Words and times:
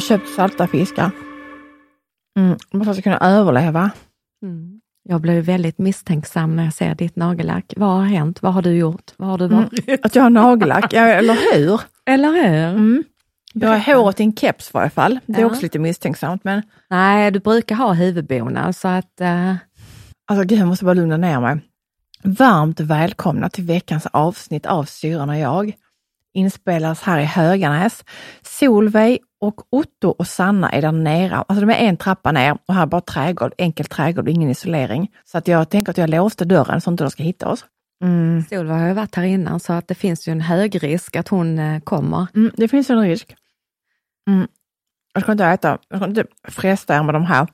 har 0.00 0.18
köpt 0.18 0.28
salta 0.28 0.66
fiskar. 0.66 1.10
Mm, 2.38 2.56
bara 2.72 2.84
för 2.84 2.90
att 2.90 3.02
kunna 3.02 3.18
överleva. 3.18 3.90
Mm. 4.42 4.80
Jag 5.02 5.20
blir 5.20 5.40
väldigt 5.40 5.78
misstänksam 5.78 6.56
när 6.56 6.64
jag 6.64 6.72
ser 6.74 6.94
ditt 6.94 7.16
nagellack. 7.16 7.72
Vad 7.76 7.88
har 7.90 8.04
hänt? 8.04 8.42
Vad 8.42 8.54
har 8.54 8.62
du 8.62 8.70
gjort? 8.76 9.12
Vad 9.16 9.28
har 9.28 9.38
du 9.38 9.46
varit? 9.48 9.88
Mm, 9.88 9.98
att 10.02 10.14
jag 10.14 10.22
har 10.22 10.30
nagellack, 10.30 10.92
ja, 10.92 11.02
eller 11.02 11.36
hur? 11.54 11.80
Eller 12.06 12.28
hur? 12.32 12.68
Mm. 12.78 13.04
Jag 13.54 13.68
har 13.68 13.94
håret 13.94 14.20
i 14.20 14.22
en 14.22 14.36
keps 14.36 14.68
i 14.68 14.70
varje 14.74 14.90
fall. 14.90 15.18
Det 15.26 15.36
är 15.36 15.40
Ja. 15.40 15.46
också 15.46 15.62
lite 15.62 15.78
misstänksamt. 15.78 16.44
Men 16.44 16.62
Nej, 16.90 17.30
du 17.30 17.38
brukar 17.40 17.74
ha 17.76 17.92
huvudbonad 17.92 18.76
så 18.76 18.88
att... 18.88 19.20
eh, 19.20 19.54
alltså, 20.26 20.44
gud, 20.44 20.58
jag 20.58 20.68
måste 20.68 20.84
bara 20.84 20.94
lugna 20.94 21.16
ner 21.16 21.40
mig. 21.40 21.60
Varmt 22.24 22.80
välkomna 22.80 23.48
till 23.48 23.64
veckans 23.64 24.06
avsnitt 24.06 24.66
av 24.66 24.84
Syrran 24.84 25.30
och 25.30 25.38
jag. 25.38 25.72
Inspelas 26.34 27.02
här 27.02 27.20
i 27.20 27.24
Höganäs. 27.24 28.04
Solveig 28.42 29.18
och 29.40 29.60
Otto 29.70 30.08
och 30.08 30.26
Sanna 30.26 30.70
är 30.70 30.82
där 30.82 30.92
nere. 30.92 31.36
Alltså 31.36 31.66
de 31.66 31.72
är 31.72 31.88
en 31.88 31.96
trappa 31.96 32.32
ner 32.32 32.58
och 32.66 32.74
här 32.74 32.82
är 32.82 32.86
bara 32.86 33.00
trädgård, 33.00 33.54
enkel 33.58 33.86
trädgård, 33.86 34.28
ingen 34.28 34.50
isolering. 34.50 35.10
Så 35.24 35.38
att 35.38 35.48
jag 35.48 35.70
tänker 35.70 35.90
att 35.90 35.98
jag 35.98 36.10
låste 36.10 36.44
dörren 36.44 36.80
så 36.80 36.90
inte 36.90 37.04
de 37.04 37.10
ska 37.10 37.22
hitta 37.22 37.48
oss. 37.48 37.64
Mm. 38.04 38.42
Solveig 38.50 38.78
har 38.80 38.88
ju 38.88 38.94
varit 38.94 39.14
här 39.14 39.24
innan 39.24 39.60
så 39.60 39.72
att 39.72 39.88
det 39.88 39.94
finns 39.94 40.28
ju 40.28 40.32
en 40.32 40.40
hög 40.40 40.82
risk 40.82 41.16
att 41.16 41.28
hon 41.28 41.58
eh, 41.58 41.80
kommer. 41.80 42.26
Mm, 42.34 42.52
det 42.56 42.68
finns 42.68 42.90
en 42.90 43.00
risk. 43.00 43.36
Mm. 44.30 44.48
Jag 45.14 45.22
ska 45.22 45.32
inte 45.32 45.44
äta, 45.44 45.78
jag 45.88 45.98
ska 45.98 46.08
inte 46.08 46.24
fresta 46.48 46.96
er 46.96 47.02
med 47.02 47.14
de 47.14 47.24
här. 47.24 47.46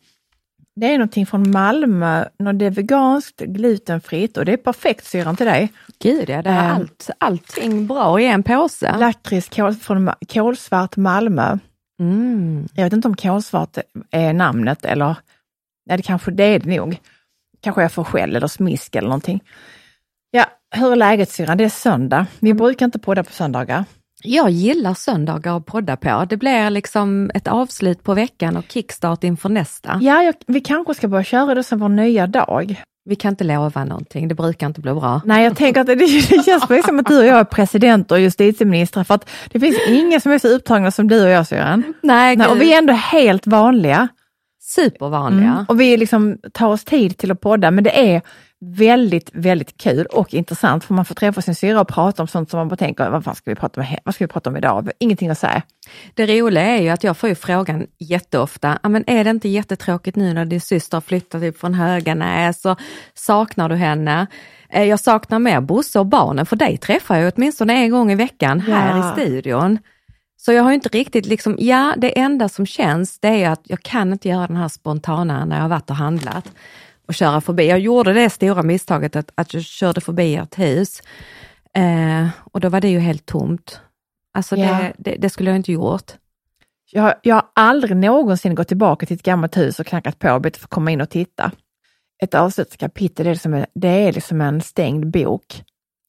Det 0.81 0.87
är 0.87 0.99
någonting 0.99 1.27
från 1.27 1.51
Malmö, 1.51 2.25
det 2.55 2.67
är 2.67 2.71
veganskt, 2.71 3.41
glutenfritt 3.41 4.37
och 4.37 4.45
det 4.45 4.53
är 4.53 4.57
perfekt 4.57 5.05
syrran 5.07 5.37
till 5.37 5.47
dig. 5.47 5.73
Gud 6.03 6.29
ja, 6.29 6.43
det 6.43 6.51
är 6.51 6.65
Eh. 6.65 6.75
allt, 6.75 7.11
allting 7.19 7.87
bra 7.87 8.21
i 8.21 8.27
en 8.27 8.43
påse. 8.43 8.99
Lakrits 8.99 9.49
kol, 9.49 9.75
från 9.75 10.11
kolsvart 10.29 10.97
Malmö. 10.97 11.59
Mm. 12.01 12.69
Jag 12.75 12.85
vet 12.85 12.93
inte 12.93 13.09
om 13.09 13.17
kolsvart 13.17 13.79
är 14.11 14.33
namnet 14.33 14.85
eller, 14.85 15.17
nej 15.87 15.97
det 15.97 16.03
kanske 16.03 16.31
det 16.31 16.45
är 16.45 16.59
det 16.59 16.77
nog. 16.77 16.99
Kanske 17.61 17.83
jag 17.83 17.93
får 17.93 18.05
skäll 18.05 18.37
eller 18.37 18.47
smisk 18.47 18.95
eller 18.95 19.09
någonting. 19.09 19.41
Ja, 20.31 20.45
hur 20.71 20.93
är 20.93 20.97
läget 20.97 21.31
syrran? 21.31 21.59
Det 21.59 21.65
är 21.65 21.69
söndag. 21.69 22.27
Vi 22.39 22.55
brukar 22.55 22.87
inte 22.87 22.99
podda 22.99 23.25
på 23.25 23.33
söndagar. 23.33 23.85
Jag 24.23 24.51
gillar 24.51 24.95
söndagar 24.95 25.57
att 25.57 25.67
podda 25.67 25.97
på. 25.97 26.25
Det 26.29 26.37
blir 26.37 26.71
liksom 26.71 27.31
ett 27.35 27.49
avslut 27.49 28.03
på 28.03 28.15
veckan 28.15 28.57
och 28.57 28.65
kickstart 28.69 29.25
inför 29.25 29.49
nästa. 29.49 29.99
Ja, 30.03 30.23
jag, 30.23 30.35
vi 30.47 30.61
kanske 30.61 30.95
ska 30.95 31.09
börja 31.09 31.25
köra 31.25 31.55
det 31.55 31.63
som 31.63 31.79
vår 31.79 31.89
nya 31.89 32.27
dag. 32.27 32.83
Vi 33.09 33.17
kan 33.17 33.31
inte 33.31 33.45
lova 33.45 33.85
någonting, 33.85 34.29
det 34.29 34.35
brukar 34.35 34.67
inte 34.67 34.81
bli 34.81 34.93
bra. 34.93 35.21
Nej, 35.25 35.45
jag 35.45 35.57
tänker 35.57 35.81
att 35.81 35.87
det, 35.87 35.95
det 35.95 36.09
känns 36.45 36.67
precis 36.67 36.87
som 36.87 36.99
att 36.99 37.07
du 37.07 37.19
och 37.19 37.27
jag 37.27 37.39
är 37.39 37.45
president 37.45 38.11
och 38.13 38.21
justitieministrar 38.21 39.05
för 39.05 39.15
att 39.15 39.31
det 39.51 39.61
finns 39.61 39.77
ingen 39.89 40.21
som 40.21 40.33
är 40.33 40.39
så 40.39 40.49
upptagna 40.49 40.91
som 40.91 41.09
du 41.09 41.25
och 41.25 41.31
jag 41.31 41.47
syrran. 41.47 41.83
Nej, 42.03 42.37
Nej, 42.37 42.49
och 42.49 42.61
vi 42.61 42.73
är 42.73 42.79
ändå 42.79 42.93
helt 42.93 43.47
vanliga. 43.47 44.09
supervanliga. 44.63 45.51
Mm. 45.53 45.65
Och 45.69 45.81
vi 45.81 45.97
liksom 45.97 46.39
tar 46.53 46.69
oss 46.69 46.85
tid 46.85 47.17
till 47.19 47.31
att 47.31 47.41
podda, 47.41 47.71
men 47.71 47.85
det 47.85 48.15
är 48.15 48.23
väldigt, 48.61 49.31
väldigt 49.33 49.77
kul 49.79 50.07
och 50.07 50.35
intressant 50.35 50.85
för 50.85 50.95
man 50.95 51.05
får 51.05 51.15
träffa 51.15 51.43
sin 51.43 51.55
syra 51.55 51.81
och 51.81 51.89
prata 51.89 52.23
om 52.23 52.29
sånt 52.29 52.51
som 52.51 52.59
man 52.59 52.69
bara 52.69 52.77
tänker, 52.77 53.11
vad 53.11 53.25
fan 53.25 53.35
ska 53.35 53.51
vi 53.51 53.55
prata 53.55 53.81
om, 53.81 53.87
vad 54.05 54.15
ska 54.15 54.25
vi 54.25 54.29
prata 54.29 54.51
om 54.51 54.57
idag? 54.57 54.91
Ingenting 54.99 55.29
att 55.29 55.39
säga. 55.39 55.63
Det 56.15 56.27
roliga 56.27 56.63
är 56.65 56.83
ju 56.83 56.89
att 56.89 57.05
jag 57.05 57.17
får 57.17 57.29
ju 57.29 57.35
frågan 57.35 57.87
jätteofta, 57.99 58.79
"Ja, 58.83 58.89
men 58.89 59.05
är 59.07 59.25
det 59.25 59.31
inte 59.31 59.49
jättetråkigt 59.49 60.17
nu 60.17 60.33
när 60.33 60.45
din 60.45 60.61
syster 60.61 60.97
har 60.97 61.01
flyttat 61.03 61.41
typ 61.41 61.59
från 61.59 61.75
Höganäs 61.75 62.65
och 62.65 62.79
saknar 63.15 63.69
du 63.69 63.75
henne? 63.75 64.27
Eh, 64.71 64.85
Jag 64.85 65.01
saknar 65.01 65.39
mer 65.39 65.61
Bosse 65.61 65.99
och 65.99 66.07
barnen, 66.07 66.47
för 66.47 66.57
dig 66.57 66.77
träffar 66.77 67.17
jag 67.17 67.33
åtminstone 67.37 67.75
en 67.75 67.91
gång 67.91 68.13
i 68.13 68.15
veckan 68.15 68.61
här 68.61 68.99
Ja. 68.99 69.09
i 69.09 69.13
studion. 69.13 69.79
Så 70.37 70.53
jag 70.53 70.63
har 70.63 70.73
inte 70.73 70.89
riktigt 70.89 71.27
liksom, 71.27 71.57
ja 71.59 71.95
det 71.97 72.19
enda 72.19 72.49
som 72.49 72.67
känns 72.67 73.19
det 73.21 73.29
är 73.29 73.51
att 73.51 73.61
jag 73.65 73.83
kan 73.83 74.13
inte 74.13 74.29
göra 74.29 74.47
den 74.47 74.57
här 74.57 74.69
spontana 74.69 75.45
när 75.45 75.57
jag 75.57 75.63
har 75.63 75.69
varit 75.69 75.91
och 75.91 75.97
handlat 75.97 76.49
och 77.09 77.15
köra 77.15 77.41
förbi. 77.41 77.67
Jag 77.69 77.79
gjorde 77.79 78.13
det 78.13 78.31
stora 78.31 78.63
misstaget 78.63 79.17
att, 79.17 79.31
att 79.35 79.55
jag 79.55 79.63
körde 79.63 80.01
förbi 80.01 80.37
ert 80.37 80.59
hus 80.59 81.03
eh, 81.75 82.29
och 82.53 82.61
då 82.61 82.69
var 82.69 82.81
det 82.81 82.89
ju 82.89 82.99
helt 82.99 83.27
tomt. 83.27 83.81
Alltså 84.35 84.57
Ja. 84.57 84.67
det, 84.79 84.93
det, 84.99 85.17
det 85.19 85.31
skulle 85.31 85.51
jag 85.51 85.57
inte 85.57 85.73
gjort. 85.73 86.13
Jag, 86.93 87.03
har- 87.03 87.15
jag 87.23 87.35
har 87.35 87.45
aldrig 87.55 87.97
någonsin 87.97 88.55
gått 88.55 88.69
tillbaka 88.69 89.07
till 89.07 89.17
ett 89.17 89.23
gammalt 89.23 89.57
hus 89.57 89.81
och 89.81 89.87
knackat 89.87 90.19
på 90.19 90.33
och 90.33 90.41
bett 90.41 90.55
att 90.55 90.61
få 90.61 90.69
komma 90.69 90.91
in 90.91 91.01
och 91.01 91.11
titta. 91.11 91.53
Ett 92.23 92.35
avslutskapitel, 92.35 93.25
det 93.27 93.31
är, 93.47 93.47
en- 93.55 93.67
det 93.75 93.89
är 93.89 94.13
liksom 94.13 94.41
en 94.41 94.61
stängd 94.61 95.11
bok. 95.11 95.63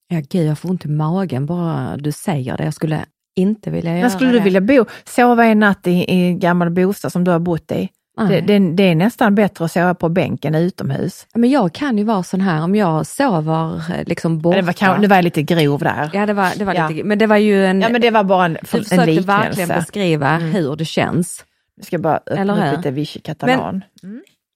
Ja, 0.08 0.22
gud, 0.30 0.48
jag 0.48 0.60
får 0.60 0.70
ont 0.70 0.86
i 0.86 0.90
magen 0.90 1.46
bara 1.46 1.98
du 1.98 2.12
säger 2.12 2.58
det. 2.58 2.64
Jag 2.64 2.74
skulle 2.74 3.06
inte 3.36 3.70
vilja 3.72 3.92
göra 3.92 4.02
När 4.02 4.10
skulle 4.10 4.32
det. 4.32 4.38
du 4.38 4.44
vilja 4.44 4.62
bo? 4.62 4.86
Sova 5.06 5.46
en 5.46 5.60
natt 5.60 5.88
i, 5.88 5.92
i 5.92 6.28
en 6.28 6.40
gammal 6.40 6.70
bostad 6.70 7.12
som 7.12 7.24
du 7.24 7.32
har 7.32 7.40
bott 7.40 7.72
i? 7.72 7.90
Det, 8.18 8.42
det, 8.42 8.60
det 8.60 8.84
är 8.84 8.96
nästan 8.96 9.36
bättre 9.36 9.66
att 9.66 9.72
sova 9.72 9.94
på 9.96 10.10
bänken 10.10 10.56
utomhus. 10.56 11.28
Men 11.36 11.50
jag 11.50 11.74
kan 11.74 11.98
ju 11.98 12.04
vara 12.04 12.24
sån 12.24 12.42
här, 12.42 12.64
om 12.64 12.76
jag 12.76 13.08
sover 13.08 13.76
eh, 14.00 14.04
liksom 14.06 14.40
borta. 14.40 14.62
Det 14.62 14.82
var, 14.82 14.98
det 14.98 15.08
var 15.08 15.22
lite 15.22 15.42
grov 15.42 15.80
där. 15.80 16.10
Ja, 16.14 16.26
det 16.26 16.34
var, 16.34 16.52
det 16.58 16.66
var 16.66 16.74
Ja. 16.74 16.90
lite, 16.90 17.04
men 17.04 17.18
det 17.20 17.28
var 17.28 17.38
ju 17.38 17.66
en... 17.66 17.82
Ja, 17.82 17.90
men 17.90 18.02
det 18.02 18.12
var 18.12 18.24
bara 18.24 18.46
en, 18.46 18.54
du 18.54 18.60
en 18.60 18.66
försökte 18.66 18.96
verkligen 18.96 19.50
liknelse. 19.50 19.74
beskriva 19.74 20.30
Mm. 20.30 20.52
hur 20.52 20.76
det 20.76 20.86
känns. 20.86 21.46
Jag 21.76 21.86
ska 21.86 21.98
bara 21.98 22.20
öppna 22.26 22.70
upp 22.72 22.78
lite 22.78 22.92
Vichy 22.92 23.20
Catalan. 23.20 23.84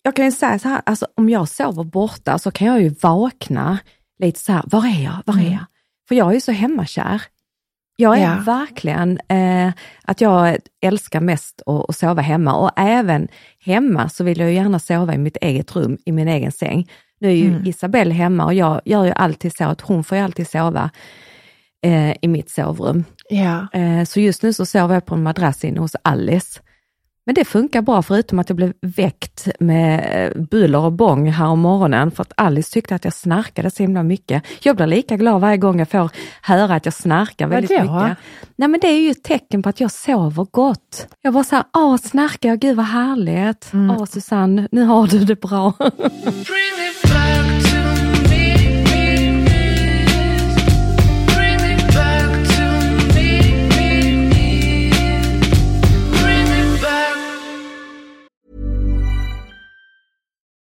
Jag 0.04 0.16
kan 0.16 0.26
ju 0.26 0.32
säga 0.32 0.60
så 0.60 0.70
här, 0.70 0.82
alltså, 0.86 1.08
om 1.16 1.30
jag 1.30 1.50
sover 1.50 1.84
borta 1.84 2.40
så 2.40 2.52
kan 2.52 2.68
jag 2.68 2.82
ju 2.82 2.96
vakna 3.02 3.78
lite 4.20 4.40
så 4.40 4.52
här, 4.52 4.64
var 4.66 4.86
är 4.86 5.04
jag, 5.04 5.14
var 5.26 5.34
är 5.34 5.40
Mm. 5.40 5.52
jag? 5.54 5.66
För 6.08 6.16
jag 6.16 6.30
är 6.30 6.34
ju 6.34 6.42
så 6.42 6.52
hemmakär. 6.52 7.22
Jag 8.02 8.18
är 8.18 8.22
Ja. 8.22 8.44
verkligen 8.46 9.20
eh, 9.28 9.72
att 10.06 10.22
jag 10.22 10.58
älskar 10.82 11.20
mest 11.22 11.62
att, 11.66 11.90
att 11.90 11.96
sova 11.96 12.22
hemma 12.22 12.54
och 12.56 12.72
även 12.76 13.28
hemma 13.66 14.10
så 14.10 14.24
vill 14.24 14.40
jag 14.40 14.54
gärna 14.54 14.80
sova 14.80 15.14
i 15.14 15.18
mitt 15.18 15.38
eget 15.42 15.76
rum, 15.76 15.98
i 16.06 16.12
min 16.12 16.28
egen 16.28 16.52
säng. 16.52 16.90
Nu 17.20 17.28
är 17.28 17.36
ju 17.36 17.48
Mm. 17.50 17.68
Isabelle 17.68 18.14
hemma 18.14 18.46
och 18.46 18.54
jag 18.54 18.82
gör 18.86 19.06
ju 19.06 19.12
alltid 19.12 19.54
så 19.58 19.64
att 19.64 19.82
hon 19.82 20.04
får 20.04 20.18
ju 20.18 20.24
alltid 20.24 20.48
sova 20.48 20.90
eh, 21.86 22.12
i 22.22 22.28
mitt 22.28 22.50
sovrum. 22.50 23.04
Ja. 23.30 23.68
Eh, 23.74 24.04
så 24.06 24.20
just 24.20 24.44
nu 24.44 24.54
så 24.54 24.66
sover 24.66 24.94
jag 24.94 25.06
på 25.06 25.16
en 25.16 25.24
madrass 25.24 25.64
inne 25.64 25.80
hos 25.80 25.96
Alice. 26.04 26.60
Men 27.26 27.36
det 27.36 27.46
funkar 27.46 27.82
bra 27.82 28.02
förutom 28.02 28.40
att 28.40 28.50
jag 28.50 28.56
blev 28.56 28.74
väckt 28.82 29.48
med 29.60 30.26
eh, 30.36 30.42
buller 30.44 30.80
och 30.80 30.92
bång 30.92 31.32
här 31.32 31.48
om 31.48 31.60
morgonen 31.60 32.12
för 32.12 32.22
att 32.22 32.34
Alice 32.38 32.74
tyckte 32.74 32.96
att 32.96 33.04
jag 33.04 33.14
snarkade 33.14 33.72
så 33.72 33.84
himla 33.84 34.04
mycket. 34.04 34.44
Jag 34.62 34.76
blir 34.76 34.88
lika 34.88 35.18
glad 35.18 35.42
varje 35.42 35.58
gång 35.58 35.80
jag 35.80 35.90
får 35.90 36.10
höra 36.42 36.76
att 36.76 36.86
jag 36.86 36.94
snarkar 36.94 37.48
väldigt 37.48 37.80
Vadå? 37.80 37.94
mycket. 38.04 38.18
Nej 38.56 38.68
men 38.68 38.80
det 38.80 38.88
är 38.88 39.02
ju 39.02 39.12
ett 39.12 39.24
tecken 39.24 39.64
på 39.64 39.70
att 39.70 39.80
jag 39.80 39.92
sover 39.92 40.48
gott. 40.52 41.08
Jag 41.22 41.34
bara 41.34 41.44
såhär, 41.44 41.66
åh 41.78 41.98
snarkar 41.98 42.50
jag, 42.50 42.60
gud 42.60 42.78
vad 42.78 42.86
härligt. 42.86 43.72
Åh 43.74 44.06
Susanne, 44.06 44.68
nu 44.72 44.84
har 44.84 45.08
du 45.08 45.20
det 45.20 45.42
bra. 45.42 45.74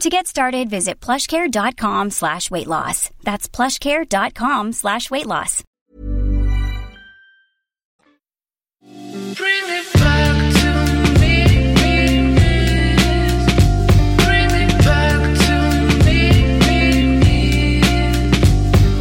To 0.00 0.10
get 0.10 0.26
started, 0.26 0.70
visit 0.70 1.00
plushcare.com 1.00 2.10
slash 2.10 2.50
weight 2.50 2.66
loss. 2.66 3.10
That's 3.22 3.48
plushcare.com 3.48 4.72
slash 4.72 5.10
weight 5.10 5.26
loss. 5.26 5.62
Bring 9.36 9.66
it 9.68 9.92
back 9.94 10.54
to 10.54 10.68
me. 11.20 11.46
Bring 14.16 14.50
it 14.62 14.84
back 14.84 15.38
to 15.46 15.52
me. 16.04 16.30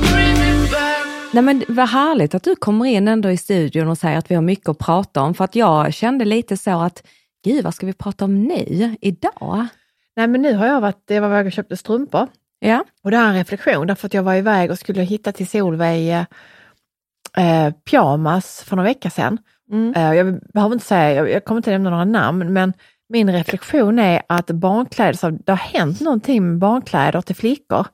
Bring 0.10 0.38
it 0.38 0.72
back. 0.72 1.06
Nej 1.34 1.44
men 1.44 1.64
vad 1.68 1.90
härligt 1.90 2.36
att 2.36 2.44
du 2.44 2.56
kommer 2.56 2.86
in 2.86 3.08
ändå 3.08 3.32
i 3.32 3.38
studion 3.38 3.88
och 3.88 3.98
säger 3.98 4.18
att 4.18 4.32
vi 4.32 4.36
har 4.36 4.42
mycket 4.42 4.70
att 4.70 4.78
prata 4.78 5.22
om. 5.22 5.34
För 5.34 5.44
att 5.44 5.56
jag 5.56 5.94
kände 5.94 6.26
lite 6.26 6.58
så 6.58 6.82
att, 6.82 7.04
gud 7.46 7.64
vad 7.64 7.74
ska 7.74 7.86
vi 7.86 7.94
prata 7.94 8.26
om 8.26 8.44
nu, 8.44 8.96
idag? 9.02 9.68
Nej 10.16 10.28
men 10.28 10.42
nu 10.42 10.54
har 10.54 10.68
jag 10.68 10.82
varit, 10.82 11.04
jag 11.08 11.22
var 11.22 11.28
iväg 11.28 11.46
och 11.46 11.52
köpte 11.52 11.78
strumpor. 11.78 12.28
Ja, 12.60 12.84
Och 13.04 13.12
det 13.12 13.18
här 13.18 13.26
är 13.26 13.30
en 13.30 13.36
reflektion 13.36 13.88
därför 13.88 14.08
att 14.08 14.14
jag 14.14 14.24
var 14.24 14.36
iväg 14.36 14.72
och 14.72 14.80
skulle 14.80 15.02
hitta 15.02 15.32
till 15.32 15.48
Solveig 15.48 16.10
eh, 16.12 17.68
eh, 17.68 17.74
pyjamas 17.74 18.64
för 18.64 18.76
några 18.76 18.90
veckor 18.90 19.10
sedan. 19.10 19.38
Mm. 19.72 19.94
Eh, 19.96 20.14
jag 20.14 20.40
behöver 20.54 20.74
inte 20.74 20.86
säga, 20.86 21.14
jag, 21.14 21.32
jag 21.32 21.46
kommer 21.46 21.60
inte 21.60 21.72
nämna 21.72 21.90
några 21.90 22.06
namn, 22.06 22.54
men 22.54 22.74
min 23.10 23.32
reflektion 23.32 24.00
är 24.00 24.22
att 24.30 24.52
barnkläder, 24.52 25.14
så 25.14 25.30
det 25.30 25.52
har 25.52 25.58
hänt 25.58 26.02
någonting 26.02 26.48
med 26.48 26.58
barnkläder 26.58 27.22
till 27.22 27.36
flickor, 27.36 27.88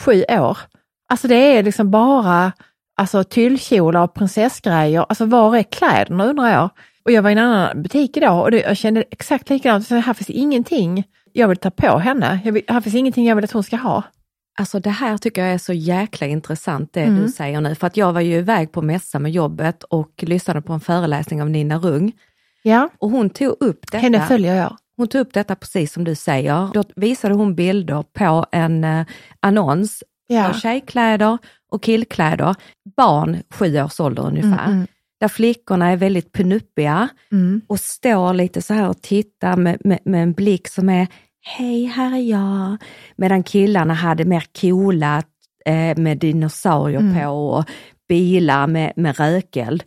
sju 0.00 0.24
år. 0.28 0.58
Alltså 1.08 1.28
det 1.28 1.34
är 1.34 1.62
liksom 1.62 1.90
bara 1.90 2.52
alltså, 2.96 3.24
tyllkjolar 3.24 4.02
och 4.02 4.14
prinsessgrejer. 4.14 5.06
Alltså 5.08 5.24
var 5.24 5.56
är 5.56 5.62
kläderna 5.62 6.26
undrar 6.26 6.48
jag? 6.48 6.70
Och 7.04 7.12
jag 7.12 7.22
var 7.22 7.30
i 7.30 7.32
en 7.32 7.38
annan 7.38 7.82
butik 7.82 8.16
idag 8.16 8.42
och 8.42 8.50
det, 8.50 8.60
jag 8.60 8.76
kände 8.76 9.04
exakt 9.10 9.50
likadant. 9.50 9.86
Så 9.86 9.94
här 9.94 10.14
finns 10.14 10.30
ingenting 10.30 11.04
jag 11.38 11.48
vill 11.48 11.56
ta 11.56 11.70
på 11.70 11.98
henne. 11.98 12.40
Jag 12.44 12.52
vill, 12.52 12.62
här 12.68 12.80
finns 12.80 12.94
ingenting 12.94 13.26
jag 13.26 13.36
vill 13.36 13.44
att 13.44 13.52
hon 13.52 13.62
ska 13.62 13.76
ha. 13.76 14.02
Alltså 14.58 14.80
det 14.80 14.90
här 14.90 15.18
tycker 15.18 15.44
jag 15.44 15.54
är 15.54 15.58
så 15.58 15.72
jäkla 15.72 16.26
intressant 16.26 16.92
det 16.92 17.02
Mm. 17.02 17.22
du 17.22 17.28
säger 17.28 17.60
nu. 17.60 17.74
För 17.74 17.86
att 17.86 17.96
jag 17.96 18.12
var 18.12 18.20
ju 18.20 18.34
iväg 18.38 18.72
på 18.72 18.82
mässa 18.82 19.18
med 19.18 19.32
jobbet 19.32 19.82
och 19.82 20.12
lyssnade 20.26 20.62
på 20.62 20.72
en 20.72 20.80
föreläsning 20.80 21.42
av 21.42 21.50
Nina 21.50 21.78
Rung. 21.78 22.12
Ja, 22.62 22.88
Och 22.98 23.10
hon 23.10 23.30
tog 23.30 23.56
upp 23.60 23.80
detta. 23.82 23.98
henne 23.98 24.26
följer 24.26 24.54
jag. 24.56 24.76
Hon 24.96 25.08
tog 25.08 25.20
upp 25.20 25.32
detta 25.32 25.54
precis 25.54 25.92
som 25.92 26.04
du 26.04 26.14
säger. 26.14 26.70
Då 26.74 26.84
visade 26.96 27.34
hon 27.34 27.54
bilder 27.54 28.04
på 28.12 28.46
en 28.52 28.84
eh, 28.84 29.06
annons 29.40 30.02
Ja. 30.26 30.52
för 30.52 30.60
tjejkläder 30.60 31.38
och 31.72 31.82
killkläder. 31.82 32.54
Barn 32.96 33.36
sju 33.50 33.80
års 33.82 34.00
ålder 34.00 34.26
ungefär. 34.26 34.64
Mm, 34.64 34.72
mm. 34.72 34.86
Där 35.20 35.28
flickorna 35.28 35.88
är 35.90 35.96
väldigt 35.96 36.32
penuppiga 36.32 37.08
Mm. 37.32 37.60
och 37.66 37.80
står 37.80 38.34
lite 38.34 38.62
så 38.62 38.74
här 38.74 38.88
och 38.88 39.02
tittar 39.02 39.56
med, 39.56 39.78
med, 39.84 39.98
med 40.04 40.22
en 40.22 40.32
blick 40.32 40.68
som 40.68 40.88
är 40.88 41.06
Hej, 41.42 41.84
här 41.84 42.12
är 42.16 42.20
jag. 42.22 42.76
Medan 43.16 43.42
killarna 43.42 43.94
hade 43.94 44.24
mer 44.24 44.44
coola 44.60 45.22
eh, 45.64 45.96
med 45.98 46.18
dinosaurier 46.18 47.00
Mm. 47.00 47.14
på 47.24 47.30
och 47.30 47.64
bilar 48.08 48.66
med, 48.66 48.92
med 48.96 49.18
rökeld 49.18 49.82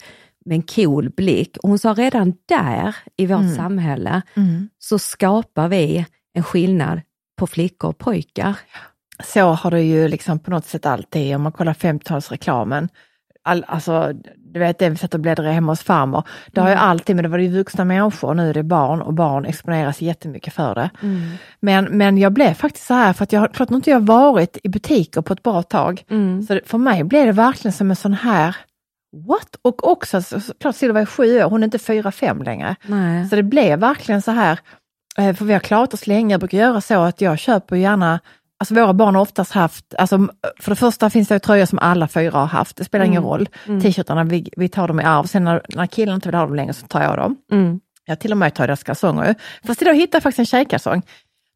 med 0.46 0.56
en 0.56 0.62
cool 0.62 1.10
blick. 1.10 1.58
Och 1.58 1.70
hon 1.70 1.80
sa 1.80 1.94
redan 1.94 2.34
där 2.48 2.96
i 3.18 3.26
vårt 3.26 3.40
Mm. 3.42 3.56
samhälle 3.56 4.22
Mm. 4.36 4.70
så 4.80 5.00
skapar 5.00 5.68
vi 5.68 6.06
en 6.34 6.44
skillnad 6.44 7.02
på 7.40 7.48
flickor 7.48 7.90
och 7.90 7.98
pojkar. 7.98 8.58
Så 9.24 9.42
har 9.42 9.72
det 9.72 9.82
ju 9.82 10.08
liksom 10.08 10.40
på 10.40 10.52
något 10.52 10.66
sätt 10.66 10.86
alltid, 10.86 11.36
om 11.36 11.42
man 11.42 11.52
kollar 11.52 11.74
50-talsreklamen. 11.74 12.88
All, 13.44 13.66
alltså, 13.68 14.14
du 14.38 14.60
vet 14.60 14.80
det 14.80 14.90
vi 14.90 14.98
satt 14.98 15.14
och 15.14 15.20
bläddrade 15.20 15.52
hemma 15.52 15.72
hos 15.72 15.84
farmor. 15.84 16.24
Det 16.48 16.62
har 16.62 16.70
ju 16.70 16.76
alltid, 16.76 17.16
men 17.16 17.24
det 17.24 17.30
var 17.30 17.38
ju 17.38 17.50
vuxna 17.50 17.86
människor, 17.86 18.34
nu 18.34 18.50
är 18.50 18.54
det 18.54 18.64
barn 18.64 19.02
och 19.02 19.14
barn 19.14 19.46
exponeras 19.46 20.02
jättemycket 20.02 20.54
för 20.54 20.76
det. 20.76 20.90
Men, 21.60 21.86
men 21.86 22.18
jag 22.18 22.34
blev 22.34 22.54
faktiskt 22.54 22.86
så 22.86 22.94
här, 22.94 23.14
för 23.14 23.24
att 23.24 23.34
jag 23.34 23.40
har 23.40 23.48
klart 23.48 23.72
inte 23.72 23.90
jag 23.90 24.06
varit 24.06 24.58
i 24.64 24.70
butiker 24.70 25.22
på 25.22 25.34
ett 25.34 25.44
bra 25.44 25.64
tag. 25.64 26.04
Mm. 26.10 26.44
Så 26.44 26.60
för 26.66 26.78
mig 26.78 27.04
blev 27.04 27.26
det 27.26 27.32
verkligen 27.32 27.74
som 27.74 27.90
en 27.90 27.96
sån 27.96 28.14
här, 28.14 28.56
what? 29.28 29.56
Och 29.62 29.88
också, 29.88 30.22
så, 30.22 30.40
så, 30.40 30.54
klart 30.54 30.76
Silva 30.76 31.02
är 31.02 31.06
sju 31.06 31.44
år, 31.44 31.50
hon 31.50 31.64
är 31.64 31.66
inte 31.66 31.80
fyra, 31.80 32.12
fem 32.12 32.44
längre. 32.44 32.76
Nej. 32.86 33.30
Så 33.30 33.36
det 33.36 33.44
blev 33.44 33.80
verkligen 33.80 34.22
så 34.22 34.32
här, 34.32 34.60
eh, 35.18 35.36
för 35.36 35.46
vi 35.46 35.54
har 35.54 35.60
klarat 35.60 35.94
oss 35.94 36.08
länge, 36.08 36.34
jag 36.34 36.40
brukar 36.40 36.58
göra 36.58 36.82
så 36.82 37.02
att 37.02 37.22
jag 37.22 37.40
köper 37.40 37.76
gärna 37.76 38.20
Alltså 38.62 38.74
våra 38.74 38.94
barn 38.94 39.16
har 39.16 39.22
oftast 39.22 39.52
haft, 39.52 39.96
alltså 39.98 40.28
för 40.60 40.72
det 40.72 40.76
första 40.76 41.10
finns 41.10 41.28
det 41.28 41.40
tröjor 41.40 41.66
som 41.66 41.80
alla 41.80 42.08
fyra 42.08 42.38
har 42.40 42.46
haft, 42.46 42.78
det 42.78 42.84
spelar 42.84 43.06
ingen 43.06 43.24
roll. 43.24 43.50
T-shirtarna, 43.82 44.24
vi, 44.24 44.50
vi 44.58 44.70
tar 44.70 44.88
dem 44.88 45.00
i 45.00 45.04
arv, 45.04 45.24
sen 45.24 45.44
när, 45.44 45.62
när 45.76 45.86
killen 45.88 46.16
inte 46.16 46.28
vill 46.28 46.36
ha 46.36 46.46
dem 46.46 46.56
längre 46.56 46.74
så 46.74 46.88
tar 46.88 47.02
jag 47.02 47.18
dem. 47.18 47.38
Mm. 47.52 47.80
Jag 48.06 48.20
till 48.20 48.32
och 48.32 48.38
med 48.38 48.54
tar 48.54 48.68
deras 48.68 48.84
kalsonger. 48.84 49.36
Fast 49.64 49.82
idag 49.82 49.94
hittade 49.94 50.16
jag 50.16 50.24
faktiskt 50.24 50.40
en 50.40 50.46
tjejkalsong. 50.46 51.02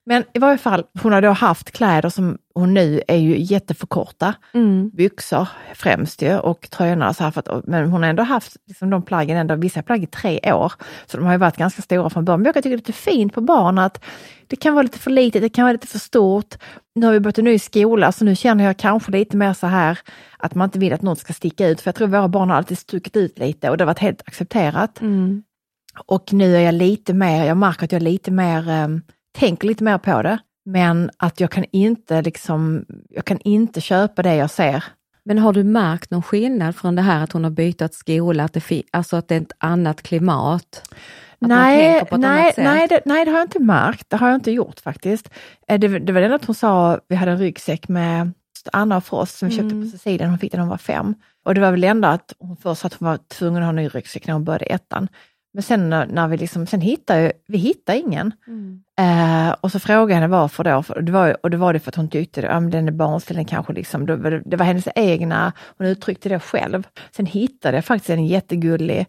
Men 0.06 0.24
i 0.34 0.40
varje 0.40 0.57
fall, 0.57 0.84
hon 1.02 1.13
har 1.13 1.22
då 1.22 1.30
haft 1.30 1.72
kläder 1.72 2.10
som 2.10 2.38
hon 2.56 2.74
nu 2.74 3.02
är 3.07 3.18
ju 3.18 3.40
jätteförkorta. 3.40 4.34
Mm. 4.54 4.90
Byxor 4.90 5.48
främst 5.75 6.22
ju 6.22 6.38
och 6.38 6.69
tröjorna. 6.69 7.13
Så 7.13 7.24
här 7.24 7.31
för 7.31 7.40
att, 7.40 7.68
men 7.68 7.92
hon 7.92 8.04
har 8.04 8.10
ändå 8.10 8.24
haft 8.24 8.57
liksom, 8.68 8.90
de 8.90 9.02
plaggen, 9.02 9.38
ändå, 9.38 9.56
vissa 9.56 9.84
plagg 9.84 10.04
i 10.04 10.07
tre 10.07 10.54
år. 10.54 10.74
Så 11.06 11.18
de 11.18 11.25
har 11.25 11.34
ju 11.34 11.38
varit 11.38 11.57
ganska 11.57 11.81
stora 11.81 12.10
från 12.10 12.25
början. 12.25 12.40
Men 12.40 12.46
jag 12.46 12.56
tycka 12.56 12.69
det 12.69 12.75
är 12.75 12.78
lite 12.78 12.94
fint 12.94 13.34
på 13.34 13.42
barn 13.42 13.78
att 13.78 14.04
det 14.48 14.56
kan 14.56 14.74
vara 14.74 14.84
lite 14.84 15.00
för 15.00 15.12
litet, 15.12 15.42
det 15.42 15.50
kan 15.50 15.63
vara 15.63 15.74
lite 15.74 15.88
för 15.88 16.00
stort. 16.00 16.56
Nu 16.96 17.06
har 17.06 17.13
vi 17.13 17.19
börjat 17.19 17.38
en 17.38 17.46
ny 17.46 17.60
skola 17.60 18.12
så 18.12 18.25
nu 18.25 18.36
känner 18.36 18.63
jag 18.63 18.78
kanske 18.78 19.12
lite 19.12 19.38
mer 19.38 19.54
så 19.54 19.68
här 19.68 20.00
att 20.38 20.56
man 20.56 20.66
inte 20.66 20.80
vill 20.80 20.94
att 20.94 21.01
något 21.01 21.19
ska 21.19 21.34
sticka 21.34 21.68
ut. 21.68 21.81
För 21.81 21.88
jag 21.88 21.96
tror 21.96 22.08
våra 22.08 22.28
barn 22.28 22.50
har 22.50 22.58
alltid 22.58 22.78
stuckit 22.78 23.18
ut 23.18 23.40
lite 23.40 23.69
och 23.69 23.78
det 23.78 23.84
har 23.84 23.88
varit 23.88 24.00
helt 24.00 24.22
accepterat. 24.25 25.01
Mm. 25.01 25.44
Och 26.06 26.34
nu 26.34 26.56
är 26.56 26.62
jag 26.62 26.74
lite 26.74 27.13
mer, 27.13 27.46
jag 27.46 27.58
märker 27.58 27.86
att 27.86 27.92
jag 27.92 28.01
är 28.01 28.04
lite 28.04 28.31
mer, 28.31 28.69
eh, 28.69 28.88
tänker 29.36 29.68
lite 29.68 29.84
mer 29.84 29.98
på 29.98 30.22
det. 30.22 30.38
Men 30.66 31.12
att 31.18 31.40
jag 31.40 31.52
kan 31.52 31.66
inte 31.72 32.22
liksom, 32.22 32.86
jag 33.10 33.26
kan 33.26 33.40
inte 33.40 33.82
köpa 33.82 34.22
det 34.24 34.36
jag 34.36 34.50
ser. 34.50 34.84
Men 35.26 35.38
har 35.38 35.54
du 35.54 35.64
märkt 35.64 36.12
någon 36.12 36.24
skillnad 36.24 36.75
från 36.75 36.96
det 36.96 37.01
här 37.01 37.24
att 37.24 37.32
hon 37.32 37.44
har 37.44 37.51
bytt 37.51 37.94
skola, 37.94 38.44
att 38.44 38.54
det, 38.54 38.84
alltså 38.92 39.15
att 39.15 39.27
det 39.27 39.36
är 39.36 39.42
ett 39.42 39.51
annat 39.58 40.01
klimat? 40.04 40.82
Att 41.42 41.48
nej, 41.48 42.04
nej, 42.12 42.54
nej, 42.58 42.88
det, 42.88 43.01
nej, 43.06 43.25
det 43.25 43.32
har 43.32 43.38
jag 43.38 43.46
inte 43.46 43.60
märkt. 43.60 44.10
Det 44.10 44.18
har 44.18 44.27
jag 44.27 44.36
inte 44.36 44.51
gjort 44.51 44.80
faktiskt. 44.80 45.30
Eh, 45.68 45.80
Det, 45.80 46.00
det 46.00 46.13
var 46.13 46.22
det 46.22 46.36
att 46.36 46.46
hon 46.46 46.56
sa, 46.56 47.00
vi 47.08 47.15
hade 47.15 47.32
en 47.32 47.38
ryggsäck 47.39 47.88
med 47.88 48.32
Anna 48.74 48.98
och 48.98 49.04
Frost 49.06 49.38
som 49.38 49.50
vi 49.50 49.56
köpte 49.56 49.75
Mm. 49.75 49.92
på 49.92 49.98
Sicilien, 49.98 50.30
hon 50.30 50.39
fick 50.39 50.51
den 50.51 50.58
när 50.60 50.63
hon 50.63 50.70
var 50.70 50.77
fem. 50.77 51.15
Och 51.46 51.56
det 51.56 51.62
var 51.62 51.72
väl 51.72 51.84
ändå 51.84 52.08
att 52.08 52.34
hon 52.39 52.58
först 52.58 52.82
sa 52.82 52.86
att 52.88 52.94
hon 52.94 53.08
var 53.08 53.18
tvungen 53.27 53.63
att 53.63 53.65
ha 53.65 53.70
en 53.70 53.75
ny 53.75 53.88
ryggsäck 53.88 54.27
när 54.27 54.34
hon 54.34 54.44
började 54.44 54.65
ettan. 54.65 55.08
Men 55.56 55.64
sen 55.64 55.90
när, 55.90 56.06
när 56.08 56.28
vi 56.28 56.38
liksom, 56.38 56.68
sen 56.68 56.82
hittade 56.82 57.32
vi 57.48 57.58
hittade 57.58 57.98
ingen. 58.00 58.32
Mm. 58.48 58.82
Eh, 59.00 59.56
och 59.62 59.72
så 59.72 59.80
frågade 59.80 60.12
jag 60.12 60.16
henne 60.16 60.28
varför 60.28 60.64
då, 60.64 60.84
för 60.84 61.02
det 61.02 61.12
var, 61.12 61.38
och 61.44 61.50
det 61.50 61.58
var 61.58 61.74
det 61.74 61.80
för 61.80 61.92
att 61.92 61.96
hon 61.96 62.10
tyckte 62.10 62.42
det, 62.42 62.48
ja, 62.48 62.60
men 62.60 62.70
den 62.72 62.88
är 62.88 62.92
barnslig, 62.92 63.38
den 63.38 63.46
kanske 63.46 63.74
liksom, 63.74 64.06
det, 64.06 64.16
var, 64.16 64.42
det 64.46 64.58
var 64.58 64.66
hennes 64.66 64.88
egna, 64.96 65.54
hon 65.78 65.88
uttryckte 65.88 66.30
det 66.30 66.40
själv. 66.40 66.88
Sen 67.16 67.26
hittade 67.26 67.78
jag 67.78 67.86
faktiskt 67.86 68.10
en 68.10 68.26
jättegullig 68.28 69.06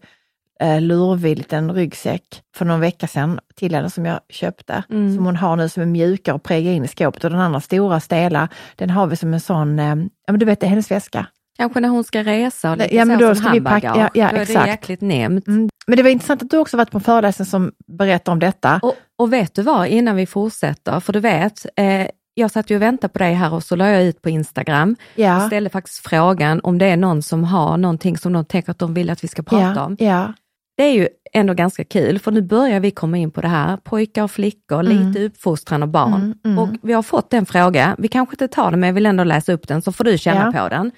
eh, 0.60 0.80
lurvig 0.80 1.38
liten 1.38 1.72
ryggsäck 1.72 2.42
för 2.56 2.64
någon 2.64 2.80
vecka 2.80 3.06
sedan 3.06 3.40
till 3.54 3.74
henne 3.74 3.90
som 3.90 4.06
jag 4.06 4.20
köpte, 4.28 4.82
Mm. 4.90 5.14
som 5.16 5.26
hon 5.26 5.36
har 5.36 5.56
nu 5.56 5.68
som 5.68 5.82
är 5.82 5.86
mjukare 5.86 6.34
och 6.34 6.42
prägla 6.42 6.70
in 6.70 6.84
i 6.84 6.88
skåpet 6.88 7.24
och 7.24 7.30
den 7.30 7.40
andra 7.40 7.60
stora 7.60 8.00
stela, 8.00 8.48
den 8.76 8.90
har 8.90 9.06
vi 9.06 9.16
som 9.16 9.34
en 9.34 9.40
sån, 9.40 9.78
eh, 9.78 9.96
ja 10.26 10.32
men 10.32 10.38
du 10.38 10.46
vet 10.46 10.60
det 10.60 10.66
är 10.66 10.70
hennes 10.70 10.90
väska. 10.90 11.26
Kanske 11.56 11.80
när 11.80 11.88
hon 11.88 12.04
ska 12.04 12.22
resa 12.22 12.70
och 12.70 12.76
lite 12.76 12.94
ja, 12.96 13.04
men 13.04 13.18
så 13.18 13.24
då 13.24 13.34
som 13.34 13.44
ska 13.44 13.52
vi 13.52 13.60
packa- 13.60 13.92
ja, 13.96 14.10
ja, 14.14 14.30
då 14.30 14.36
är 14.36 14.40
exakt. 14.40 14.64
det 14.64 14.70
jäkligt 14.70 15.00
nämnt. 15.00 15.46
Mm. 15.46 15.68
Men 15.86 15.96
det 15.96 16.02
var 16.02 16.10
intressant 16.10 16.42
att 16.42 16.50
du 16.50 16.58
också 16.58 16.76
varit 16.76 16.90
på 16.90 16.98
en 16.98 17.04
föreläsning 17.04 17.46
som 17.46 17.72
berättar 17.86 18.32
om 18.32 18.38
detta. 18.38 18.80
Och, 18.82 18.94
och 19.18 19.32
vet 19.32 19.54
du 19.54 19.62
vad, 19.62 19.86
innan 19.88 20.16
vi 20.16 20.26
fortsätter, 20.26 21.00
för 21.00 21.12
du 21.12 21.20
vet, 21.20 21.66
eh, 21.76 22.06
jag 22.34 22.50
satt 22.50 22.70
ju 22.70 22.76
och 22.76 22.82
väntade 22.82 23.12
på 23.12 23.18
dig 23.18 23.34
här 23.34 23.54
och 23.54 23.62
så 23.62 23.76
la 23.76 23.88
jag 23.88 24.04
ut 24.04 24.22
på 24.22 24.30
Instagram 24.30 24.96
och 25.14 25.18
ja, 25.18 25.46
ställde 25.46 25.70
faktiskt 25.70 26.06
frågan 26.08 26.60
om 26.60 26.78
det 26.78 26.86
är 26.86 26.96
någon 26.96 27.22
som 27.22 27.44
har 27.44 27.76
någonting 27.76 28.18
som 28.18 28.32
de 28.32 28.44
tänker 28.44 28.70
att 28.70 28.78
de 28.78 28.94
vill 28.94 29.10
att 29.10 29.24
vi 29.24 29.28
ska 29.28 29.42
prata 29.42 29.72
ja, 29.76 29.84
om. 29.84 29.96
ja, 29.98 30.32
Det 30.76 30.82
är 30.82 30.92
ju 30.92 31.08
ändå 31.32 31.54
ganska 31.54 31.84
kul, 31.84 32.18
för 32.18 32.30
nu 32.32 32.42
börjar 32.42 32.80
vi 32.80 32.90
komma 32.90 33.16
in 33.18 33.30
på 33.30 33.40
det 33.40 33.48
här, 33.48 33.76
pojkar 33.76 34.22
och 34.22 34.30
flickor, 34.30 34.82
lite 34.82 35.24
uppfostran 35.24 35.82
och 35.82 35.88
barn. 35.88 36.14
Mm, 36.14 36.38
mm. 36.44 36.58
Och 36.58 36.68
vi 36.82 36.92
har 36.92 37.02
fått 37.02 37.32
en 37.34 37.46
fråga, 37.46 37.94
vi 37.98 38.08
kanske 38.08 38.32
inte 38.32 38.48
tar 38.48 38.70
den 38.70 38.80
men 38.80 38.86
jag 38.86 38.94
vill 38.94 39.06
ändå 39.06 39.24
läsa 39.24 39.52
upp 39.52 39.68
den 39.68 39.82
så 39.82 39.92
får 39.92 40.04
du 40.04 40.18
känna 40.18 40.52
på 40.52 40.68
den. 40.68 40.90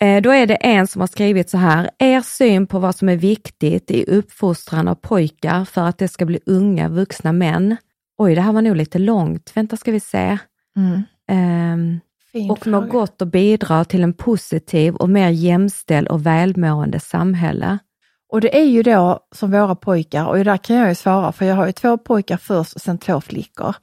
Eh, 0.00 0.22
då 0.22 0.30
är 0.30 0.46
det 0.46 0.54
en 0.54 0.86
som 0.86 1.00
har 1.00 1.06
skrivit 1.06 1.50
så 1.50 1.58
här, 1.58 1.90
er 1.98 2.20
syn 2.20 2.66
på 2.66 2.78
vad 2.78 2.94
som 2.94 3.08
är 3.08 3.16
viktigt 3.16 3.90
i 3.90 4.04
uppfostran 4.04 4.88
av 4.88 4.94
pojkar 4.94 5.64
för 5.64 5.82
att 5.82 5.98
det 5.98 6.08
ska 6.08 6.24
bli 6.24 6.40
unga 6.46 6.88
vuxna 6.88 7.32
män. 7.32 7.76
Oj, 8.18 8.34
det 8.34 8.40
här 8.40 8.52
var 8.52 8.62
nog 8.62 8.76
lite 8.76 8.98
långt, 8.98 9.52
vänta 9.54 9.76
ska 9.76 9.92
vi 9.92 10.00
se. 10.00 10.38
Mm. 10.76 12.00
Fin 12.32 12.50
och 12.50 12.66
må 12.66 12.80
gott 12.80 13.22
och 13.22 13.28
bidra 13.28 13.84
till 13.84 14.02
en 14.02 14.12
positiv 14.12 14.94
och 14.94 15.10
mer 15.10 15.28
jämställd 15.28 16.08
och 16.08 16.26
välmående 16.26 17.00
samhälle. 17.00 17.78
Och 18.34 18.40
det 18.40 18.58
är 18.58 18.64
ju 18.64 18.82
då 18.82 19.20
som 19.32 19.50
våra 19.50 19.74
pojkar, 19.74 20.26
och 20.26 20.44
där 20.44 20.56
kan 20.56 20.76
jag 20.76 20.88
ju 20.88 20.94
svara, 20.94 21.32
för 21.32 21.44
jag 21.44 21.54
har 21.54 21.66
ju 21.66 21.72
två 21.72 21.98
pojkar 21.98 22.36
först 22.36 22.72
och 22.72 22.80
sen 22.80 22.98
två 22.98 23.20
flickor. 23.20 23.74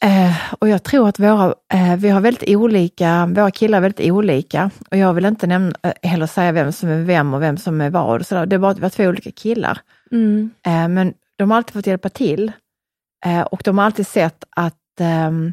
Eh, 0.00 0.36
och 0.58 0.68
jag 0.68 0.82
tror 0.82 1.08
att 1.08 1.18
våra, 1.18 1.54
eh, 1.72 1.96
vi 1.96 2.08
har 2.08 2.20
väldigt 2.20 2.56
olika, 2.56 3.26
våra 3.26 3.50
killar 3.50 3.78
är 3.78 3.82
väldigt 3.82 4.10
olika. 4.10 4.70
Och 4.90 4.96
jag 4.96 5.14
vill 5.14 5.24
inte 5.24 5.46
nämna, 5.46 5.74
eh, 5.82 6.10
heller 6.10 6.26
säga 6.26 6.52
vem 6.52 6.72
som 6.72 6.88
är 6.88 7.02
vem 7.02 7.34
och 7.34 7.42
vem 7.42 7.56
som 7.56 7.80
är 7.80 7.90
vad. 7.90 8.26
Så 8.26 8.44
det 8.44 8.56
är 8.56 8.58
bara 8.58 8.70
att 8.70 8.78
vi 8.78 8.82
har 8.82 8.90
två 8.90 9.04
olika 9.04 9.30
killar. 9.30 9.78
Mm. 10.12 10.50
Eh, 10.66 10.88
men 10.88 11.14
de 11.36 11.50
har 11.50 11.56
alltid 11.56 11.72
fått 11.72 11.86
hjälpa 11.86 12.08
till. 12.08 12.52
Eh, 13.24 13.40
och 13.40 13.60
de 13.64 13.78
har 13.78 13.84
alltid 13.84 14.06
sett 14.06 14.44
att, 14.50 15.00
ehm, 15.00 15.52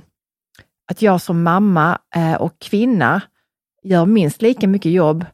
att 0.91 1.01
jag 1.01 1.21
som 1.21 1.43
mamma 1.43 1.99
eh, 2.15 2.33
och 2.33 2.59
kvinna 2.59 3.21
gör 3.83 4.05
minst 4.05 4.41
lika 4.41 4.67
mycket 4.67 4.91
jobb 4.91 5.25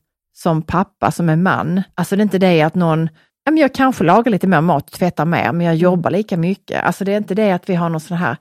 som 0.41 0.61
pappa 0.61 1.11
som 1.11 1.29
är 1.29 1.35
man. 1.35 1.81
Alltså 1.95 2.15
det 2.15 2.21
är 2.21 2.23
inte 2.23 2.37
det 2.37 2.61
att 2.61 2.75
någon, 2.75 3.09
ja, 3.45 3.51
men 3.51 3.57
jag 3.57 3.73
kanske 3.73 4.03
lagar 4.03 4.31
lite 4.31 4.47
mer 4.47 4.61
mat 4.61 4.83
och 4.83 4.91
tvättar 4.91 5.25
mer, 5.25 5.51
men 5.51 5.65
jag 5.65 5.75
jobbar 5.75 6.11
lika 6.11 6.37
mycket. 6.37 6.83
Alltså 6.83 7.05
det 7.05 7.13
är 7.13 7.17
inte 7.17 7.35
det 7.35 7.51
att 7.51 7.69
vi 7.69 7.75
har 7.75 7.89
någon 7.89 7.99
sån 7.99 8.17
här, 8.17 8.37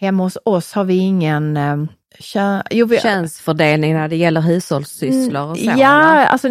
hemma 0.00 0.22
hos 0.22 0.38
oss 0.44 0.72
har 0.72 0.84
vi 0.84 0.96
ingen 0.96 1.56
eh, 1.56 1.76
kö, 2.20 2.62
jo, 2.70 2.86
vi, 2.86 2.98
Könsfördelning 2.98 3.94
när 3.94 4.08
det 4.08 4.16
gäller 4.16 4.40
hushållssysslor 4.40 5.50
och 5.50 5.58
så. 5.58 5.62
Mm, 5.64 5.78
Ja, 5.78 6.26
alltså, 6.26 6.48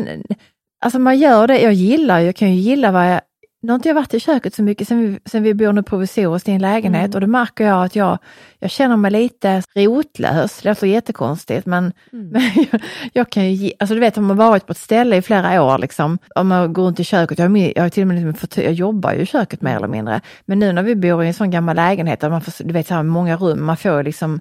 alltså 0.86 1.00
man 1.00 1.18
gör 1.18 1.48
det. 1.48 1.60
Jag 1.60 1.74
gillar, 1.74 2.20
jag 2.20 2.36
kan 2.36 2.54
ju 2.54 2.62
gilla 2.62 2.92
vad 2.92 3.12
jag... 3.12 3.22
Nu 3.61 3.71
har 3.71 3.75
inte 3.75 3.87
jag 3.89 3.95
varit 3.95 4.13
i 4.13 4.19
köket 4.19 4.53
så 4.53 4.63
mycket 4.63 4.87
sen 4.87 4.99
vi, 4.99 5.19
sen 5.25 5.43
vi 5.43 5.53
bor 5.53 5.73
nu 5.73 5.83
provisoriskt 5.83 6.49
i 6.49 6.51
en 6.51 6.61
lägenhet 6.61 7.05
Mm. 7.05 7.15
och 7.15 7.21
då 7.21 7.27
märker 7.27 7.65
jag 7.67 7.85
att 7.85 7.95
jag, 7.95 8.17
jag 8.59 8.71
känner 8.71 8.97
mig 8.97 9.11
lite 9.11 9.61
rotlös. 9.75 10.61
Det 10.61 10.69
låter 10.69 10.87
jättekonstigt 10.87 11.65
men, 11.65 11.93
Mm. 12.13 12.27
men 12.31 12.41
jag, 12.71 12.81
jag 13.13 13.29
kan 13.29 13.43
ju, 13.45 13.51
ge- 13.51 13.73
alltså 13.79 13.93
du 13.93 13.99
vet 13.99 14.17
om 14.17 14.25
man 14.25 14.37
varit 14.37 14.65
på 14.65 14.71
ett 14.71 14.77
ställe 14.77 15.15
i 15.15 15.21
flera 15.21 15.63
år, 15.63 15.77
liksom, 15.77 16.17
om 16.35 16.47
man 16.47 16.73
går 16.73 16.83
runt 16.83 16.99
i 16.99 17.03
köket, 17.03 17.39
jag 17.39 17.57
jag 17.57 17.83
har 17.83 17.89
till 17.89 18.03
och 18.03 18.07
med 18.07 18.35
liksom 18.37 18.63
jag 18.63 18.73
jobbar 18.73 19.13
ju 19.13 19.19
i 19.21 19.25
köket 19.25 19.61
mer 19.61 19.75
eller 19.75 19.87
mindre, 19.87 20.21
men 20.45 20.59
nu 20.59 20.71
när 20.73 20.83
vi 20.83 20.95
bor 20.95 21.23
i 21.23 21.27
en 21.27 21.33
sån 21.33 21.51
gammal 21.51 21.75
lägenhet 21.75 22.19
där 22.19 22.29
man 22.29 22.41
får, 22.41 22.63
du 22.63 22.73
vet, 22.73 22.87
så 22.87 22.93
här 22.93 23.03
många 23.03 23.35
rum, 23.37 23.65
man 23.65 23.77
får 23.77 24.03
liksom, 24.03 24.39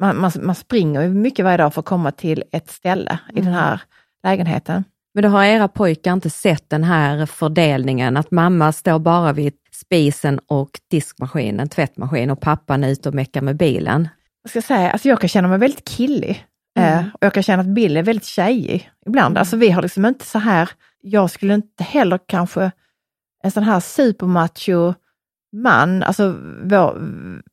man, 0.00 0.20
man, 0.20 0.30
man 0.42 0.54
springer 0.54 1.08
mycket 1.08 1.44
varje 1.44 1.56
dag 1.56 1.74
för 1.74 1.80
att 1.80 1.86
komma 1.86 2.10
till 2.10 2.42
ett 2.52 2.70
ställe 2.70 3.18
i 3.28 3.38
Mm. 3.38 3.44
den 3.44 3.54
här 3.54 3.80
lägenheten. 4.24 4.84
Men 5.14 5.22
då 5.22 5.28
har 5.28 5.44
era 5.44 5.68
pojkar 5.68 6.12
inte 6.12 6.30
sett 6.30 6.70
den 6.70 6.84
här 6.84 7.26
fördelningen, 7.26 8.16
att 8.16 8.30
mamma 8.30 8.72
står 8.72 8.98
bara 8.98 9.32
vid 9.32 9.52
spisen 9.72 10.40
och 10.46 10.80
diskmaskinen, 10.90 11.68
tvättmaskin 11.68 12.30
och 12.30 12.40
pappan 12.40 12.84
är 12.84 12.88
ute 12.88 13.08
och 13.08 13.14
meckar 13.14 13.40
med 13.40 13.56
bilen. 13.56 14.08
vad 14.42 14.50
ska 14.50 14.56
jag 14.56 14.64
säga, 14.64 14.90
alltså 14.90 15.08
jag 15.08 15.20
kan 15.20 15.28
känna 15.28 15.48
mig 15.48 15.58
väldigt 15.58 15.88
killig. 15.88 16.46
Mm. 16.78 16.98
Eh, 16.98 17.04
och 17.14 17.18
jag 17.20 17.34
kan 17.34 17.42
känna 17.42 17.60
att 17.60 17.68
Bill 17.68 17.96
är 17.96 18.02
väldigt 18.02 18.24
tjejig 18.24 18.90
ibland. 19.06 19.38
Alltså 19.38 19.56
vi 19.56 19.70
har 19.70 19.82
liksom 19.82 20.04
inte 20.04 20.24
så 20.24 20.38
här, 20.38 20.70
jag 21.00 21.30
skulle 21.30 21.54
inte 21.54 21.84
heller 21.84 22.18
kanske, 22.26 22.70
en 23.44 23.50
sån 23.50 23.62
här 23.62 23.80
supermacho 23.80 24.94
man, 25.54 26.02
alltså 26.02 26.36
vår, 26.62 27.02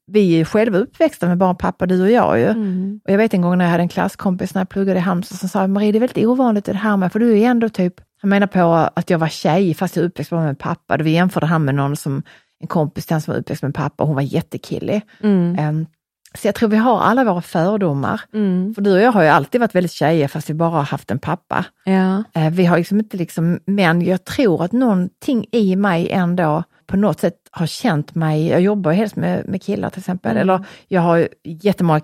vi 0.07 0.33
är 0.33 0.37
ju 0.37 0.45
själva 0.45 0.77
uppväxta 0.77 1.27
med 1.27 1.37
bara 1.37 1.53
pappa, 1.53 1.85
du 1.85 2.01
och 2.01 2.11
jag 2.11 2.39
ju. 2.39 2.47
Mm. 2.47 2.99
Och 3.05 3.11
jag 3.11 3.17
vet 3.17 3.33
en 3.33 3.41
gång 3.41 3.57
när 3.57 3.65
jag 3.65 3.71
hade 3.71 3.83
en 3.83 3.89
klasskompis 3.89 4.53
när 4.53 4.61
jag 4.61 4.69
pluggade 4.69 4.99
i 4.99 5.01
Halmstad 5.01 5.39
som 5.39 5.49
sa, 5.49 5.67
Marie 5.67 5.91
det 5.91 5.97
är 5.97 5.99
väldigt 5.99 6.25
ovanligt 6.25 6.65
det 6.65 6.73
här 6.73 6.97
med, 6.97 7.11
för 7.11 7.19
du 7.19 7.39
är 7.39 7.47
ändå 7.47 7.69
typ, 7.69 7.93
han 8.21 8.29
menar 8.29 8.47
på 8.47 8.89
att 8.95 9.09
jag 9.09 9.19
var 9.19 9.27
tjej 9.27 9.73
fast 9.73 9.95
jag 9.95 10.05
uppväxt 10.05 10.29
bara 10.29 10.41
med 10.41 10.59
pappa. 10.59 10.97
Då 10.97 11.03
vi 11.03 11.11
jämförde 11.11 11.45
han 11.45 11.65
med 11.65 11.75
någon 11.75 11.95
som, 11.95 12.23
en 12.59 12.67
kompis 12.67 13.05
till 13.05 13.13
han 13.13 13.21
som 13.21 13.33
var 13.33 13.39
uppväxt 13.39 13.63
med 13.63 13.75
pappa, 13.75 14.03
hon 14.03 14.15
var 14.15 14.21
jättekillig. 14.21 15.01
Mm. 15.23 15.55
Em, 15.59 15.85
så 16.33 16.47
jag 16.47 16.55
tror 16.55 16.69
vi 16.69 16.77
har 16.77 16.99
alla 16.99 17.23
våra 17.23 17.41
fördomar. 17.41 18.21
Mm. 18.33 18.73
För 18.73 18.81
du 18.81 18.93
och 18.93 19.01
jag 19.01 19.11
har 19.11 19.23
ju 19.23 19.29
alltid 19.29 19.61
varit 19.61 19.75
väldigt 19.75 19.91
tjejer 19.91 20.27
fast 20.27 20.49
vi 20.49 20.53
bara 20.53 20.69
har 20.69 20.83
haft 20.83 21.11
en 21.11 21.19
pappa. 21.19 21.65
Ja. 21.83 22.23
Eh, 22.33 22.49
vi 22.51 22.65
har 22.65 22.77
liksom 22.77 22.99
inte 22.99 23.17
liksom, 23.17 23.59
men 23.65 24.01
jag 24.01 24.25
tror 24.25 24.63
att 24.63 24.71
någonting 24.71 25.45
i 25.51 25.75
mig 25.75 26.09
ändå 26.11 26.63
på 26.91 26.97
något 26.97 27.19
sätt 27.19 27.35
har 27.51 27.65
känt 27.67 28.15
mig, 28.15 28.47
jag 28.47 28.61
jobbar 28.61 28.91
ju 28.91 28.97
helst 28.97 29.15
med, 29.15 29.47
med 29.49 29.63
killar 29.63 29.89
till 29.89 29.99
exempel, 29.99 30.31
Mm. 30.31 30.41
eller 30.41 30.65
jag 30.87 31.01
har 31.01 31.27
jättemånga, 31.43 32.01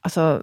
alltså 0.00 0.42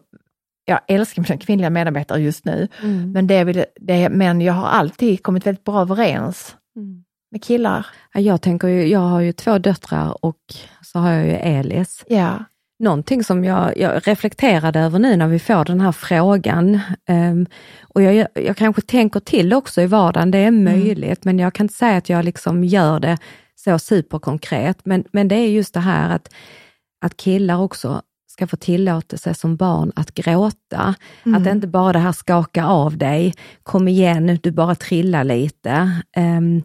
jag 0.65 0.79
älskar 0.87 1.21
mina 1.29 1.37
kvinnliga 1.41 1.69
medarbetare 1.69 2.21
just 2.21 2.45
nu, 2.45 2.67
Mm. 2.83 3.11
men, 3.11 3.27
det 3.27 3.43
vill, 3.43 3.65
det, 3.75 4.09
men 4.09 4.41
jag 4.41 4.53
har 4.53 4.67
alltid 4.67 5.23
kommit 5.23 5.45
väldigt 5.47 5.63
bra 5.63 5.81
överens 5.81 6.55
Mm. 6.75 7.03
med 7.31 7.43
killar. 7.43 7.85
Ja, 8.13 8.19
Jag 8.19 8.41
tänker 8.41 8.67
ju, 8.67 8.87
jag 8.87 8.99
har 8.99 9.19
ju 9.21 9.31
två 9.31 9.57
döttrar 9.57 10.25
och 10.25 10.37
så 10.81 10.99
har 10.99 11.11
jag 11.11 11.25
ju 11.25 11.31
Elis. 11.33 12.03
Ja. 12.07 12.33
Någonting 12.79 13.23
som 13.23 13.43
jag, 13.45 13.77
jag 13.77 14.07
reflekterade 14.07 14.79
över 14.79 14.99
nu 14.99 15.15
när 15.15 15.27
vi 15.27 15.39
får 15.39 15.65
den 15.65 15.81
här 15.81 15.91
frågan, 15.91 16.79
ehm, 17.05 17.45
och 17.93 18.01
jag, 18.01 18.27
jag 18.33 18.57
kanske 18.57 18.81
tänker 18.81 19.19
till 19.19 19.53
också 19.53 19.81
i 19.81 19.85
vardagen, 19.85 20.31
det 20.31 20.37
är 20.37 20.51
möjligt, 20.51 21.25
men 21.25 21.39
jag 21.39 21.53
kan 21.53 21.63
inte 21.63 21.73
säga 21.73 21.97
att 21.97 22.09
jag 22.09 22.25
liksom 22.25 22.63
gör 22.63 22.99
det 22.99 23.17
så 23.71 23.79
superkonkret. 23.79 24.85
Men, 24.85 25.03
men 25.11 25.27
det 25.27 25.35
är 25.35 25.47
just 25.47 25.73
det 25.73 25.79
här 25.79 26.15
att, 26.15 26.33
att 27.05 27.17
killar 27.17 27.57
också 27.57 28.01
ska 28.27 28.47
få 28.47 28.57
tillåtelse 28.57 29.33
som 29.33 29.55
barn 29.55 29.91
att 29.95 30.13
gråta. 30.13 30.95
Att 31.35 31.43
det 31.43 31.51
inte 31.51 31.67
bara 31.67 31.93
det 31.93 31.99
här 31.99 32.11
skaka 32.11 32.65
av 32.65 32.97
dig, 32.97 33.33
kom 33.63 33.87
igen, 33.87 34.39
du 34.43 34.51
bara 34.51 34.75
trillar 34.75 35.23
lite. 35.23 36.01
ehm, 36.15 36.63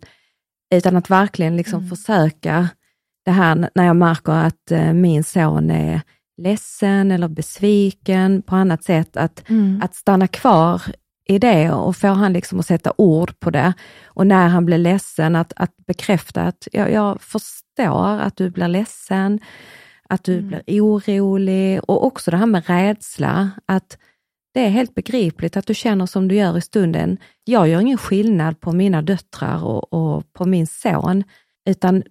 utan 0.75 0.97
att 0.97 1.11
verkligen 1.11 1.57
liksom 1.57 1.89
försöka 1.89 2.69
det 3.25 3.31
här 3.31 3.71
när 3.75 3.87
jag 3.87 3.97
märker 3.97 4.33
att 4.33 4.71
eh, 4.71 4.93
min 4.93 5.25
son 5.25 5.71
är 5.71 6.01
ledsen 6.43 7.11
eller 7.11 7.29
besviken 7.29 8.43
på 8.43 8.57
annat 8.57 8.85
sätt, 8.85 9.17
att, 9.17 9.45
att 9.83 9.95
stanna 9.95 10.27
kvar 10.27 10.83
i 11.25 11.39
det 11.39 11.71
och 11.73 11.97
få 11.97 12.09
han 12.09 12.33
liksom 12.33 12.61
att 12.61 12.67
sätta 12.67 12.93
ord 12.97 13.41
på 13.41 13.51
det. 13.51 13.73
Och 14.07 14.27
när 14.27 14.49
han 14.49 14.67
blir 14.67 14.79
ledsen, 14.79 15.37
att, 15.37 15.53
att 15.57 15.77
bekräfta 15.77 16.43
att 16.43 16.69
jag, 16.73 16.93
jag 16.93 17.23
förstår 17.23 18.21
att 18.21 18.37
du 18.37 18.51
blir 18.51 18.69
ledsen, 18.69 19.41
att 20.09 20.25
du 20.25 20.43
blir 20.43 20.63
orolig 20.67 21.81
och 21.83 22.07
också 22.07 22.31
det 22.31 22.37
här 22.37 22.47
med 22.47 22.67
rädsla, 22.67 23.51
att 23.67 23.99
det 24.55 24.61
är 24.61 24.69
helt 24.69 24.95
begripligt 24.95 25.57
att 25.57 25.67
du 25.67 25.75
känner 25.75 26.07
som 26.07 26.29
du 26.29 26.35
gör 26.35 26.59
i 26.59 26.61
stunden. 26.61 27.19
Jag 27.45 27.69
gör 27.69 27.81
ingen 27.81 27.99
skillnad 27.99 28.61
på 28.61 28.73
mina 28.73 29.03
döttrar 29.03 29.65
och, 29.65 29.93
och 29.93 30.33
på 30.33 30.45
min 30.45 30.67
son, 30.67 31.25
utan 31.69 32.03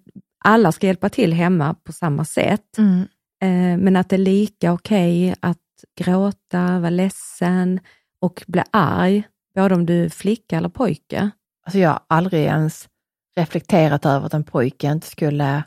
alla 0.44 0.72
ska 0.72 0.86
hjälpa 0.86 1.08
till 1.08 1.32
hemma 1.32 1.74
på 1.74 1.92
samma 1.92 2.24
sätt. 2.24 2.78
Mm. 2.78 3.00
Eh, 3.42 3.78
men 3.84 3.96
att 3.96 4.08
det 4.08 4.16
är 4.16 4.18
lika 4.18 4.72
okej 4.72 5.34
att 5.40 5.58
gråta, 5.98 6.78
vara 6.78 6.90
ledsen 6.90 7.80
och 8.22 8.44
bli 8.46 8.62
arg, 8.70 9.28
både 9.54 9.74
om 9.74 9.86
du 9.86 10.04
är 10.04 10.08
flicka 10.08 10.56
eller 10.56 10.68
pojke. 10.68 11.30
Alltså 11.66 11.78
jag 11.78 11.90
har 11.90 12.00
aldrig 12.06 12.44
ens 12.44 12.88
reflekterat 13.36 14.06
över 14.06 14.26
att 14.26 14.34
en 14.34 14.44
pojke 14.44 14.86
inte 14.86 15.06
skulle... 15.06 15.64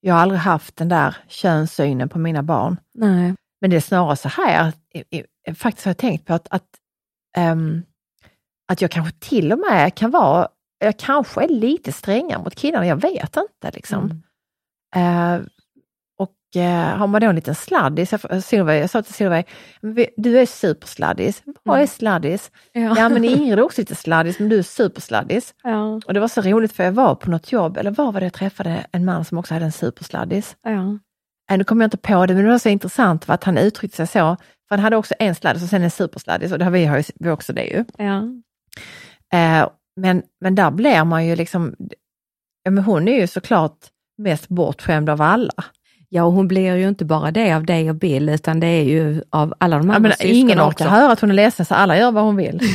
Jag 0.00 0.14
har 0.14 0.20
aldrig 0.20 0.40
haft 0.40 0.76
den 0.76 0.88
där 0.88 1.16
könssynen 1.28 2.08
på 2.08 2.18
mina 2.18 2.42
barn. 2.42 2.76
Nej. 2.94 3.34
Men 3.60 3.70
det 3.70 3.76
är 3.76 3.80
snarare 3.80 4.16
så 4.16 4.28
här, 4.28 4.72
faktiskt 5.54 5.84
har 5.84 5.90
jag 5.90 5.98
tänkt 5.98 6.26
på 6.26 6.34
att, 6.34 6.48
att, 6.50 6.68
ehm, 7.36 7.82
att 8.72 8.82
jag 8.82 8.90
kanske 8.90 9.18
till 9.18 9.52
och 9.52 9.58
med 9.58 9.94
kan 9.94 10.10
vara, 10.10 10.48
jag 10.78 10.98
kanske 10.98 11.44
är 11.44 11.48
lite 11.48 11.92
strängare 11.92 12.42
mot 12.42 12.54
killarna, 12.54 12.86
jag 12.86 13.00
vet 13.00 13.36
inte 13.36 13.70
liksom. 13.72 14.22
Mm. 14.94 15.42
Och 15.42 15.50
eh, 16.58 16.96
har 16.98 17.06
man 17.06 17.20
då 17.20 17.26
en 17.28 17.34
liten 17.34 17.54
sladdis, 17.54 18.12
jag, 18.12 18.42
Silver, 18.44 18.74
jag 18.74 18.90
sa 18.90 19.02
till 19.02 19.14
Silver, 19.14 19.44
"Men 19.80 19.94
vi- 19.94 20.10
du 20.16 20.38
är 20.40 20.46
supersladdis. 20.46 21.42
Vad 21.62 21.80
är 21.80 21.86
sladdis? 21.86 22.50
Ja 22.72 23.08
men 23.08 23.24
Ingrid 23.24 23.52
är 23.58 23.62
också 23.62 23.80
lite 23.80 23.94
sladdis, 23.94 24.38
men 24.38 24.48
du 24.48 24.58
är 24.58 24.62
supersladdis. 24.62 25.54
ja. 25.62 26.00
Och 26.06 26.14
det 26.14 26.20
var 26.20 26.28
så 26.28 26.40
roligt 26.40 26.72
för 26.72 26.84
jag 26.84 26.92
var 26.92 27.14
på 27.14 27.30
något 27.30 27.52
jobb, 27.52 27.76
eller 27.76 27.90
var 27.90 28.12
var 28.12 28.20
det 28.20 28.26
jag 28.26 28.32
träffade 28.32 28.86
en 28.92 29.04
man 29.04 29.24
som 29.24 29.38
också 29.38 29.54
hade 29.54 29.66
en 29.66 29.72
supersladdis. 29.72 30.56
ja. 30.62 30.98
Äh, 31.50 31.58
nu 31.58 31.64
kommer 31.64 31.84
jag 31.84 31.86
inte 31.86 31.96
på 31.96 32.26
det, 32.26 32.34
men 32.34 32.44
det 32.44 32.50
var 32.50 32.58
så 32.58 32.68
intressant 32.68 33.24
för 33.24 33.32
att 33.34 33.44
han 33.44 33.58
uttryckte 33.58 33.96
sig 33.96 34.06
så. 34.06 34.36
För 34.68 34.76
han 34.76 34.80
hade 34.80 34.96
också 34.96 35.14
en 35.18 35.34
sladdis 35.34 35.62
och 35.62 35.68
sen 35.68 35.82
en 35.82 35.90
supersladdis 35.90 36.52
och 36.52 36.58
det 36.58 36.64
har 36.64 36.72
vi, 36.72 36.84
har 36.84 37.04
ju, 37.20 37.30
också 37.30 37.52
det 37.52 37.64
ju. 37.64 37.84
ja. 37.98 38.22
Eh, 39.32 39.68
men, 40.00 40.22
men 40.40 40.54
där 40.54 40.70
blir 40.70 41.04
man 41.04 41.26
ju 41.26 41.36
liksom, 41.36 41.74
ja 42.62 42.70
men 42.70 42.84
hon 42.84 43.08
är 43.08 43.20
ju 43.20 43.26
såklart 43.26 43.76
mest 44.18 44.48
bortskämd 44.48 45.10
av 45.10 45.22
alla. 45.22 45.64
Ja, 46.16 46.22
och 46.24 46.32
hon 46.32 46.48
blir 46.48 46.74
ju 46.76 46.88
inte 46.88 47.04
bara 47.04 47.30
det 47.30 47.52
av 47.52 47.64
dig 47.66 47.90
och 47.90 47.96
Bill, 47.96 48.28
utan 48.28 48.60
det 48.60 48.66
är 48.66 48.82
ju 48.82 49.22
av 49.30 49.54
alla 49.58 49.78
de 49.78 49.88
Ja, 49.88 49.94
andra 49.94 50.08
men 50.08 50.12
syskonen 50.12 50.36
ingen 50.36 50.60
också. 50.60 50.84
orkar 50.84 50.94
höra 50.96 51.12
att 51.12 51.20
hon 51.20 51.30
är 51.30 51.34
ledsen 51.34 51.66
så 51.66 51.74
alla 51.74 51.98
gör 51.98 52.10
vad 52.12 52.24
hon 52.24 52.36
vill. 52.36 52.60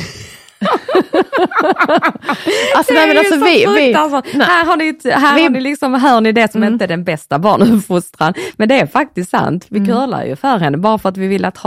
alltså, 2.76 2.94
nej, 2.94 3.06
men 3.06 3.08
Det 3.08 3.14
är 3.14 3.18
alltså, 3.18 3.34
ju 3.34 3.40
så 3.64 3.72
vi, 3.74 3.82
fruktansvärt. 3.84 4.24
nej. 4.34 4.46
här 4.46 4.64
har 4.66 4.76
ni, 4.76 4.98
här 5.04 5.36
Vi- 5.36 5.42
har 5.42 5.50
ni 5.50 5.60
liksom, 5.60 5.94
hör 5.94 6.20
ni 6.20 6.32
det 6.32 6.52
som 6.52 6.62
Mm. 6.62 6.72
inte 6.72 6.84
är 6.84 6.88
den 6.88 7.04
bästa 7.04 7.38
barnuppfostran. 7.38 8.34
Men 8.56 8.68
det 8.68 8.80
är 8.80 8.86
faktiskt 8.86 9.30
sant. 9.30 9.66
Vi 9.68 9.78
Mm. 9.78 9.90
curlar 9.90 10.24
ju 10.24 10.36
för 10.36 10.58
henne 10.58 10.76
bara 10.78 10.98
för 10.98 11.08
att 11.08 11.16
vi 11.16 11.26
vill, 11.26 11.44
att 11.44 11.58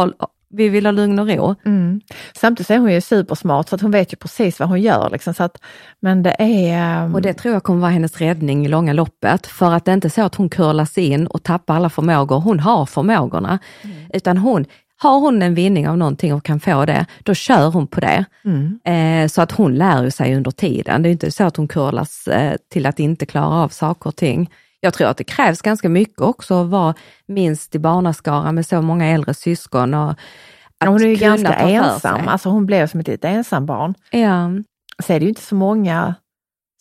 vi 0.55 0.69
vill 0.69 0.85
ha 0.85 0.91
lugn 0.91 1.19
och 1.19 1.27
ro. 1.27 1.55
Mm. 1.65 2.01
Samtidigt 2.35 2.69
är 2.69 2.77
hon 2.77 2.91
ju 2.93 3.01
supersmart 3.01 3.69
så 3.69 3.75
att 3.75 3.81
hon 3.81 3.91
vet 3.91 4.13
ju 4.13 4.17
precis 4.17 4.59
vad 4.59 4.69
hon 4.69 4.81
gör. 4.81 5.09
Liksom, 5.09 5.33
så 5.33 5.43
att, 5.43 5.57
men 5.99 6.23
det 6.23 6.35
är... 6.39 7.03
ehm, 7.03 7.15
Och 7.15 7.21
det 7.21 7.33
tror 7.33 7.53
jag 7.53 7.63
kommer 7.63 7.81
vara 7.81 7.91
hennes 7.91 8.17
räddning 8.21 8.65
i 8.65 8.67
långa 8.67 8.93
loppet. 8.93 9.47
För 9.47 9.73
att 9.73 9.85
det 9.85 9.91
är 9.91 9.93
inte 9.93 10.09
så 10.09 10.21
att 10.21 10.35
hon 10.35 10.49
curlas 10.49 10.97
in 10.97 11.27
och 11.27 11.43
tappar 11.43 11.75
alla 11.75 11.89
förmågor. 11.89 12.39
Hon 12.39 12.59
har 12.59 12.85
förmågorna. 12.85 13.59
Mm. 13.83 13.95
Utan 14.13 14.37
hon, 14.37 14.65
har 14.97 15.19
hon 15.19 15.41
en 15.41 15.55
vinning 15.55 15.89
av 15.89 15.97
någonting 15.97 16.33
och 16.33 16.43
kan 16.45 16.59
få 16.59 16.85
det, 16.85 17.05
då 17.23 17.33
kör 17.33 17.71
hon 17.71 17.87
på 17.87 17.99
det. 17.99 18.25
Mm. 18.45 18.79
Eh, 18.83 19.27
så 19.27 19.41
att 19.41 19.51
hon 19.51 19.75
lär 19.75 20.09
sig 20.09 20.35
under 20.35 20.51
tiden. 20.51 21.03
Det 21.03 21.09
är 21.09 21.11
inte 21.11 21.31
så 21.31 21.43
att 21.43 21.57
hon 21.57 21.67
curlas 21.67 22.27
eh, 22.27 22.55
till 22.71 22.85
att 22.85 22.99
inte 22.99 23.25
klara 23.25 23.45
av 23.63 23.69
saker 23.69 24.07
och 24.07 24.15
ting. 24.15 24.49
Jag 24.85 24.93
tror 24.93 25.07
att 25.07 25.17
det 25.17 25.23
krävs 25.23 25.61
ganska 25.61 25.89
mycket 25.89 26.21
också 26.21 26.61
att 26.61 26.67
vara 26.69 26.95
minst 27.25 27.75
i 27.75 27.79
barnaskaran 27.79 28.55
med 28.55 28.65
så 28.65 28.81
många 28.81 29.05
äldre 29.07 29.33
syskon. 29.33 29.93
Och 29.93 30.15
Hon 30.85 31.01
är 31.03 31.07
ju 31.07 31.15
ganska 31.15 31.53
ensam, 31.53 32.27
alltså 32.27 32.49
hon 32.49 32.65
blev 32.65 32.87
som 32.87 32.99
ett 32.99 33.07
litet 33.07 33.25
ensambarn. 33.25 33.93
Ja, 34.11 34.49
Så 35.03 35.13
är 35.13 35.19
det 35.19 35.23
ju 35.23 35.29
inte 35.29 35.41
så 35.41 35.55
många 35.55 36.15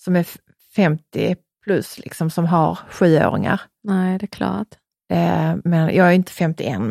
som 0.05 0.17
är 0.17 0.21
f- 0.21 0.37
50 0.77 1.37
plus 1.65 1.99
liksom 1.99 2.31
som 2.31 2.47
har 2.47 2.79
sjuåringar. 2.91 3.61
nej 3.85 4.19
det 4.19 4.25
är 4.25 4.29
klart. 4.37 4.69
Eh, 5.13 5.55
men 5.65 5.95
jag 5.95 6.07
är 6.09 6.13
inte 6.13 6.33
51 6.33 6.81
men, 6.81 6.91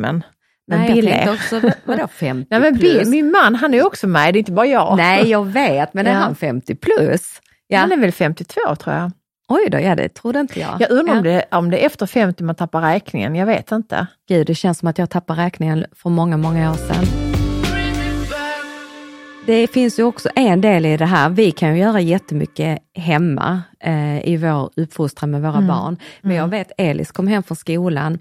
men 0.67 0.79
nej, 0.79 0.93
Bill 0.93 1.07
är. 1.07 1.33
också, 1.33 1.61
vadå 1.85 2.07
50 2.11 2.47
Nej, 2.49 2.59
men 2.59 2.79
plus? 2.79 2.93
Bill, 2.99 3.09
min 3.09 3.31
man 3.31 3.55
han 3.55 3.73
är 3.73 3.85
också 3.85 4.07
med, 4.07 4.33
det 4.33 4.37
är 4.37 4.39
inte 4.39 4.51
bara 4.51 4.65
jag. 4.65 4.97
Nej, 4.97 5.29
jag 5.29 5.45
vet, 5.45 5.93
men 5.93 6.07
är 6.07 6.11
Ja. 6.11 6.17
han 6.17 6.35
50 6.35 6.75
plus? 6.75 7.41
Ja. 7.67 7.79
Han 7.79 7.91
är 7.91 7.97
väl 7.97 8.11
52 8.11 8.75
tror 8.79 8.95
jag. 8.95 9.11
Oj 9.47 9.69
då, 9.69 9.79
ja 9.79 9.95
det 9.95 10.09
trodde 10.09 10.39
inte 10.39 10.59
jag. 10.59 10.81
Jag 10.81 10.91
undrar 10.91 11.13
ja. 11.13 11.17
om, 11.17 11.23
det, 11.23 11.45
om 11.51 11.69
det 11.69 11.83
är 11.83 11.85
efter 11.85 12.05
50 12.05 12.43
man 12.43 12.55
tappar 12.55 12.81
räkningen, 12.81 13.35
jag 13.35 13.45
vet 13.45 13.71
inte. 13.71 14.07
Gud, 14.27 14.47
det 14.47 14.55
känns 14.55 14.79
som 14.79 14.87
att 14.87 14.97
jag 14.97 15.09
tappar 15.09 15.35
räkningen 15.35 15.85
för 15.91 16.09
många, 16.09 16.37
många 16.37 16.71
år 16.71 16.75
sedan. 16.75 17.05
Det 19.45 19.67
finns 19.67 19.99
ju 19.99 20.03
också 20.03 20.29
en 20.35 20.61
del 20.61 20.85
i 20.85 20.97
det 20.97 21.05
här. 21.05 21.29
Vi 21.29 21.51
kan 21.51 21.75
ju 21.75 21.81
göra 21.81 22.01
jättemycket 22.01 22.79
hemma 22.93 23.61
eh, 23.79 24.27
i 24.27 24.37
vår 24.37 24.69
uppfostran 24.75 25.31
med 25.31 25.41
våra 25.41 25.61
barn. 25.61 25.97
Men 26.21 26.35
jag 26.35 26.47
vet 26.47 26.71
Elis 26.77 27.11
kom 27.11 27.27
hem 27.27 27.43
från 27.43 27.55
skolan, 27.55 28.19